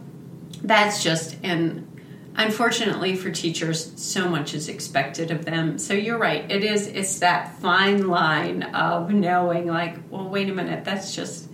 that's 0.62 1.02
just 1.02 1.36
and 1.42 1.82
unfortunately 2.36 3.16
for 3.16 3.30
teachers 3.30 3.92
so 4.00 4.28
much 4.28 4.54
is 4.54 4.68
expected 4.68 5.30
of 5.30 5.44
them. 5.44 5.78
So 5.78 5.94
you're 5.94 6.18
right. 6.18 6.48
It 6.50 6.62
is 6.62 6.86
it's 6.86 7.18
that 7.20 7.58
fine 7.58 8.08
line 8.08 8.62
of 8.62 9.10
knowing 9.10 9.66
like 9.66 9.96
well 10.10 10.28
wait 10.28 10.48
a 10.48 10.54
minute. 10.54 10.84
That's 10.84 11.14
just 11.14 11.45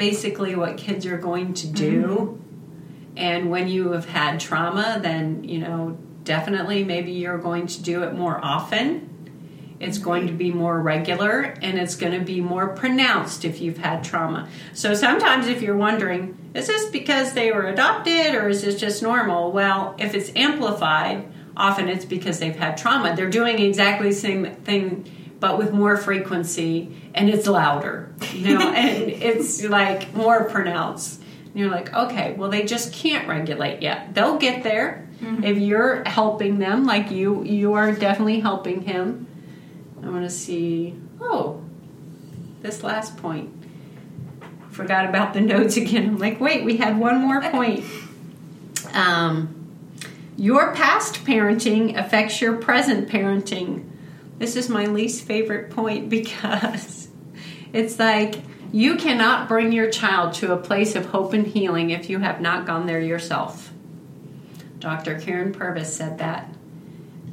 basically 0.00 0.56
what 0.56 0.78
kids 0.78 1.04
are 1.04 1.18
going 1.18 1.52
to 1.52 1.66
do. 1.66 2.02
Mm-hmm. 2.02 3.18
And 3.18 3.50
when 3.50 3.68
you 3.68 3.92
have 3.92 4.06
had 4.06 4.40
trauma, 4.40 4.98
then, 5.02 5.44
you 5.44 5.58
know, 5.58 5.98
definitely 6.24 6.84
maybe 6.84 7.12
you're 7.12 7.36
going 7.36 7.66
to 7.66 7.82
do 7.82 8.02
it 8.04 8.14
more 8.14 8.42
often. 8.42 9.76
It's 9.78 9.98
going 9.98 10.26
to 10.28 10.32
be 10.32 10.52
more 10.52 10.80
regular 10.80 11.42
and 11.60 11.78
it's 11.78 11.96
going 11.96 12.18
to 12.18 12.24
be 12.24 12.40
more 12.40 12.68
pronounced 12.68 13.44
if 13.44 13.60
you've 13.60 13.76
had 13.76 14.02
trauma. 14.02 14.48
So 14.72 14.94
sometimes, 14.94 15.48
if 15.48 15.60
you're 15.60 15.76
wondering, 15.76 16.50
is 16.54 16.66
this 16.66 16.88
because 16.90 17.34
they 17.34 17.52
were 17.52 17.66
adopted 17.66 18.34
or 18.34 18.48
is 18.48 18.62
this 18.62 18.80
just 18.80 19.02
normal? 19.02 19.52
Well, 19.52 19.96
if 19.98 20.14
it's 20.14 20.30
amplified, 20.34 21.30
often 21.58 21.88
it's 21.90 22.06
because 22.06 22.38
they've 22.38 22.56
had 22.56 22.78
trauma. 22.78 23.14
They're 23.14 23.28
doing 23.28 23.58
exactly 23.58 24.08
the 24.08 24.14
same 24.14 24.54
thing 24.64 25.04
but 25.40 25.56
with 25.58 25.72
more 25.72 25.96
frequency 25.96 26.94
and 27.14 27.28
it's 27.28 27.46
louder, 27.46 28.12
you 28.32 28.58
know, 28.58 28.70
and 28.74 29.10
it's 29.10 29.62
like 29.64 30.14
more 30.14 30.44
pronounced. 30.44 31.20
And 31.46 31.56
you're 31.56 31.70
like, 31.70 31.92
okay, 31.92 32.34
well, 32.34 32.50
they 32.50 32.64
just 32.64 32.92
can't 32.92 33.26
regulate 33.26 33.82
yet. 33.82 34.14
They'll 34.14 34.38
get 34.38 34.62
there 34.62 35.08
mm-hmm. 35.20 35.44
if 35.44 35.58
you're 35.58 36.02
helping 36.06 36.58
them, 36.58 36.84
like 36.84 37.10
you, 37.10 37.42
you 37.44 37.74
are 37.74 37.92
definitely 37.92 38.40
helping 38.40 38.82
him. 38.82 39.26
I 40.02 40.08
want 40.08 40.24
to 40.24 40.30
see. 40.30 40.94
Oh, 41.20 41.62
this 42.62 42.82
last 42.82 43.16
point. 43.16 43.50
Forgot 44.70 45.06
about 45.06 45.34
the 45.34 45.40
notes 45.40 45.76
again. 45.76 46.04
I'm 46.04 46.18
like, 46.18 46.40
wait, 46.40 46.64
we 46.64 46.76
had 46.76 46.98
one 46.98 47.20
more 47.20 47.40
point. 47.40 47.84
Um, 48.92 49.60
your 50.36 50.74
past 50.74 51.24
parenting 51.24 51.96
affects 51.96 52.40
your 52.40 52.56
present 52.56 53.08
parenting. 53.08 53.89
This 54.40 54.56
is 54.56 54.70
my 54.70 54.86
least 54.86 55.24
favorite 55.24 55.70
point 55.70 56.08
because 56.18 57.08
it's 57.72 57.98
like 57.98 58.36
you 58.72 58.96
cannot 58.96 59.46
bring 59.48 59.70
your 59.70 59.90
child 59.90 60.34
to 60.34 60.52
a 60.52 60.56
place 60.56 60.96
of 60.96 61.06
hope 61.06 61.34
and 61.34 61.46
healing 61.46 61.90
if 61.90 62.08
you 62.08 62.18
have 62.18 62.40
not 62.40 62.66
gone 62.66 62.86
there 62.86 63.00
yourself. 63.00 63.72
Dr. 64.78 65.16
Karyn 65.16 65.52
Purvis 65.52 65.94
said 65.94 66.18
that. 66.18 66.52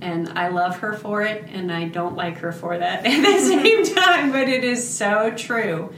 And 0.02 0.30
I 0.38 0.50
love 0.50 0.80
her 0.80 0.94
for 0.94 1.24
it, 1.24 1.46
and 1.48 1.72
I 1.72 1.86
don't 1.86 2.16
like 2.16 2.38
her 2.40 2.52
for 2.52 2.78
that 2.78 3.06
at 3.06 3.22
the 3.22 3.40
same 3.40 3.84
time, 3.96 4.32
but 4.32 4.48
it 4.48 4.64
is 4.64 4.88
so 4.88 5.32
true. 5.32 5.94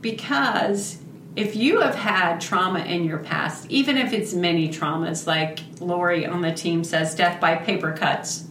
Because 0.00 0.98
if 1.34 1.56
you 1.56 1.80
have 1.80 1.94
had 1.94 2.40
trauma 2.40 2.80
in 2.80 3.04
your 3.04 3.18
past, 3.18 3.68
even 3.70 3.96
if 3.96 4.12
it's 4.12 4.34
many 4.34 4.68
traumas, 4.68 5.26
like 5.26 5.60
Lori 5.80 6.26
on 6.26 6.42
the 6.42 6.52
team 6.52 6.84
says, 6.84 7.14
death 7.14 7.40
by 7.40 7.56
paper 7.56 7.92
cuts, 7.92 8.47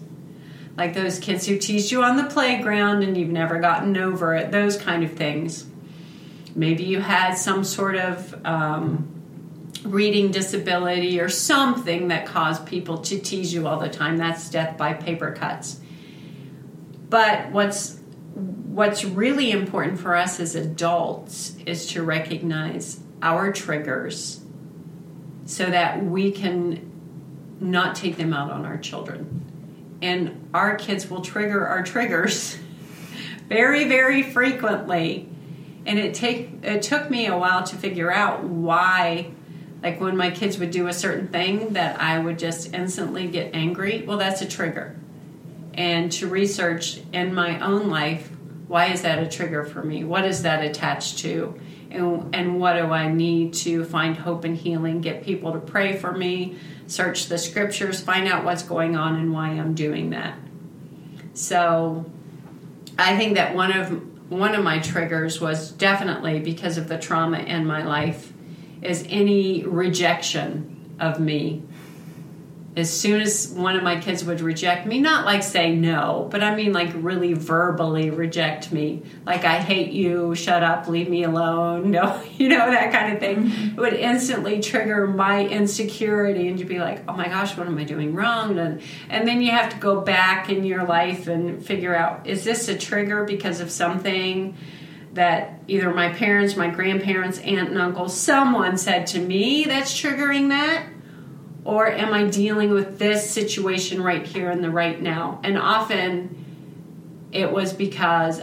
like 0.78 0.94
those 0.94 1.20
kids 1.20 1.48
who 1.48 1.58
teased 1.58 1.92
you 1.92 2.04
on 2.04 2.18
the 2.18 2.26
playground 2.26 3.02
and 3.04 3.18
you've 3.18 3.30
never 3.30 3.60
gotten 3.60 3.98
over 3.98 4.36
it, 4.36 4.52
those 4.52 4.78
kind 4.78 5.04
of 5.04 5.12
things. 5.14 5.66
Maybe 6.56 6.84
you 6.84 7.02
had 7.02 7.34
some 7.34 7.64
sort 7.64 7.96
of 7.96 8.46
um, 8.46 9.72
reading 9.84 10.32
disability 10.32 11.20
or 11.20 11.30
something 11.30 12.10
that 12.10 12.28
caused 12.28 12.68
people 12.68 13.00
to 13.00 13.20
tease 13.20 13.52
you 13.54 13.68
all 13.68 13.80
the 13.80 13.90
time. 13.90 14.18
That's 14.18 14.50
death 14.50 14.78
by 14.78 14.94
paper 14.94 15.32
cuts. 15.32 15.80
But 17.10 17.52
what's 17.52 18.00
what's 18.36 19.04
really 19.04 19.50
important 19.50 20.00
for 20.00 20.16
us 20.16 20.40
as 20.40 20.54
adults 20.54 21.56
is 21.66 21.88
to 21.88 22.04
recognize 22.04 23.00
our 23.24 23.52
triggers 23.52 24.42
so 25.46 25.66
that 25.66 26.06
we 26.06 26.32
can 26.32 26.92
not 27.60 27.96
take 27.96 28.18
them 28.18 28.34
out 28.34 28.52
on 28.52 28.66
our 28.66 28.78
children 28.78 29.57
and 30.02 30.50
our 30.54 30.76
kids 30.76 31.10
will 31.10 31.22
trigger 31.22 31.66
our 31.66 31.84
triggers 31.84 32.58
very 33.48 33.88
very 33.88 34.24
frequently. 34.24 35.30
And 35.86 35.98
it 35.98 36.14
take 36.14 36.64
it 36.64 36.82
took 36.82 37.10
me 37.10 37.28
a 37.28 37.38
while 37.38 37.64
to 37.64 37.76
figure 37.76 38.12
out 38.12 38.44
why 38.44 39.32
like 39.82 40.02
when 40.02 40.18
my 40.18 40.32
kids 40.32 40.58
would 40.58 40.72
do 40.72 40.88
a 40.88 40.94
certain 40.94 41.28
thing 41.28 41.74
that 41.74 42.02
I 42.02 42.20
would 42.20 42.40
just 42.40 42.74
instantly 42.74 43.28
get 43.28 43.56
angry. 43.56 44.04
Well 44.06 44.18
that's 44.18 44.42
a 44.42 44.48
trigger. 44.48 44.96
And 45.74 46.12
to 46.14 46.28
research 46.28 47.02
in 47.14 47.34
my 47.34 47.60
own 47.60 47.90
life 47.90 48.32
why 48.68 48.88
is 48.88 49.04
that 49.04 49.20
a 49.20 49.28
trigger 49.28 49.64
for 49.64 49.82
me? 49.82 50.04
What 50.04 50.26
is 50.26 50.44
that 50.44 50.64
attached 50.64 51.20
to 51.20 51.60
and, 51.92 52.36
and 52.36 52.60
what 52.60 52.74
do 52.74 52.92
I 52.92 53.12
need 53.12 53.54
to 53.56 53.84
find 53.86 54.18
hope 54.18 54.44
and 54.44 54.56
healing 54.56 55.02
get 55.02 55.24
people 55.24 55.54
to 55.54 55.60
pray 55.60 55.98
for 55.98 56.12
me 56.12 56.58
search 56.88 57.28
the 57.28 57.38
scriptures, 57.38 58.02
find 58.02 58.28
out 58.28 58.44
what's 58.44 58.64
going 58.64 58.96
on 58.96 59.16
and 59.16 59.34
why 59.34 59.50
I'm 59.50 59.76
doing 59.76 60.12
that. 60.12 60.38
So 61.34 62.10
I 62.98 63.16
think 63.18 63.36
that 63.36 63.54
one 63.54 63.78
of 63.78 64.32
one 64.32 64.56
of 64.56 64.64
my 64.64 64.80
triggers 64.80 65.40
was 65.40 65.72
definitely 65.72 66.40
because 66.40 66.78
of 66.78 66.90
the 66.90 66.98
trauma 66.98 67.40
in 67.40 67.66
my 67.66 67.84
life 67.84 68.34
is 68.82 69.06
any 69.10 69.64
rejection 69.64 70.96
of 71.00 71.20
me 71.20 71.64
as 72.80 72.92
soon 72.92 73.22
as 73.22 73.48
one 73.50 73.76
of 73.76 73.84
my 73.84 74.00
kids 74.00 74.24
would 74.24 74.42
reject 74.42 74.86
me, 74.86 75.00
not 75.00 75.26
like 75.26 75.44
say 75.44 75.76
no, 75.76 76.28
but 76.32 76.44
I 76.44 76.56
mean 76.56 76.74
like 76.74 76.92
really 76.96 77.34
verbally 77.34 78.10
reject 78.10 78.72
me, 78.72 79.04
like 79.26 79.46
I 79.46 79.60
hate 79.60 79.92
you, 79.92 80.36
shut 80.36 80.64
up, 80.64 80.88
leave 80.88 81.10
me 81.10 81.24
alone, 81.24 81.92
no, 81.92 82.22
you 82.38 82.50
know, 82.50 82.70
that 82.70 82.92
kind 82.92 83.14
of 83.14 83.20
thing, 83.20 83.46
mm-hmm. 83.46 83.70
it 83.70 83.78
would 83.78 83.94
instantly 83.94 84.60
trigger 84.60 85.08
my 85.08 85.46
insecurity 85.46 86.48
and 86.48 86.60
you'd 86.60 86.68
be 86.68 86.80
like, 86.80 87.04
oh 87.08 87.14
my 87.14 87.28
gosh, 87.28 87.58
what 87.58 87.68
am 87.68 87.78
I 87.78 87.84
doing 87.84 88.14
wrong? 88.14 88.58
And, 88.60 88.82
and 89.10 89.28
then 89.28 89.42
you 89.42 89.52
have 89.52 89.72
to 89.74 89.78
go 89.78 90.02
back 90.02 90.50
in 90.50 90.64
your 90.64 90.86
life 90.86 91.28
and 91.28 91.66
figure 91.66 91.96
out 91.96 92.28
is 92.28 92.44
this 92.44 92.68
a 92.68 92.78
trigger 92.78 93.24
because 93.24 93.60
of 93.60 93.72
something? 93.72 94.58
that 95.14 95.60
either 95.68 95.92
my 95.92 96.14
parents, 96.14 96.56
my 96.56 96.70
grandparents, 96.70 97.40
aunt, 97.40 97.70
and 97.70 97.78
uncle, 97.80 98.08
someone 98.08 98.78
said 98.78 99.08
to 99.08 99.20
me 99.20 99.64
that's 99.64 100.00
triggering 100.00 100.50
that 100.50 100.86
or 101.68 101.92
am 101.92 102.14
I 102.14 102.24
dealing 102.24 102.72
with 102.72 102.98
this 102.98 103.30
situation 103.30 104.02
right 104.02 104.26
here 104.26 104.50
in 104.52 104.62
the 104.62 104.72
right 104.72 105.02
now? 105.02 105.42
And 105.44 105.58
often 105.58 106.46
it 107.34 107.52
was 107.52 107.74
because 107.74 108.40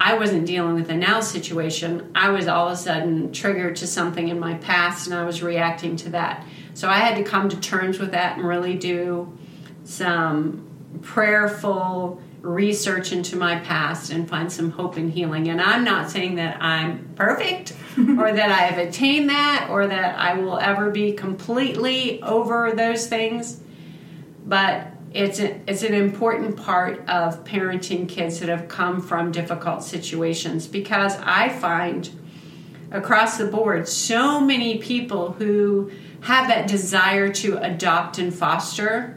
I 0.00 0.14
wasn't 0.18 0.46
dealing 0.46 0.74
with 0.74 0.90
a 0.90 0.96
now 0.96 1.20
situation. 1.20 2.10
I 2.16 2.30
was 2.30 2.48
all 2.48 2.66
of 2.66 2.72
a 2.72 2.76
sudden 2.76 3.32
triggered 3.32 3.76
to 3.76 3.86
something 3.86 4.26
in 4.26 4.40
my 4.40 4.54
past 4.54 5.06
and 5.06 5.14
I 5.14 5.22
was 5.22 5.44
reacting 5.44 5.94
to 5.98 6.08
that. 6.10 6.44
So 6.74 6.88
I 6.88 6.98
had 6.98 7.16
to 7.18 7.22
come 7.22 7.48
to 7.50 7.56
terms 7.60 8.00
with 8.00 8.10
that 8.10 8.36
and 8.36 8.44
really 8.44 8.74
do 8.74 9.38
some 9.84 10.68
prayerful 11.02 12.20
research 12.46 13.12
into 13.12 13.36
my 13.36 13.58
past 13.58 14.10
and 14.10 14.28
find 14.28 14.50
some 14.50 14.70
hope 14.70 14.96
and 14.96 15.12
healing. 15.12 15.48
And 15.48 15.60
I'm 15.60 15.84
not 15.84 16.10
saying 16.10 16.36
that 16.36 16.62
I'm 16.62 17.08
perfect 17.16 17.72
or 17.98 18.32
that 18.32 18.50
I 18.50 18.62
have 18.62 18.78
attained 18.78 19.30
that 19.30 19.68
or 19.70 19.86
that 19.86 20.18
I 20.18 20.34
will 20.34 20.58
ever 20.58 20.90
be 20.90 21.12
completely 21.12 22.22
over 22.22 22.72
those 22.72 23.08
things, 23.08 23.60
but 24.46 24.88
it's 25.12 25.40
a, 25.40 25.58
it's 25.68 25.82
an 25.82 25.94
important 25.94 26.56
part 26.56 27.08
of 27.08 27.42
parenting 27.44 28.08
kids 28.08 28.40
that 28.40 28.48
have 28.48 28.68
come 28.68 29.00
from 29.00 29.32
difficult 29.32 29.82
situations 29.82 30.66
because 30.66 31.16
I 31.16 31.48
find 31.48 32.08
across 32.90 33.38
the 33.38 33.46
board 33.46 33.88
so 33.88 34.40
many 34.40 34.78
people 34.78 35.32
who 35.32 35.90
have 36.20 36.48
that 36.48 36.68
desire 36.68 37.32
to 37.32 37.56
adopt 37.58 38.18
and 38.18 38.34
foster 38.34 39.15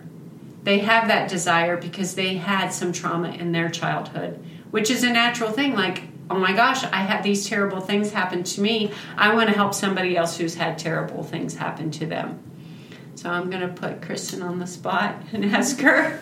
they 0.70 0.78
have 0.78 1.08
that 1.08 1.28
desire 1.28 1.78
because 1.78 2.14
they 2.14 2.36
had 2.36 2.70
some 2.70 2.92
trauma 2.92 3.30
in 3.30 3.52
their 3.52 3.70
childhood 3.70 4.40
which 4.70 4.92
is 4.92 5.04
a 5.04 5.10
natural 5.10 5.52
thing. 5.52 5.74
Like 5.74 6.04
oh 6.30 6.38
my 6.38 6.54
gosh 6.54 6.84
i 6.84 6.98
had 6.98 7.24
these 7.24 7.50
terrible 7.50 7.82
things 7.82 8.12
happen 8.12 8.44
to 8.44 8.62
me. 8.62 8.92
I 9.18 9.34
want 9.34 9.50
to 9.50 9.56
help 9.56 9.74
somebody 9.74 10.16
else 10.16 10.38
who's 10.38 10.54
had 10.54 10.78
terrible 10.78 11.24
things 11.24 11.56
happen 11.56 11.90
to 11.92 12.06
them. 12.06 12.40
So 13.16 13.32
i'm 13.32 13.50
going 13.50 13.68
to 13.68 13.74
put 13.74 14.04
kristen 14.04 14.44
on 14.44 14.60
the 14.60 14.68
spot 14.68 15.16
and 15.34 15.44
ask 15.46 15.80
her 15.80 16.20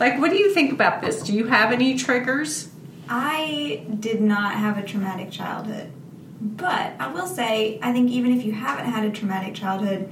like 0.00 0.18
what 0.18 0.30
do 0.30 0.38
you 0.38 0.54
think 0.54 0.72
about 0.72 1.02
this? 1.02 1.22
Do 1.22 1.34
you 1.34 1.48
have 1.48 1.70
any 1.70 1.98
triggers? 1.98 2.70
I 3.06 3.86
did 4.00 4.22
not 4.22 4.54
have 4.54 4.78
a 4.78 4.82
traumatic 4.82 5.30
childhood. 5.30 5.92
But 6.40 6.92
I 7.00 7.08
will 7.08 7.26
say, 7.26 7.80
I 7.82 7.92
think 7.92 8.10
even 8.10 8.38
if 8.38 8.44
you 8.44 8.52
haven't 8.52 8.86
had 8.86 9.04
a 9.04 9.10
traumatic 9.10 9.54
childhood, 9.54 10.08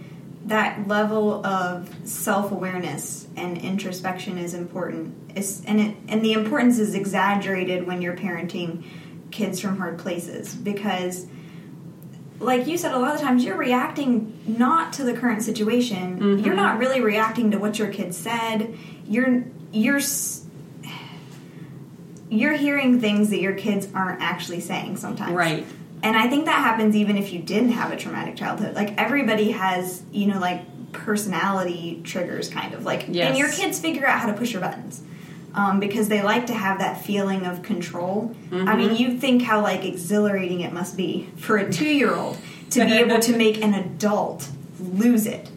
that 0.47 0.87
level 0.87 1.45
of 1.45 1.93
self 2.05 2.53
awareness 2.53 3.27
and 3.37 3.59
introspection 3.59 4.39
is 4.39 4.55
important. 4.55 5.15
It's, 5.35 5.65
and, 5.65 5.81
it, 5.81 5.97
and 6.09 6.25
the 6.25 6.33
importance 6.33 6.79
is 6.79 6.95
exaggerated 6.95 7.87
when 7.87 8.01
you're 8.01 8.17
parenting 8.17 8.85
kids 9.31 9.61
from 9.61 9.77
hard 9.77 9.99
places 9.99 10.55
because 10.55 11.27
like 12.39 12.67
you 12.67 12.77
said, 12.77 12.93
a 12.93 12.99
lot 12.99 13.15
of 13.15 13.21
times 13.21 13.45
you're 13.45 13.57
reacting 13.57 14.39
not 14.47 14.93
to 14.95 15.05
the 15.05 15.15
current 15.15 15.43
situation. 15.43 16.21
Mm-hmm. 16.21 16.45
You're 16.45 16.55
not 16.55 16.79
really 16.79 17.01
reacting 17.01 17.51
to 17.53 17.59
what 17.59 17.79
your 17.79 17.89
kid 17.89 18.15
said. 18.15 18.77
You're 19.09 19.45
you're 19.73 20.01
you're 22.29 22.53
hearing 22.53 23.01
things 23.01 23.31
that 23.31 23.41
your 23.41 23.55
kids 23.55 23.89
aren't 23.95 24.21
actually 24.21 24.61
saying 24.61 24.97
sometimes. 24.99 25.33
Right. 25.33 25.67
And 26.03 26.17
I 26.17 26.29
think 26.29 26.45
that 26.45 26.63
happens 26.63 26.95
even 26.95 27.17
if 27.17 27.33
you 27.33 27.41
didn't 27.41 27.71
have 27.71 27.91
a 27.93 27.97
traumatic 27.97 28.37
childhood. 28.37 28.75
Like 28.75 28.97
everybody 28.99 29.51
has, 29.53 30.03
you 30.13 30.27
know, 30.27 30.39
like 30.39 30.63
personality 30.93 32.01
triggers 32.05 32.49
kind 32.49 32.75
of 32.75 32.85
like 32.85 33.07
Yes. 33.09 33.29
and 33.31 33.39
your 33.39 33.51
kids 33.51 33.79
figure 33.81 34.07
out 34.07 34.21
how 34.21 34.27
to 34.27 34.35
push 34.35 34.53
your 34.53 34.61
buttons. 34.61 35.03
Um, 35.55 35.81
because 35.81 36.09
they 36.09 36.21
like 36.23 36.47
to 36.49 36.53
have 36.55 36.81
that 36.81 37.01
feeling 37.03 37.47
of 37.47 37.63
control. 37.63 38.37
I 38.53 38.77
mean, 38.77 38.95
you 38.95 39.17
think 39.19 39.41
how 39.41 39.63
like 39.63 39.85
exhilarating 39.87 40.61
it 40.61 40.71
must 40.75 40.99
be 40.99 41.31
for 41.37 41.57
a 41.57 41.73
two-year-old 41.73 42.37
to 42.73 42.81
be 42.85 42.93
able 42.93 43.21
to 43.21 43.35
make 43.37 43.63
an 43.65 43.73
adult 43.73 44.51
lose 44.79 45.25
it. 45.25 45.49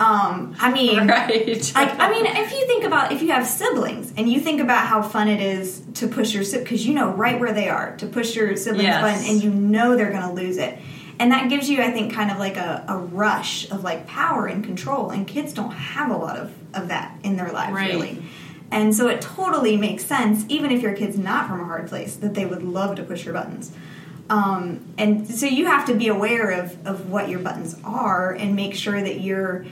Um, 0.00 0.54
I 0.60 0.72
mean, 0.72 1.06
right 1.08 1.72
like 1.74 1.98
I 1.98 2.10
mean, 2.10 2.26
if 2.26 2.52
you 2.52 2.66
think 2.66 2.84
about 2.84 3.12
if 3.12 3.20
you 3.22 3.28
have 3.32 3.46
siblings 3.46 4.12
and 4.16 4.28
you 4.30 4.40
think 4.40 4.60
about 4.60 4.86
how 4.86 5.02
fun 5.02 5.28
it 5.28 5.40
is 5.40 5.82
to 5.94 6.06
push 6.08 6.32
your 6.34 6.44
sibling 6.44 6.64
because 6.64 6.86
you 6.86 6.94
know 6.94 7.10
right 7.10 7.38
where 7.40 7.52
they 7.52 7.68
are 7.68 7.96
to 7.96 8.06
push 8.06 8.36
your 8.36 8.56
siblings 8.56 8.84
Yes. 8.84 9.02
button 9.02 9.30
and 9.34 9.42
you 9.42 9.50
know 9.50 9.96
they're 9.96 10.10
going 10.12 10.22
to 10.28 10.32
lose 10.32 10.56
it, 10.56 10.78
and 11.18 11.32
that 11.32 11.50
gives 11.50 11.68
you 11.68 11.82
I 11.82 11.90
think 11.90 12.12
kind 12.14 12.30
of 12.30 12.38
like 12.38 12.56
a, 12.56 12.84
a 12.88 12.96
rush 12.96 13.68
of 13.70 13.82
like 13.82 14.06
power 14.06 14.46
and 14.46 14.64
control, 14.64 15.10
and 15.10 15.26
kids 15.26 15.52
don't 15.52 15.72
have 15.72 16.10
a 16.10 16.16
lot 16.16 16.36
of 16.36 16.52
of 16.74 16.88
that 16.88 17.18
in 17.24 17.36
their 17.36 17.50
lives 17.50 17.72
Right. 17.74 17.90
really. 17.92 18.22
And 18.70 18.94
so 18.94 19.08
it 19.08 19.22
totally 19.22 19.78
makes 19.78 20.04
sense, 20.04 20.44
even 20.50 20.70
if 20.70 20.82
your 20.82 20.94
kid's 20.94 21.16
not 21.16 21.48
from 21.48 21.60
a 21.60 21.64
hard 21.64 21.88
place, 21.88 22.14
that 22.16 22.34
they 22.34 22.44
would 22.44 22.62
love 22.62 22.96
to 22.96 23.02
push 23.02 23.24
your 23.24 23.32
buttons. 23.32 23.72
Um, 24.28 24.84
and 24.98 25.26
so 25.26 25.46
you 25.46 25.64
have 25.64 25.86
to 25.86 25.94
be 25.94 26.08
aware 26.08 26.50
of, 26.50 26.86
of 26.86 27.08
what 27.08 27.30
your 27.30 27.38
buttons 27.40 27.76
are 27.82 28.32
and 28.32 28.54
make 28.54 28.74
sure 28.74 29.00
that 29.00 29.20
you're 29.22 29.64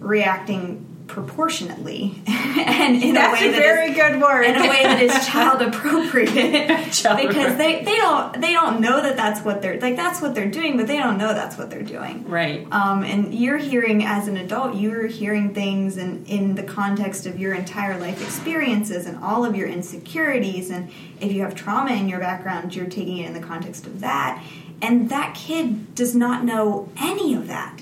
reacting 0.00 0.84
proportionately 1.06 2.20
and 2.26 3.00
in 3.00 3.14
That's 3.14 3.40
a 3.40 3.44
way 3.44 3.48
a 3.48 3.52
that 3.52 3.58
very 3.58 3.90
is- 3.90 3.96
good 3.96 4.20
word. 4.20 4.42
in 4.42 4.56
a 4.56 4.68
way 4.68 4.82
that 4.82 5.00
is 5.00 5.26
child 5.28 5.62
appropriate. 5.62 6.66
Child 6.92 7.28
because 7.28 7.56
they, 7.56 7.84
they 7.84 7.96
don't 7.96 8.40
they 8.40 8.52
don't 8.52 8.80
know 8.80 9.00
that 9.00 9.16
that's 9.16 9.40
what 9.44 9.62
they're 9.62 9.78
like 9.80 9.94
that's 9.96 10.20
what 10.20 10.34
they're 10.34 10.50
doing 10.50 10.76
but 10.76 10.86
they 10.88 10.96
don't 10.96 11.16
know 11.16 11.32
that's 11.32 11.56
what 11.56 11.70
they're 11.70 11.82
doing. 11.82 12.28
Right. 12.28 12.66
Um, 12.72 13.04
and 13.04 13.32
you're 13.34 13.56
hearing 13.58 14.04
as 14.04 14.26
an 14.28 14.36
adult 14.36 14.74
you're 14.76 15.06
hearing 15.06 15.54
things 15.54 15.96
in, 15.96 16.24
in 16.26 16.54
the 16.56 16.62
context 16.64 17.24
of 17.26 17.38
your 17.38 17.54
entire 17.54 17.98
life 18.00 18.20
experiences 18.22 19.06
and 19.06 19.16
all 19.22 19.44
of 19.44 19.54
your 19.54 19.68
insecurities 19.68 20.70
and 20.70 20.90
if 21.20 21.30
you 21.32 21.42
have 21.42 21.54
trauma 21.54 21.92
in 21.92 22.08
your 22.08 22.18
background 22.18 22.74
you're 22.74 22.86
taking 22.86 23.18
it 23.18 23.26
in 23.26 23.32
the 23.34 23.46
context 23.46 23.86
of 23.86 24.00
that. 24.00 24.42
And 24.82 25.08
that 25.10 25.34
kid 25.34 25.94
does 25.94 26.14
not 26.14 26.44
know 26.44 26.90
any 26.98 27.34
of 27.34 27.46
that 27.48 27.80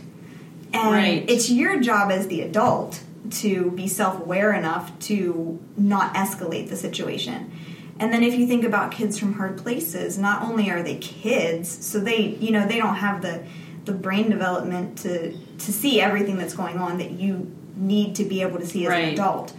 and 0.74 0.92
Right. 0.92 1.24
it's 1.28 1.50
your 1.50 1.80
job 1.80 2.10
as 2.10 2.26
the 2.26 2.42
adult 2.42 3.00
to 3.30 3.70
be 3.70 3.86
self-aware 3.88 4.52
enough 4.52 4.96
to 5.00 5.58
not 5.76 6.12
escalate 6.14 6.68
the 6.68 6.76
situation 6.76 7.50
and 7.98 8.12
then 8.12 8.22
if 8.24 8.34
you 8.34 8.46
think 8.46 8.64
about 8.64 8.90
kids 8.90 9.18
from 9.18 9.34
hard 9.34 9.56
places 9.56 10.18
not 10.18 10.42
only 10.42 10.68
are 10.70 10.82
they 10.82 10.96
kids 10.96 11.68
so 11.70 11.98
they 12.00 12.36
you 12.40 12.50
know 12.50 12.66
they 12.66 12.76
don't 12.76 12.96
have 12.96 13.22
the 13.22 13.42
the 13.86 13.92
brain 13.92 14.28
development 14.28 14.98
to 14.98 15.32
to 15.58 15.72
see 15.72 16.00
everything 16.00 16.36
that's 16.36 16.54
going 16.54 16.76
on 16.76 16.98
that 16.98 17.12
you 17.12 17.50
need 17.76 18.14
to 18.16 18.24
be 18.24 18.42
able 18.42 18.58
to 18.58 18.66
see 18.66 18.84
as 18.84 18.90
Right. 18.90 19.04
an 19.08 19.14
adult 19.14 19.54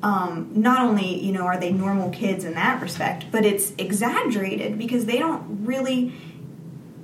um, 0.00 0.50
not 0.54 0.80
only 0.82 1.18
you 1.24 1.32
know 1.32 1.42
are 1.42 1.58
they 1.58 1.72
normal 1.72 2.10
kids 2.10 2.44
in 2.44 2.54
that 2.54 2.80
respect 2.80 3.24
but 3.32 3.44
it's 3.44 3.72
exaggerated 3.78 4.78
because 4.78 5.06
they 5.06 5.18
don't 5.18 5.64
really 5.66 6.12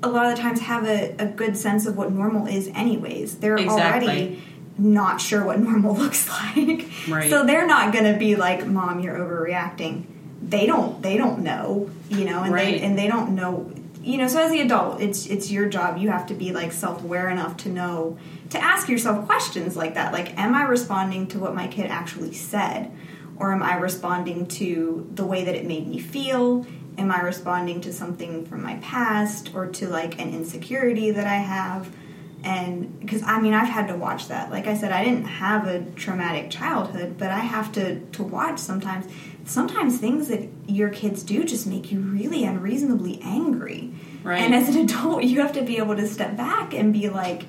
a 0.05 0.09
lot 0.09 0.27
of 0.27 0.37
the 0.37 0.43
times 0.43 0.61
have 0.61 0.87
a, 0.87 1.15
a 1.19 1.27
good 1.27 1.57
sense 1.57 1.87
of 1.87 1.97
what 1.97 2.13
normal 2.13 2.47
is 2.47 2.69
anyways. 2.75 3.39
They're 3.39 3.57
Exactly. 3.57 4.09
already 4.09 4.43
not 4.79 5.21
sure 5.21 5.45
what 5.45 5.59
normal 5.61 5.95
looks 6.03 6.29
like. 6.29 6.87
Right. 7.09 7.31
so 7.31 7.45
they're 7.45 7.67
not 7.67 7.93
going 7.93 8.13
to 8.13 8.19
be 8.19 8.37
like 8.37 8.67
mom 8.67 9.01
you're 9.01 9.17
overreacting. 9.17 10.05
They 10.43 10.67
don't 10.67 11.01
they 11.03 11.17
don't 11.17 11.41
know 11.43 11.89
you 12.11 12.25
know 12.25 12.43
and 12.43 12.53
Right. 12.53 12.75
they 12.79 12.81
and 12.87 12.99
they 12.99 13.07
don't 13.09 13.35
know 13.35 13.71
you 14.03 14.19
know 14.19 14.29
so 14.29 14.41
as 14.45 14.51
the 14.53 14.61
adult 14.61 15.01
it's 15.01 15.27
it's 15.27 15.51
your 15.51 15.69
job. 15.69 15.97
You 15.99 16.11
have 16.11 16.27
to 16.27 16.35
be 16.35 16.53
like 16.53 16.73
self-aware 16.73 17.31
enough 17.31 17.57
to 17.59 17.69
know 17.71 18.19
to 18.51 18.59
ask 18.63 18.89
yourself 18.89 19.25
questions 19.27 19.75
like 19.77 19.95
that. 19.95 20.13
Like 20.13 20.37
am 20.39 20.55
i 20.55 20.63
responding 20.65 21.27
to 21.29 21.39
what 21.39 21.55
my 21.55 21.67
kid 21.69 21.87
actually 21.91 22.33
said? 22.35 22.91
Or 23.37 23.53
am 23.53 23.63
i 23.63 23.75
responding 23.77 24.47
to 24.61 25.09
the 25.15 25.25
way 25.25 25.45
that 25.45 25.55
it 25.55 25.65
made 25.67 25.87
me 25.89 25.99
feel 25.99 26.67
am 26.99 27.11
i 27.11 27.21
responding 27.21 27.81
to 27.81 27.93
something 27.93 28.47
from 28.47 28.63
my 28.63 28.77
past 28.77 29.55
or 29.55 29.67
to 29.67 29.89
like 29.89 30.21
an 30.21 30.33
insecurity 30.33 31.11
that 31.11 31.27
i 31.27 31.37
have? 31.37 31.95
And 32.43 33.01
because 33.01 33.23
i 33.23 33.41
mean 33.41 33.55
i've 33.55 33.69
had 33.69 33.89
to 33.89 33.97
watch 33.97 34.29
that. 34.29 34.51
Like 34.51 34.67
i 34.67 34.77
said 34.77 34.93
i 34.93 35.03
didn't 35.05 35.25
have 35.25 35.67
a 35.67 35.83
traumatic 35.93 36.51
childhood 36.51 37.17
but 37.19 37.31
i 37.31 37.39
have 37.41 37.73
to 37.73 38.01
to 38.01 38.23
watch 38.23 38.59
sometimes. 38.59 39.07
Sometimes 39.47 39.99
things 39.99 40.29
that 40.29 40.49
your 40.67 40.89
kids 40.89 41.23
do 41.23 41.45
just 41.45 41.67
make 41.67 41.93
you 41.93 42.01
really 42.01 42.45
unreasonably 42.45 43.21
angry. 43.23 43.93
Right. 44.23 44.41
and 44.41 44.55
as 44.55 44.75
an 44.75 44.81
adult 44.83 45.25
you 45.25 45.43
have 45.43 45.53
to 45.53 45.63
be 45.63 45.77
able 45.77 45.97
to 45.97 46.07
step 46.09 46.35
back 46.35 46.73
and 46.73 46.93
be 46.95 47.11
like 47.11 47.45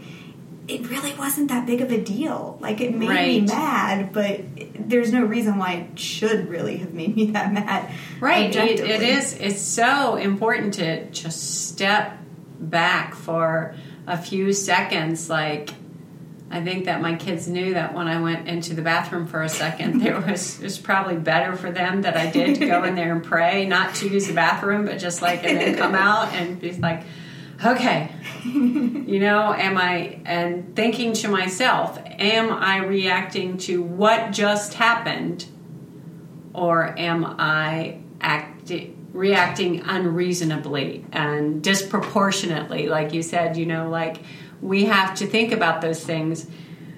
it 0.68 0.90
really 0.90 1.14
wasn't 1.14 1.48
that 1.50 1.66
big 1.66 1.82
of 1.82 1.92
a 1.92 2.02
deal 2.02 2.58
like 2.60 2.82
it 2.82 2.96
made 2.96 3.42
me 3.42 3.48
mad 3.48 4.12
but 4.12 4.42
there's 4.80 5.12
no 5.12 5.24
reason 5.24 5.58
why 5.58 5.74
it 5.74 6.00
should 6.00 6.48
really 6.50 6.78
have 6.78 6.94
made 6.94 7.16
me 7.16 7.26
that 7.32 7.54
mad 7.54 7.92
Right. 8.20 8.56
It, 8.56 8.80
it 8.80 9.02
is. 9.02 9.34
It's 9.40 9.62
so 9.62 10.16
important 10.16 10.76
to 10.76 11.10
just 11.12 11.68
step 11.70 12.18
back 12.60 13.16
for 13.16 13.76
a 14.08 14.18
few 14.18 14.54
seconds. 14.54 15.30
Like, 15.30 15.72
I 16.50 16.64
think 16.64 16.86
that 16.86 17.02
my 17.02 17.16
kids 17.16 17.48
knew 17.48 17.74
that 17.74 17.94
when 17.94 18.08
I 18.08 18.22
went 18.22 18.48
into 18.48 18.74
the 18.74 18.82
bathroom 18.82 19.28
for 19.28 19.42
a 19.42 19.50
second, 19.50 20.00
there 20.02 20.20
was 20.20 20.60
it 20.60 20.64
was 20.64 20.78
probably 20.78 21.18
better 21.18 21.56
for 21.56 21.72
them 21.72 22.04
that 22.04 22.16
I 22.16 22.32
did 22.32 22.60
go 22.60 22.84
in 22.84 22.96
there 22.96 23.12
and 23.12 23.24
pray, 23.24 23.66
not 23.66 23.96
to 23.96 24.10
use 24.10 24.28
the 24.28 24.34
bathroom, 24.34 24.86
but 24.86 24.98
just 24.98 25.22
like 25.22 25.44
and 25.44 25.58
then 25.58 25.78
come 25.78 25.96
out 25.96 26.34
and 26.34 26.60
be 26.60 26.72
like, 26.74 27.04
okay, 27.64 28.12
you 28.44 29.20
know, 29.20 29.54
am 29.54 29.78
I 29.78 30.20
and 30.26 30.76
thinking 30.76 31.14
to 31.14 31.28
myself, 31.28 32.00
am 32.06 32.52
I 32.52 32.78
reacting 32.78 33.58
to 33.60 33.82
what 33.82 34.32
just 34.32 34.74
happened? 34.74 35.46
or 36.56 36.98
am 36.98 37.36
I 37.38 38.00
acting 38.22 38.94
reacting 39.12 39.82
unreasonably 39.86 41.06
and 41.14 41.64
disproportionately 41.64 42.88
like 42.88 43.14
you 43.14 43.24
said 43.24 43.56
you 43.56 43.66
know 43.66 43.90
like 43.90 44.18
we 44.62 44.86
have 44.86 45.16
to 45.16 45.26
think 45.26 45.54
about 45.54 45.80
those 45.80 46.04
things 46.04 46.46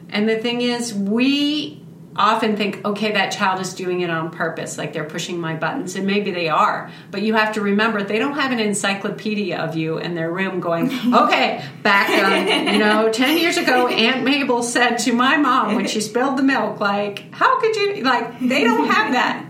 and 0.10 0.28
the 0.28 0.38
thing 0.38 0.62
is 0.62 0.96
we 0.96 1.80
often 2.18 2.58
think 2.58 2.84
okay 2.86 3.12
that 3.12 3.32
child 3.32 3.60
is 3.60 3.74
doing 3.74 4.02
it 4.02 4.10
on 4.10 4.32
purpose 4.32 4.78
like 4.78 4.94
they're 4.94 5.04
pushing 5.04 5.40
my 5.40 5.56
buttons 5.56 5.96
and 5.96 6.06
maybe 6.06 6.32
they 6.32 6.50
are 6.50 6.92
but 7.12 7.22
you 7.22 7.34
have 7.34 7.54
to 7.54 7.62
remember 7.62 8.04
they 8.04 8.20
don't 8.20 8.36
have 8.36 8.52
an 8.52 8.60
encyclopedia 8.60 9.58
of 9.58 9.76
you 9.76 9.98
in 9.98 10.16
their 10.16 10.32
room 10.32 10.60
going 10.60 10.92
okay 11.14 11.64
back 11.84 12.10
um, 12.10 12.74
you 12.74 12.80
know 12.80 13.12
10 13.12 13.38
years 13.38 13.58
ago 13.58 13.88
aunt 13.88 14.24
mabel 14.24 14.64
said 14.64 14.98
to 14.98 15.14
my 15.14 15.38
mom 15.38 15.76
when 15.76 15.88
she 15.88 16.02
spilled 16.02 16.38
the 16.38 16.44
milk 16.44 16.80
like 16.80 17.32
how 17.34 17.60
could 17.60 17.76
you 17.76 18.04
like 18.04 18.40
they 18.40 18.64
don't 18.64 18.88
have 18.88 19.14
that 19.14 19.48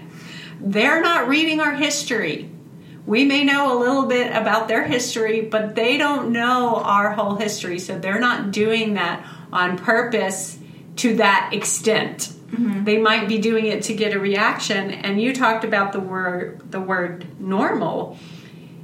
they're 0.59 1.01
not 1.01 1.27
reading 1.27 1.59
our 1.59 1.73
history. 1.73 2.49
We 3.05 3.23
may 3.25 3.43
know 3.43 3.77
a 3.77 3.79
little 3.79 4.05
bit 4.05 4.35
about 4.35 4.67
their 4.67 4.83
history, 4.83 5.41
but 5.41 5.75
they 5.75 5.97
don't 5.97 6.31
know 6.31 6.75
our 6.77 7.11
whole 7.11 7.35
history. 7.35 7.79
So 7.79 7.97
they're 7.97 8.19
not 8.19 8.51
doing 8.51 8.95
that 8.95 9.25
on 9.53 9.77
purpose 9.77 10.57
to 10.97 11.15
that 11.17 11.51
extent. 11.53 12.33
Mm-hmm. 12.47 12.83
They 12.85 12.97
might 12.97 13.27
be 13.27 13.39
doing 13.39 13.65
it 13.65 13.83
to 13.83 13.93
get 13.93 14.13
a 14.13 14.19
reaction. 14.19 14.91
And 14.91 15.21
you 15.21 15.33
talked 15.33 15.63
about 15.63 15.91
the 15.91 15.99
word 15.99 16.71
the 16.71 16.79
word 16.79 17.39
normal. 17.39 18.17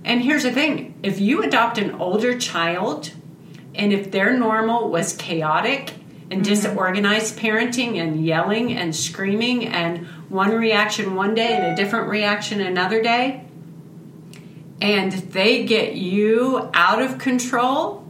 And 0.04 0.22
here's 0.22 0.44
the 0.44 0.52
thing: 0.52 0.96
if 1.04 1.20
you 1.20 1.44
adopt 1.44 1.78
an 1.78 1.92
older 1.96 2.38
child, 2.38 3.12
and 3.76 3.94
if 3.94 4.12
their 4.12 4.38
normal 4.38 4.90
was 4.90 5.14
chaotic 5.16 5.94
and 6.30 6.42
mm-hmm. 6.42 6.54
disorganized 6.54 7.38
parenting 7.38 8.02
and 8.02 8.26
yelling 8.26 8.74
and 8.74 8.96
screaming 8.96 9.68
and 9.68 10.06
one 10.30 10.52
reaction 10.52 11.16
one 11.16 11.36
day 11.36 11.56
and 11.56 11.66
a 11.66 11.76
different 11.76 12.10
reaction 12.10 12.60
another 12.60 13.02
day, 13.02 13.46
and 14.82 15.12
they 15.12 15.64
get 15.64 15.96
you 15.96 16.70
out 16.74 17.02
of 17.02 17.18
control, 17.18 18.06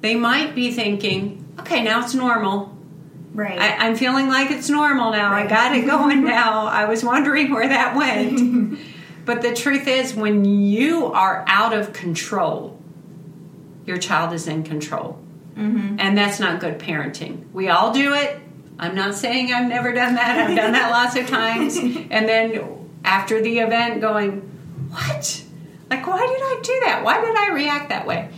they 0.00 0.14
might 0.14 0.54
be 0.54 0.70
thinking, 0.70 1.44
okay, 1.58 1.82
now 1.82 2.00
it's 2.00 2.14
normal. 2.14 2.77
Right. 3.38 3.56
I, 3.56 3.86
I'm 3.86 3.94
feeling 3.94 4.26
like 4.26 4.50
it's 4.50 4.68
normal 4.68 5.12
now. 5.12 5.32
I 5.32 5.46
got 5.46 5.72
it 5.76 5.86
going 5.86 6.24
now. 6.24 6.66
I 6.66 6.86
was 6.86 7.04
wondering 7.04 7.52
where 7.52 7.68
that 7.68 7.94
went. 7.94 8.80
but 9.24 9.42
the 9.42 9.54
truth 9.54 9.86
is, 9.86 10.12
when 10.12 10.44
you 10.44 11.06
are 11.06 11.44
out 11.46 11.72
of 11.72 11.92
control, 11.92 12.76
your 13.86 13.96
child 13.96 14.32
is 14.32 14.48
in 14.48 14.64
control. 14.64 15.20
Mm-hmm. 15.54 16.00
And 16.00 16.18
that's 16.18 16.40
not 16.40 16.58
good 16.58 16.80
parenting. 16.80 17.48
We 17.52 17.68
all 17.68 17.92
do 17.92 18.12
it. 18.12 18.40
I'm 18.76 18.96
not 18.96 19.14
saying 19.14 19.52
I've 19.52 19.68
never 19.68 19.92
done 19.92 20.16
that. 20.16 20.36
I've 20.36 20.56
done 20.56 20.72
that 20.72 20.90
lots 20.90 21.14
of 21.14 21.28
times. 21.28 21.78
And 22.10 22.28
then 22.28 22.88
after 23.04 23.40
the 23.40 23.60
event, 23.60 24.00
going, 24.00 24.40
what? 24.90 25.44
Like, 25.90 26.04
why 26.08 26.26
did 26.26 26.42
I 26.42 26.60
do 26.62 26.80
that? 26.86 27.04
Why 27.04 27.20
did 27.20 27.36
I 27.36 27.52
react 27.52 27.90
that 27.90 28.04
way? 28.04 28.30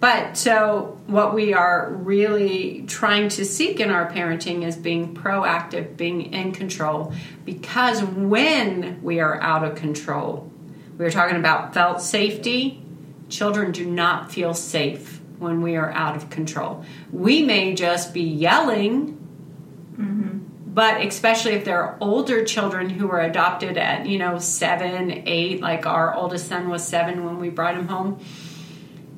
But 0.00 0.38
so, 0.38 0.98
what 1.06 1.34
we 1.34 1.52
are 1.52 1.92
really 1.92 2.84
trying 2.86 3.28
to 3.30 3.44
seek 3.44 3.80
in 3.80 3.90
our 3.90 4.10
parenting 4.10 4.66
is 4.66 4.74
being 4.76 5.14
proactive, 5.14 5.98
being 5.98 6.32
in 6.32 6.52
control. 6.52 7.12
Because 7.44 8.02
when 8.02 9.02
we 9.02 9.20
are 9.20 9.38
out 9.42 9.62
of 9.62 9.74
control, 9.74 10.50
we 10.96 11.04
were 11.04 11.10
talking 11.10 11.36
about 11.36 11.74
felt 11.74 12.00
safety. 12.00 12.82
Children 13.28 13.72
do 13.72 13.84
not 13.84 14.32
feel 14.32 14.54
safe 14.54 15.20
when 15.38 15.60
we 15.60 15.76
are 15.76 15.90
out 15.90 16.16
of 16.16 16.30
control. 16.30 16.82
We 17.12 17.42
may 17.42 17.74
just 17.74 18.14
be 18.14 18.22
yelling, 18.22 19.18
mm-hmm. 19.92 20.38
but 20.66 21.04
especially 21.04 21.52
if 21.52 21.66
there 21.66 21.82
are 21.82 21.98
older 22.00 22.42
children 22.44 22.88
who 22.88 23.06
were 23.06 23.20
adopted 23.20 23.76
at, 23.76 24.06
you 24.06 24.18
know, 24.18 24.38
seven, 24.38 25.24
eight, 25.26 25.60
like 25.60 25.84
our 25.84 26.14
oldest 26.14 26.48
son 26.48 26.70
was 26.70 26.86
seven 26.86 27.24
when 27.26 27.38
we 27.38 27.50
brought 27.50 27.74
him 27.74 27.88
home 27.88 28.18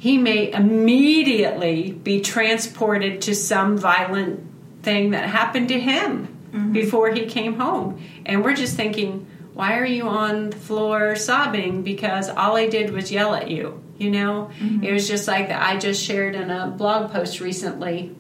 he 0.03 0.19
may 0.19 0.51
immediately 0.51 1.93
be 1.93 2.21
transported 2.21 3.23
to 3.23 3.37
some 3.37 3.79
violent 3.79 4.45
thing 4.83 5.13
that 5.13 5.29
happened 5.29 5.69
to 5.69 5.79
him 5.79 6.27
mm-hmm. 6.51 6.73
before 6.73 7.13
he 7.13 7.25
came 7.27 7.55
home. 7.55 8.03
And 8.27 8.43
we're 8.43 8.57
just 8.57 8.75
thinking, 8.75 9.29
why 9.55 9.79
are 9.79 9.87
you 9.87 10.09
on 10.09 10.51
the 10.51 10.57
floor 10.57 11.15
sobbing? 11.15 11.85
Because 11.85 12.29
all 12.29 12.57
I 12.57 12.67
did 12.69 12.91
was 12.91 13.13
yell 13.13 13.33
at 13.33 13.49
you. 13.49 13.81
You 13.97 14.11
know, 14.11 14.51
mm-hmm. 14.59 14.83
it 14.83 14.93
was 14.93 15.07
just 15.07 15.29
like 15.29 15.47
that. 15.51 15.63
I 15.63 15.77
just 15.77 16.03
shared 16.03 16.35
in 16.35 16.51
a 16.51 16.67
blog 16.67 17.13
post 17.13 17.39
recently. 17.39 18.13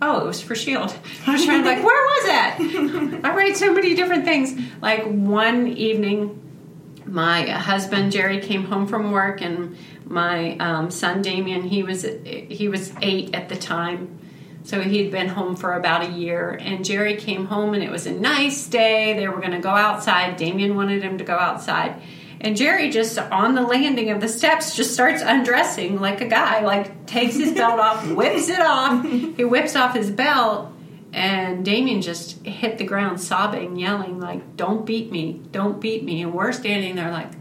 Oh, 0.00 0.20
it 0.20 0.26
was 0.26 0.40
for 0.40 0.54
Shield. 0.54 0.94
I 1.26 1.32
was 1.32 1.44
trying 1.44 1.64
to 1.64 1.68
like, 1.68 1.82
where 1.82 2.04
was 2.04 2.26
that? 2.26 3.20
I 3.24 3.34
write 3.34 3.56
so 3.56 3.74
many 3.74 3.96
different 3.96 4.24
things. 4.24 4.56
Like 4.80 5.02
one 5.06 5.66
evening, 5.66 6.40
my 7.04 7.48
husband 7.48 8.12
Jerry 8.12 8.38
came 8.38 8.64
home 8.64 8.86
from 8.86 9.10
work, 9.10 9.40
and 9.40 9.76
my 10.10 10.56
um, 10.56 10.90
son 10.90 11.22
Damien 11.22 11.62
he 11.62 11.82
was 11.84 12.04
he 12.24 12.68
was 12.68 12.92
eight 13.00 13.34
at 13.34 13.48
the 13.48 13.56
time, 13.56 14.18
so 14.64 14.80
he'd 14.80 15.12
been 15.12 15.28
home 15.28 15.54
for 15.54 15.74
about 15.74 16.04
a 16.04 16.10
year. 16.10 16.58
And 16.60 16.84
Jerry 16.84 17.16
came 17.16 17.46
home, 17.46 17.74
and 17.74 17.82
it 17.82 17.90
was 17.90 18.06
a 18.06 18.12
nice 18.12 18.66
day. 18.66 19.14
They 19.14 19.28
were 19.28 19.38
going 19.38 19.52
to 19.52 19.60
go 19.60 19.70
outside. 19.70 20.36
Damien 20.36 20.74
wanted 20.74 21.02
him 21.02 21.18
to 21.18 21.24
go 21.24 21.36
outside. 21.36 22.02
And 22.40 22.56
Jerry 22.56 22.90
just 22.90 23.18
on 23.18 23.54
the 23.54 23.62
landing 23.62 24.10
of 24.10 24.20
the 24.20 24.28
steps 24.28 24.74
just 24.74 24.94
starts 24.94 25.22
undressing 25.22 26.00
like 26.00 26.20
a 26.22 26.26
guy, 26.26 26.64
like 26.64 27.06
takes 27.06 27.36
his 27.36 27.52
belt 27.52 27.78
off, 27.78 28.10
whips 28.10 28.48
it 28.48 28.60
off. 28.60 29.04
He 29.04 29.44
whips 29.44 29.76
off 29.76 29.94
his 29.94 30.10
belt, 30.10 30.72
and 31.12 31.64
Damien 31.64 32.02
just 32.02 32.44
hit 32.44 32.78
the 32.78 32.84
ground 32.84 33.20
sobbing, 33.20 33.76
yelling, 33.76 34.18
like, 34.18 34.56
Don't 34.56 34.84
beat 34.84 35.12
me, 35.12 35.40
don't 35.52 35.80
beat 35.80 36.02
me. 36.02 36.22
And 36.22 36.34
we're 36.34 36.52
standing 36.52 36.96
there 36.96 37.12
like, 37.12 37.32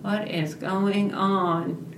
What 0.00 0.30
is 0.30 0.54
going 0.54 1.12
on? 1.12 1.93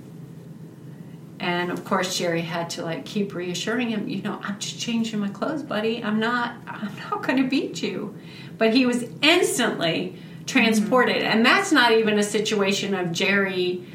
And 1.39 1.71
of 1.71 1.85
course 1.85 2.17
Jerry 2.17 2.41
had 2.41 2.69
to 2.71 2.83
like 2.83 3.05
keep 3.05 3.33
reassuring 3.33 3.89
him, 3.89 4.07
you 4.07 4.21
know, 4.21 4.39
I'm 4.43 4.59
just 4.59 4.79
changing 4.79 5.19
my 5.19 5.29
clothes, 5.29 5.63
buddy. 5.63 6.03
I'm 6.03 6.19
not 6.19 6.55
I'm 6.67 6.95
not 6.97 7.23
gonna 7.23 7.47
beat 7.47 7.81
you. 7.83 8.17
But 8.57 8.73
he 8.73 8.85
was 8.85 9.05
instantly 9.21 10.17
transported. 10.47 11.17
Mm-hmm. 11.17 11.37
And 11.37 11.45
that's 11.45 11.71
not 11.71 11.91
even 11.91 12.17
a 12.17 12.23
situation 12.23 12.95
of 12.95 13.11
Jerry 13.11 13.85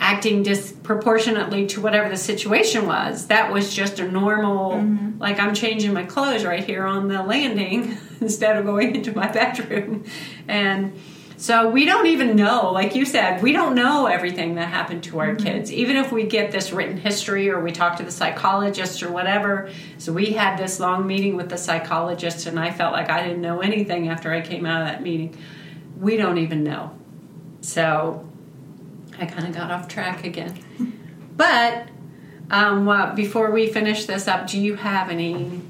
acting 0.00 0.42
disproportionately 0.42 1.66
to 1.66 1.80
whatever 1.80 2.08
the 2.08 2.16
situation 2.16 2.86
was. 2.86 3.26
That 3.26 3.52
was 3.52 3.72
just 3.74 4.00
a 4.00 4.10
normal, 4.10 4.72
mm-hmm. 4.72 5.18
like 5.20 5.38
I'm 5.38 5.54
changing 5.54 5.92
my 5.92 6.04
clothes 6.04 6.44
right 6.44 6.64
here 6.64 6.84
on 6.86 7.08
the 7.08 7.22
landing 7.22 7.98
instead 8.20 8.56
of 8.56 8.64
going 8.64 8.94
into 8.96 9.14
my 9.14 9.30
bedroom. 9.30 10.04
And 10.48 10.98
so 11.40 11.70
we 11.70 11.86
don't 11.86 12.04
even 12.04 12.36
know, 12.36 12.70
like 12.70 12.94
you 12.94 13.06
said, 13.06 13.42
we 13.42 13.52
don't 13.52 13.74
know 13.74 14.04
everything 14.04 14.56
that 14.56 14.68
happened 14.68 15.04
to 15.04 15.20
our 15.20 15.34
kids. 15.34 15.72
Even 15.72 15.96
if 15.96 16.12
we 16.12 16.24
get 16.24 16.52
this 16.52 16.70
written 16.70 16.98
history 16.98 17.48
or 17.48 17.62
we 17.62 17.72
talk 17.72 17.96
to 17.96 18.02
the 18.02 18.10
psychologist 18.10 19.02
or 19.02 19.10
whatever. 19.10 19.70
So 19.96 20.12
we 20.12 20.32
had 20.32 20.58
this 20.58 20.78
long 20.78 21.06
meeting 21.06 21.36
with 21.36 21.48
the 21.48 21.56
psychologist, 21.56 22.46
and 22.46 22.60
I 22.60 22.70
felt 22.70 22.92
like 22.92 23.08
I 23.08 23.22
didn't 23.22 23.40
know 23.40 23.60
anything 23.60 24.10
after 24.10 24.30
I 24.30 24.42
came 24.42 24.66
out 24.66 24.82
of 24.82 24.88
that 24.88 25.02
meeting. 25.02 25.34
We 25.98 26.18
don't 26.18 26.36
even 26.36 26.62
know. 26.62 26.94
So 27.62 28.28
I 29.18 29.24
kind 29.24 29.48
of 29.48 29.54
got 29.54 29.70
off 29.70 29.88
track 29.88 30.24
again. 30.24 30.58
But 31.40 31.88
um, 32.50 32.84
well, 32.84 33.14
before 33.14 33.50
we 33.50 33.66
finish 33.68 34.04
this 34.04 34.28
up, 34.28 34.46
do 34.46 34.60
you 34.60 34.74
have 34.74 35.08
any? 35.08 35.62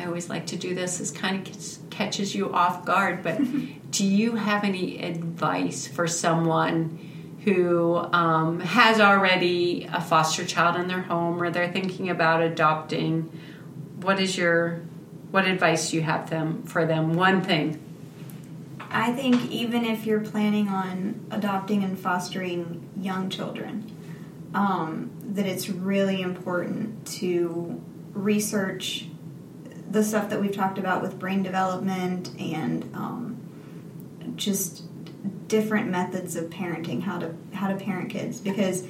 I 0.00 0.06
always 0.06 0.30
like 0.30 0.46
to 0.46 0.56
do 0.56 0.74
this. 0.74 0.96
This 0.98 1.10
kind 1.10 1.46
of 1.46 1.90
catches 1.90 2.34
you 2.34 2.52
off 2.54 2.86
guard, 2.86 3.22
but 3.22 3.38
do 3.90 4.06
you 4.06 4.34
have 4.36 4.64
any 4.64 5.02
advice 5.02 5.86
for 5.86 6.06
someone 6.06 6.98
who 7.44 7.96
um, 7.96 8.60
has 8.60 8.98
already 9.00 9.88
a 9.92 10.00
foster 10.00 10.44
child 10.44 10.76
in 10.76 10.88
their 10.88 11.02
home 11.02 11.42
or 11.42 11.50
they're 11.50 11.70
thinking 11.70 12.08
about 12.08 12.42
adopting? 12.42 13.30
What 14.00 14.20
is 14.20 14.36
your 14.36 14.80
what 15.30 15.44
advice 15.44 15.90
do 15.90 15.96
you 15.96 16.02
have 16.02 16.30
them 16.30 16.64
for 16.64 16.86
them? 16.86 17.14
One 17.14 17.42
thing. 17.42 17.80
I 18.90 19.12
think 19.12 19.50
even 19.50 19.84
if 19.84 20.06
you're 20.06 20.20
planning 20.20 20.68
on 20.68 21.26
adopting 21.30 21.84
and 21.84 21.96
fostering 21.98 22.88
young 22.96 23.30
children, 23.30 23.88
um, 24.54 25.10
that 25.22 25.46
it's 25.46 25.68
really 25.68 26.20
important 26.22 27.06
to 27.18 27.80
research 28.12 29.06
the 29.90 30.04
stuff 30.04 30.30
that 30.30 30.40
we've 30.40 30.54
talked 30.54 30.78
about 30.78 31.02
with 31.02 31.18
brain 31.18 31.42
development 31.42 32.30
and 32.38 32.84
um, 32.94 33.36
just 34.36 34.84
different 35.48 35.90
methods 35.90 36.36
of 36.36 36.44
parenting, 36.44 37.02
how 37.02 37.18
to 37.18 37.34
how 37.52 37.68
to 37.68 37.74
parent 37.74 38.10
kids, 38.10 38.40
because 38.40 38.86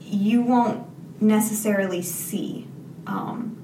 you 0.00 0.42
won't 0.42 0.86
necessarily 1.20 2.02
see. 2.02 2.66
Um, 3.06 3.56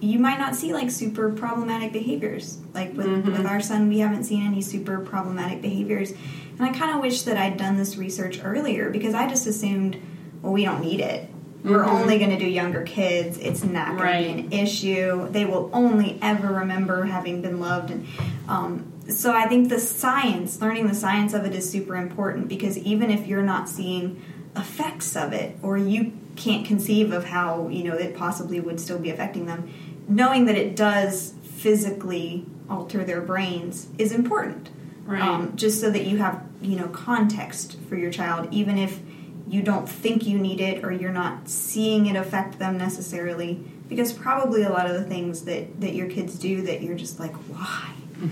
you 0.00 0.18
might 0.20 0.38
not 0.38 0.54
see 0.54 0.72
like 0.72 0.90
super 0.90 1.32
problematic 1.32 1.92
behaviors. 1.92 2.58
Like 2.72 2.94
with, 2.94 3.26
with 3.26 3.46
our 3.46 3.60
son, 3.60 3.88
we 3.88 3.98
haven't 3.98 4.24
seen 4.24 4.46
any 4.46 4.62
super 4.62 5.00
problematic 5.00 5.60
behaviors. 5.60 6.12
And 6.12 6.62
I 6.62 6.72
kind 6.72 6.94
of 6.94 7.00
wish 7.00 7.22
that 7.22 7.36
I'd 7.36 7.56
done 7.56 7.76
this 7.76 7.96
research 7.96 8.40
earlier 8.42 8.90
because 8.90 9.12
I 9.14 9.28
just 9.28 9.46
assumed, 9.46 10.00
well, 10.40 10.52
we 10.52 10.64
don't 10.64 10.80
need 10.80 11.00
it. 11.00 11.28
We're 11.64 11.84
only 11.84 12.18
going 12.18 12.30
to 12.30 12.38
do 12.38 12.46
younger 12.46 12.82
kids. 12.82 13.38
It's 13.38 13.64
not 13.64 13.88
going 13.88 14.00
Right. 14.00 14.26
to 14.28 14.34
be 14.34 14.40
an 14.40 14.52
issue. 14.52 15.28
They 15.30 15.44
will 15.44 15.68
only 15.72 16.18
ever 16.22 16.52
remember 16.52 17.04
having 17.04 17.42
been 17.42 17.60
loved. 17.60 17.90
And 17.90 18.06
um, 18.48 18.92
so 19.08 19.32
I 19.32 19.46
think 19.46 19.68
the 19.68 19.80
science, 19.80 20.60
learning 20.60 20.86
the 20.86 20.94
science 20.94 21.34
of 21.34 21.44
it, 21.44 21.54
is 21.54 21.68
super 21.68 21.96
important 21.96 22.48
because 22.48 22.78
even 22.78 23.10
if 23.10 23.26
you're 23.26 23.42
not 23.42 23.68
seeing 23.68 24.22
effects 24.56 25.16
of 25.16 25.32
it, 25.32 25.56
or 25.62 25.76
you 25.76 26.12
can't 26.36 26.66
conceive 26.66 27.12
of 27.12 27.24
how 27.24 27.68
you 27.68 27.82
know 27.84 27.94
it 27.94 28.14
possibly 28.16 28.60
would 28.60 28.80
still 28.80 28.98
be 28.98 29.10
affecting 29.10 29.46
them, 29.46 29.70
knowing 30.08 30.44
that 30.46 30.56
it 30.56 30.76
does 30.76 31.34
physically 31.42 32.46
alter 32.68 33.04
their 33.04 33.20
brains 33.20 33.88
is 33.98 34.12
important. 34.12 34.70
Right. 35.04 35.22
Um, 35.22 35.56
just 35.56 35.80
so 35.80 35.90
that 35.90 36.04
you 36.04 36.18
have 36.18 36.42
you 36.60 36.76
know 36.76 36.88
context 36.88 37.76
for 37.88 37.96
your 37.96 38.10
child, 38.10 38.48
even 38.50 38.78
if 38.78 39.00
you 39.48 39.62
don't 39.62 39.88
think 39.88 40.26
you 40.26 40.38
need 40.38 40.60
it 40.60 40.84
or 40.84 40.92
you're 40.92 41.12
not 41.12 41.48
seeing 41.48 42.06
it 42.06 42.16
affect 42.16 42.58
them 42.58 42.76
necessarily 42.76 43.64
because 43.88 44.12
probably 44.12 44.62
a 44.62 44.70
lot 44.70 44.86
of 44.86 44.94
the 44.94 45.04
things 45.04 45.42
that 45.42 45.80
that 45.80 45.94
your 45.94 46.08
kids 46.08 46.38
do 46.38 46.62
that 46.62 46.82
you're 46.82 46.96
just 46.96 47.20
like 47.20 47.32
why? 47.48 47.92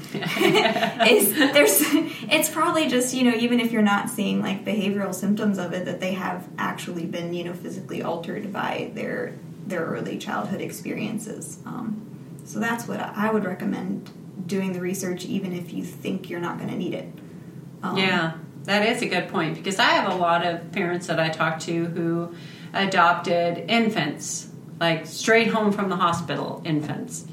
Is 1.06 1.34
there's 1.34 1.80
it's 2.30 2.48
probably 2.48 2.88
just 2.88 3.14
you 3.14 3.22
know 3.24 3.36
even 3.36 3.60
if 3.60 3.70
you're 3.70 3.82
not 3.82 4.08
seeing 4.08 4.40
like 4.40 4.64
behavioral 4.64 5.14
symptoms 5.14 5.58
of 5.58 5.74
it 5.74 5.84
that 5.84 6.00
they 6.00 6.14
have 6.14 6.48
actually 6.56 7.04
been 7.04 7.34
you 7.34 7.44
know 7.44 7.52
physically 7.52 8.02
altered 8.02 8.50
by 8.50 8.90
their 8.94 9.34
their 9.66 9.84
early 9.84 10.18
childhood 10.18 10.60
experiences. 10.60 11.58
Um, 11.66 12.00
so 12.46 12.60
that's 12.60 12.86
what 12.86 13.00
i 13.00 13.30
would 13.30 13.44
recommend 13.44 14.10
doing 14.46 14.74
the 14.74 14.80
research 14.80 15.24
even 15.24 15.54
if 15.54 15.72
you 15.72 15.82
think 15.82 16.28
you're 16.28 16.40
not 16.40 16.58
going 16.58 16.70
to 16.70 16.76
need 16.76 16.94
it. 16.94 17.08
Um, 17.82 17.96
Yeah, 17.96 18.34
that 18.64 18.86
is 18.86 19.02
a 19.02 19.06
good 19.06 19.28
point 19.28 19.54
because 19.54 19.78
I 19.78 19.90
have 19.90 20.12
a 20.12 20.16
lot 20.16 20.44
of 20.44 20.72
parents 20.72 21.06
that 21.06 21.20
I 21.20 21.28
talk 21.28 21.60
to 21.60 21.86
who 21.86 22.34
adopted 22.72 23.70
infants, 23.70 24.48
like 24.80 25.06
straight 25.06 25.48
home 25.48 25.72
from 25.72 25.88
the 25.88 25.96
hospital 25.96 26.62
infants, 26.64 27.26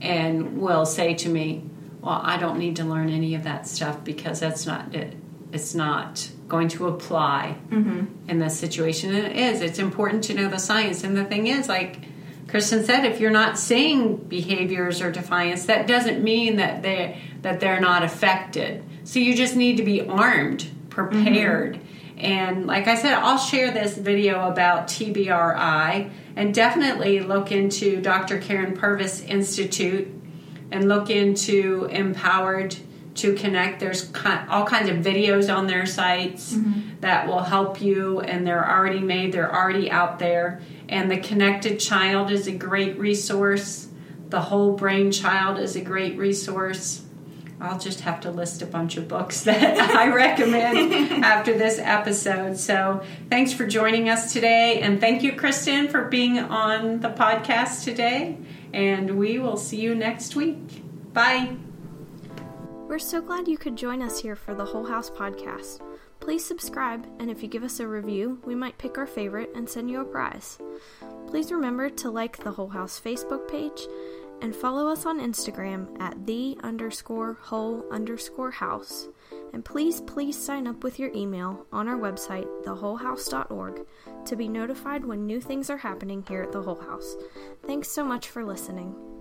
and 0.00 0.58
will 0.58 0.86
say 0.86 1.14
to 1.14 1.28
me, 1.28 1.64
"Well, 2.00 2.20
I 2.22 2.36
don't 2.38 2.58
need 2.58 2.76
to 2.76 2.84
learn 2.84 3.10
any 3.10 3.34
of 3.34 3.44
that 3.44 3.66
stuff 3.66 4.04
because 4.04 4.40
that's 4.40 4.66
not 4.66 4.94
it. 4.94 5.14
It's 5.52 5.74
not 5.74 6.28
going 6.48 6.68
to 6.68 6.86
apply 6.86 7.56
mm-hmm. 7.68 8.30
in 8.30 8.38
this 8.38 8.58
situation." 8.58 9.14
And 9.14 9.26
it 9.26 9.36
is. 9.36 9.62
It's 9.62 9.78
important 9.78 10.24
to 10.24 10.34
know 10.34 10.48
the 10.48 10.58
science. 10.58 11.02
And 11.04 11.16
the 11.16 11.24
thing 11.24 11.48
is, 11.48 11.68
like 11.68 12.04
Kristen 12.48 12.84
said, 12.84 13.04
if 13.04 13.20
you're 13.20 13.30
not 13.30 13.58
seeing 13.58 14.16
behaviors 14.16 15.02
or 15.02 15.10
defiance, 15.10 15.66
that 15.66 15.86
doesn't 15.86 16.22
mean 16.22 16.56
that 16.56 16.82
they 16.82 17.20
that 17.42 17.60
they're 17.60 17.80
not 17.80 18.02
affected. 18.02 18.84
So 19.04 19.18
you 19.18 19.34
just 19.34 19.56
need 19.56 19.76
to 19.76 19.84
be 19.84 20.00
armed, 20.02 20.68
prepared. 20.96 21.74
Mm-hmm. 21.74 22.18
And 22.18 22.66
like 22.66 22.88
I 22.88 22.96
said, 22.96 23.12
I'll 23.12 23.36
share 23.36 23.70
this 23.70 23.98
video 23.98 24.48
about 24.48 24.88
TBRI 24.88 26.10
and 26.34 26.54
definitely 26.54 27.20
look 27.20 27.52
into 27.52 28.00
Dr. 28.00 28.40
Karyn 28.40 28.76
Purvis 28.76 29.20
Institute 29.20 30.08
and 30.72 30.88
look 30.88 31.10
into 31.10 31.84
Empowered 31.92 32.74
to 33.16 33.34
Connect. 33.34 33.78
There's 33.78 34.10
all 34.48 34.64
kinds 34.64 34.88
of 34.88 34.96
videos 34.96 35.54
on 35.54 35.66
their 35.66 35.84
sites 35.84 36.54
mm-hmm. 36.54 37.00
that 37.00 37.28
will 37.28 37.42
help 37.42 37.82
you, 37.82 38.20
and 38.20 38.46
they're 38.46 38.68
already 38.68 39.00
made, 39.00 39.32
they're 39.32 39.54
already 39.54 39.90
out 39.90 40.18
there. 40.18 40.62
And 40.88 41.10
the 41.10 41.18
Connected 41.18 41.78
Child 41.78 42.30
is 42.30 42.46
a 42.46 42.52
great 42.52 42.98
resource. 42.98 43.88
The 44.30 44.40
Whole 44.40 44.72
Brain 44.72 45.12
Child 45.12 45.58
is 45.58 45.76
a 45.76 45.82
great 45.82 46.16
resource. 46.16 47.05
I'll 47.60 47.78
just 47.78 48.00
have 48.00 48.20
to 48.20 48.30
list 48.30 48.62
a 48.62 48.66
bunch 48.66 48.96
of 48.96 49.08
books 49.08 49.42
that 49.44 49.78
I 49.78 50.08
recommend 50.12 51.24
after 51.24 51.56
this 51.56 51.78
episode. 51.78 52.58
So, 52.58 53.02
thanks 53.30 53.52
for 53.52 53.66
joining 53.66 54.08
us 54.08 54.32
today. 54.32 54.80
And 54.80 55.00
thank 55.00 55.22
you, 55.22 55.34
Kristen, 55.34 55.88
for 55.88 56.04
being 56.04 56.38
on 56.38 57.00
the 57.00 57.10
podcast 57.10 57.84
today. 57.84 58.38
And 58.72 59.18
we 59.18 59.38
will 59.38 59.56
see 59.56 59.80
you 59.80 59.94
next 59.94 60.36
week. 60.36 61.12
Bye. 61.12 61.56
We're 62.88 62.98
so 62.98 63.20
glad 63.20 63.48
you 63.48 63.58
could 63.58 63.74
join 63.74 64.02
us 64.02 64.20
here 64.20 64.36
for 64.36 64.54
the 64.54 64.64
Whole 64.64 64.84
House 64.84 65.10
podcast. 65.10 65.80
Please 66.20 66.44
subscribe, 66.44 67.06
and 67.18 67.30
if 67.30 67.42
you 67.42 67.48
give 67.48 67.62
us 67.62 67.80
a 67.80 67.86
review, 67.86 68.38
we 68.44 68.54
might 68.54 68.78
pick 68.78 68.96
our 68.96 69.06
favorite 69.06 69.50
and 69.54 69.68
send 69.68 69.90
you 69.90 70.00
a 70.00 70.04
prize. 70.04 70.58
Please 71.26 71.52
remember 71.52 71.90
to 71.90 72.10
like 72.10 72.42
the 72.42 72.52
Whole 72.52 72.68
House 72.68 73.00
Facebook 73.00 73.48
page 73.48 73.86
and 74.42 74.54
follow 74.54 74.88
us 74.88 75.06
on 75.06 75.20
Instagram 75.20 76.00
at 76.00 76.26
the 76.26 76.56
underscore 76.62 77.34
whole 77.40 77.84
underscore 77.90 78.50
house. 78.50 79.08
And 79.52 79.64
please, 79.64 80.00
please 80.02 80.36
sign 80.36 80.66
up 80.66 80.84
with 80.84 80.98
your 80.98 81.12
email 81.14 81.66
on 81.72 81.88
our 81.88 81.96
website, 81.96 82.46
thewholehouse.org, 82.64 83.86
to 84.26 84.36
be 84.36 84.48
notified 84.48 85.04
when 85.04 85.26
new 85.26 85.40
things 85.40 85.70
are 85.70 85.78
happening 85.78 86.24
here 86.28 86.42
at 86.42 86.52
the 86.52 86.62
Whole 86.62 86.80
House. 86.80 87.16
Thanks 87.66 87.88
so 87.88 88.04
much 88.04 88.28
for 88.28 88.44
listening. 88.44 89.15